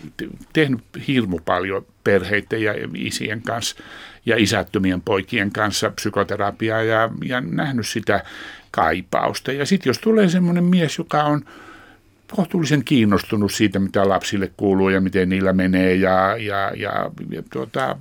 tehnyt 0.52 0.80
hirmu 1.08 1.38
paljon 1.44 1.86
perheiden 2.04 2.62
ja 2.62 2.72
isien 2.94 3.42
kanssa 3.42 3.76
ja 4.26 4.36
isättömien 4.36 5.00
poikien 5.00 5.52
kanssa 5.52 5.90
psykoterapiaa 5.90 6.82
ja, 6.82 7.10
ja 7.24 7.40
nähnyt 7.40 7.86
sitä 7.86 8.24
kaipausta. 8.70 9.52
Ja 9.52 9.66
sitten 9.66 9.90
jos 9.90 9.98
tulee 9.98 10.28
semmoinen 10.28 10.64
mies, 10.64 10.98
joka 10.98 11.22
on 11.22 11.44
kohtuullisen 12.36 12.84
kiinnostunut 12.84 13.52
siitä, 13.52 13.78
mitä 13.78 14.08
lapsille 14.08 14.50
kuuluu 14.56 14.88
ja 14.88 15.00
miten 15.00 15.28
niillä 15.28 15.52
menee 15.52 15.94
ja, 15.94 16.36
ja, 16.36 16.72
ja, 16.76 17.10
ja 17.30 17.42
tuota, 17.52 17.96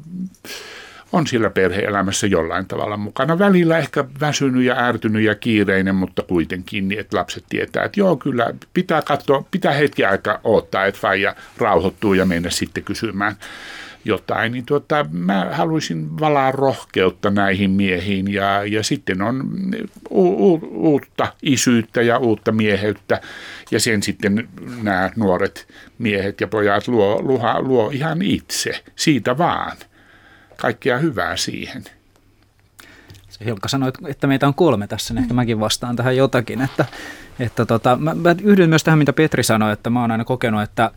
on 1.14 1.28
sillä 1.28 1.50
perheelämässä 1.50 2.28
jollain 2.28 2.66
tavalla 2.66 2.98
mukana. 2.98 3.40
Välillä 3.40 3.78
ehkä 3.78 4.06
väsynyt 4.20 4.64
ja 4.64 4.86
ärtynyt 4.86 5.24
ja 5.24 5.36
kiireinen, 5.36 5.96
mutta 5.96 6.24
kuitenkin 6.24 6.88
niin, 6.88 7.00
että 7.00 7.18
lapset 7.18 7.44
tietää, 7.50 7.84
että 7.84 8.00
joo 8.00 8.16
kyllä 8.16 8.54
pitää 8.74 9.02
katsoa, 9.02 9.46
pitää 9.52 9.74
hetki 9.74 10.06
aikaa 10.06 10.40
odottaa, 10.44 10.86
että 10.86 11.00
faija 11.00 11.36
rauhoittuu 11.58 12.14
ja 12.14 12.26
mennä 12.26 12.50
sitten 12.50 12.84
kysymään 12.84 13.36
jotain, 14.06 14.52
niin 14.52 14.66
tuota, 14.66 15.06
mä 15.12 15.48
haluaisin 15.52 16.20
valaa 16.20 16.52
rohkeutta 16.52 17.30
näihin 17.30 17.72
miehiin 17.72 18.34
ja, 18.34 18.66
ja 18.66 18.84
sitten 18.84 19.22
on 19.22 19.44
u- 20.10 20.54
u- 20.54 20.70
uutta 20.72 21.34
isyyttä 21.44 22.02
ja 22.02 22.18
uutta 22.18 22.52
mieheyttä 22.52 23.22
ja 23.72 23.80
sen 23.80 24.04
sitten 24.04 24.50
nämä 24.84 25.12
nuoret 25.16 25.68
miehet 25.98 26.42
ja 26.42 26.48
pojat 26.48 26.88
luo, 26.88 27.22
luo, 27.22 27.62
luo 27.62 27.90
ihan 27.94 28.22
itse, 28.22 28.84
siitä 28.96 29.38
vaan 29.38 29.78
kaikkea 30.58 30.98
hyvää 30.98 31.38
siihen. 31.38 31.84
Hilkka 33.46 33.68
sanoi, 33.68 33.92
että 34.08 34.28
meitä 34.28 34.48
on 34.48 34.54
kolme 34.54 34.88
tässä, 34.88 35.14
niin 35.14 35.22
ehkä 35.22 35.34
mäkin 35.34 35.60
vastaan 35.60 35.96
tähän 35.96 36.18
jotakin. 36.18 36.62
Että, 36.62 36.86
että 37.40 37.66
tota, 37.66 37.96
mä, 37.96 38.16
mä 38.16 38.36
yhdyn 38.44 38.70
myös 38.70 38.84
tähän, 38.84 38.98
mitä 38.98 39.14
Petri 39.14 39.44
sanoi, 39.44 39.74
että 39.74 39.90
mä 39.90 40.02
oon 40.02 40.12
aina 40.12 40.26
kokenut, 40.26 40.62
että 40.62 40.92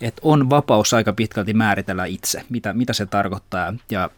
että 0.00 0.20
on 0.24 0.50
vapaus 0.50 0.94
aika 0.94 1.12
pitkälti 1.12 1.54
määritellä 1.54 2.04
itse, 2.04 2.42
mitä, 2.50 2.72
mitä 2.72 2.92
se 2.92 3.06
tarkoittaa 3.06 3.74
ja 3.90 4.10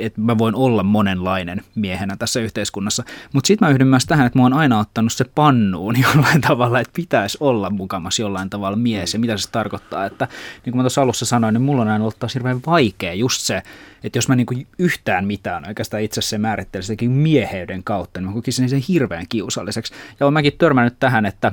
että 0.00 0.20
mä 0.20 0.38
voin 0.38 0.54
olla 0.54 0.82
monenlainen 0.82 1.62
miehenä 1.74 2.16
tässä 2.16 2.40
yhteiskunnassa. 2.40 3.04
Mutta 3.32 3.46
sitten 3.46 3.68
mä 3.68 3.72
yhdyn 3.72 3.86
myös 3.86 4.06
tähän, 4.06 4.26
että 4.26 4.38
mä 4.38 4.42
oon 4.42 4.52
aina 4.52 4.78
ottanut 4.78 5.12
se 5.12 5.24
pannuun 5.34 5.94
jollain 6.14 6.40
tavalla, 6.40 6.80
että 6.80 6.92
pitäisi 6.96 7.38
olla 7.40 7.70
mukamas 7.70 8.18
jollain 8.18 8.50
tavalla 8.50 8.76
mies 8.76 9.14
ja 9.14 9.20
mitä 9.20 9.36
se 9.36 9.50
tarkoittaa. 9.50 10.06
Että 10.06 10.28
niin 10.64 10.72
kuin 10.72 10.76
mä 10.76 10.82
tuossa 10.82 11.02
alussa 11.02 11.26
sanoin, 11.26 11.54
niin 11.54 11.62
mulla 11.62 11.82
on 11.82 11.88
aina 11.88 12.04
ollut 12.04 12.18
taas 12.18 12.34
hirveän 12.34 12.60
vaikea 12.66 13.14
just 13.14 13.40
se, 13.40 13.62
että 14.04 14.18
jos 14.18 14.28
mä 14.28 14.36
niin 14.36 14.46
kuin 14.46 14.66
yhtään 14.78 15.26
mitään 15.26 15.68
oikeastaan 15.68 16.02
itse 16.02 16.22
se 16.22 16.38
määrittelisin 16.38 17.10
mieheyden 17.10 17.84
kautta, 17.84 18.20
niin 18.20 18.28
mä 18.28 18.34
kokisin 18.34 18.68
sen 18.68 18.82
hirveän 18.88 19.26
kiusalliseksi. 19.28 19.94
Ja 20.20 20.26
olen 20.26 20.32
mäkin 20.32 20.52
törmännyt 20.58 20.96
tähän, 20.98 21.26
että 21.26 21.52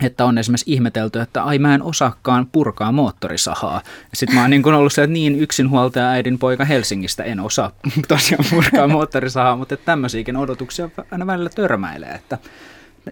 että 0.00 0.24
on 0.24 0.38
esimerkiksi 0.38 0.72
ihmetelty, 0.72 1.20
että 1.20 1.42
ai 1.42 1.58
mä 1.58 1.74
en 1.74 1.82
osaakaan 1.82 2.46
purkaa 2.52 2.92
moottorisahaa. 2.92 3.82
Sitten 4.14 4.34
mä 4.34 4.40
oon 4.40 4.50
niin 4.50 4.62
kuin 4.62 4.74
ollut 4.74 4.92
se, 4.92 5.02
että 5.02 5.12
niin 5.12 5.40
yksinhuoltaja 5.40 6.08
äidin 6.08 6.38
poika 6.38 6.64
Helsingistä 6.64 7.24
en 7.24 7.40
osaa 7.40 7.72
tosiaan 8.08 8.44
purkaa 8.50 8.88
moottorisahaa, 8.88 9.56
mutta 9.56 9.76
tämmöisiäkin 9.76 10.36
odotuksia 10.36 10.90
aina 11.10 11.26
välillä 11.26 11.50
törmäilee. 11.50 12.10
Että, 12.10 12.38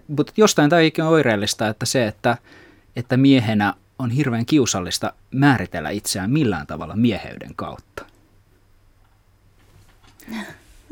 mutta 0.09 0.33
jostain 0.37 0.71
tämä 0.71 0.83
on 0.99 1.07
oireellista, 1.07 1.69
että 1.69 1.87
se, 1.87 2.07
että, 2.07 2.37
että 2.97 3.17
miehenä 3.17 3.75
on 3.99 4.11
hirveän 4.11 4.47
kiusallista 4.47 5.13
määritellä 5.31 5.91
itseään 5.91 6.31
millään 6.31 6.67
tavalla 6.67 6.97
mieheyden 6.97 7.55
kautta. 7.57 8.05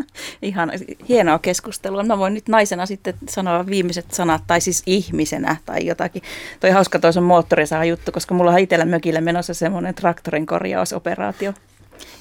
Ihan 0.43 0.73
hienoa 1.09 1.39
keskustelua. 1.39 2.03
Mä 2.03 2.19
voin 2.19 2.35
nyt 2.35 2.49
naisena 2.49 2.87
sitten 2.87 3.15
sanoa 3.29 3.67
viimeiset 3.67 4.13
sanat, 4.13 4.43
tai 4.47 4.61
siis 4.61 4.83
ihmisenä 4.87 5.57
tai 5.67 5.87
jotakin. 5.87 6.23
Toi 6.61 6.71
hauska 6.71 6.99
toisen 6.99 7.23
moottorisaha 7.23 7.85
juttu, 7.85 8.13
koska 8.13 8.35
mulla 8.35 8.51
on 8.51 8.59
itsellä 8.59 8.85
mökille 8.85 9.21
menossa 9.21 9.55
semmoinen 9.55 9.95
traktorin 9.95 10.47
korjausoperaatio. 10.47 11.53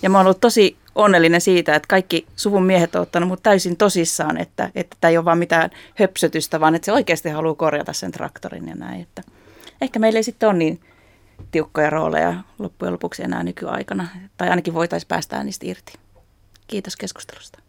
Ja 0.02 0.10
mä 0.10 0.18
oon 0.18 0.28
ollut 0.28 0.42
tosi 0.42 0.78
onnellinen 0.96 1.42
siitä, 1.42 1.76
että 1.76 1.88
kaikki 1.88 2.28
suvun 2.36 2.64
miehet 2.64 2.96
on 2.96 3.02
ottanut 3.02 3.30
mut 3.30 3.44
täysin 3.44 3.78
tosissaan, 3.78 4.38
että, 4.38 4.70
että 4.76 4.98
tämä 5.02 5.10
ei 5.10 5.18
ole 5.18 5.26
vaan 5.26 5.38
mitään 5.38 5.70
höpsötystä, 5.96 6.60
vaan 6.60 6.76
että 6.76 6.86
se 6.86 6.92
oikeasti 6.92 7.30
haluaa 7.30 7.56
korjata 7.56 7.94
sen 7.94 8.12
traktorin 8.12 8.68
ja 8.68 8.76
näin. 8.76 9.02
Että 9.02 9.22
ehkä 9.82 10.00
meillä 10.00 10.18
ei 10.18 10.24
sitten 10.24 10.50
ole 10.50 10.58
niin 10.58 10.80
tiukkoja 11.52 11.90
rooleja 11.90 12.36
loppujen 12.60 12.94
lopuksi 12.94 13.24
enää 13.24 13.44
nykyaikana, 13.44 14.08
tai 14.38 14.50
ainakin 14.50 14.74
voitaisiin 14.74 15.08
päästää 15.08 15.44
niistä 15.44 15.66
irti. 15.68 15.94
Kiitos 16.68 16.96
keskustelusta. 16.96 17.60